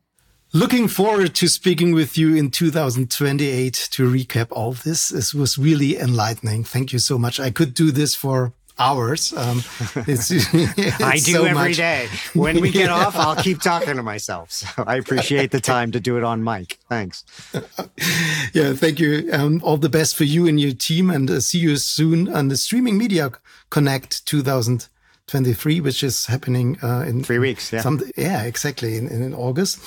Looking 0.52 0.86
forward 0.86 1.34
to 1.36 1.48
speaking 1.48 1.94
with 1.94 2.16
you 2.16 2.36
in 2.36 2.50
2028 2.50 3.88
to 3.90 4.08
recap 4.08 4.48
all 4.52 4.72
this. 4.72 5.08
This 5.08 5.34
was 5.34 5.58
really 5.58 5.98
enlightening. 5.98 6.62
Thank 6.62 6.92
you 6.92 7.00
so 7.00 7.18
much. 7.18 7.40
I 7.40 7.50
could 7.50 7.74
do 7.74 7.90
this 7.90 8.14
for 8.14 8.52
hours. 8.78 9.32
Um, 9.32 9.58
it's, 10.06 10.30
it's 10.54 11.00
I 11.00 11.16
do 11.16 11.32
so 11.32 11.44
every 11.44 11.74
day. 11.74 12.08
When 12.34 12.60
we 12.60 12.70
get 12.70 12.86
yeah. 12.86 13.06
off, 13.06 13.16
I'll 13.16 13.36
keep 13.36 13.60
talking 13.60 13.96
to 13.96 14.02
myself. 14.02 14.50
So 14.50 14.68
I 14.84 14.96
appreciate 14.96 15.50
the 15.50 15.60
time 15.60 15.92
to 15.92 16.00
do 16.00 16.16
it 16.16 16.24
on 16.24 16.42
mic. 16.42 16.78
Thanks. 16.88 17.24
yeah, 18.52 18.72
thank 18.74 19.00
you. 19.00 19.28
Um, 19.32 19.60
all 19.64 19.76
the 19.76 19.88
best 19.88 20.16
for 20.16 20.24
you 20.24 20.46
and 20.46 20.60
your 20.60 20.72
team, 20.72 21.10
and 21.10 21.30
uh, 21.30 21.40
see 21.40 21.58
you 21.58 21.76
soon 21.76 22.28
on 22.28 22.48
the 22.48 22.56
Streaming 22.56 22.98
Media 22.98 23.30
Connect 23.70 24.26
2023, 24.26 25.80
which 25.80 26.02
is 26.02 26.26
happening 26.26 26.78
uh, 26.82 27.04
in 27.06 27.22
three 27.22 27.38
weeks. 27.38 27.72
Yeah, 27.72 27.80
some, 27.80 28.00
yeah, 28.16 28.44
exactly 28.44 28.96
in, 28.96 29.08
in 29.08 29.34
August. 29.34 29.80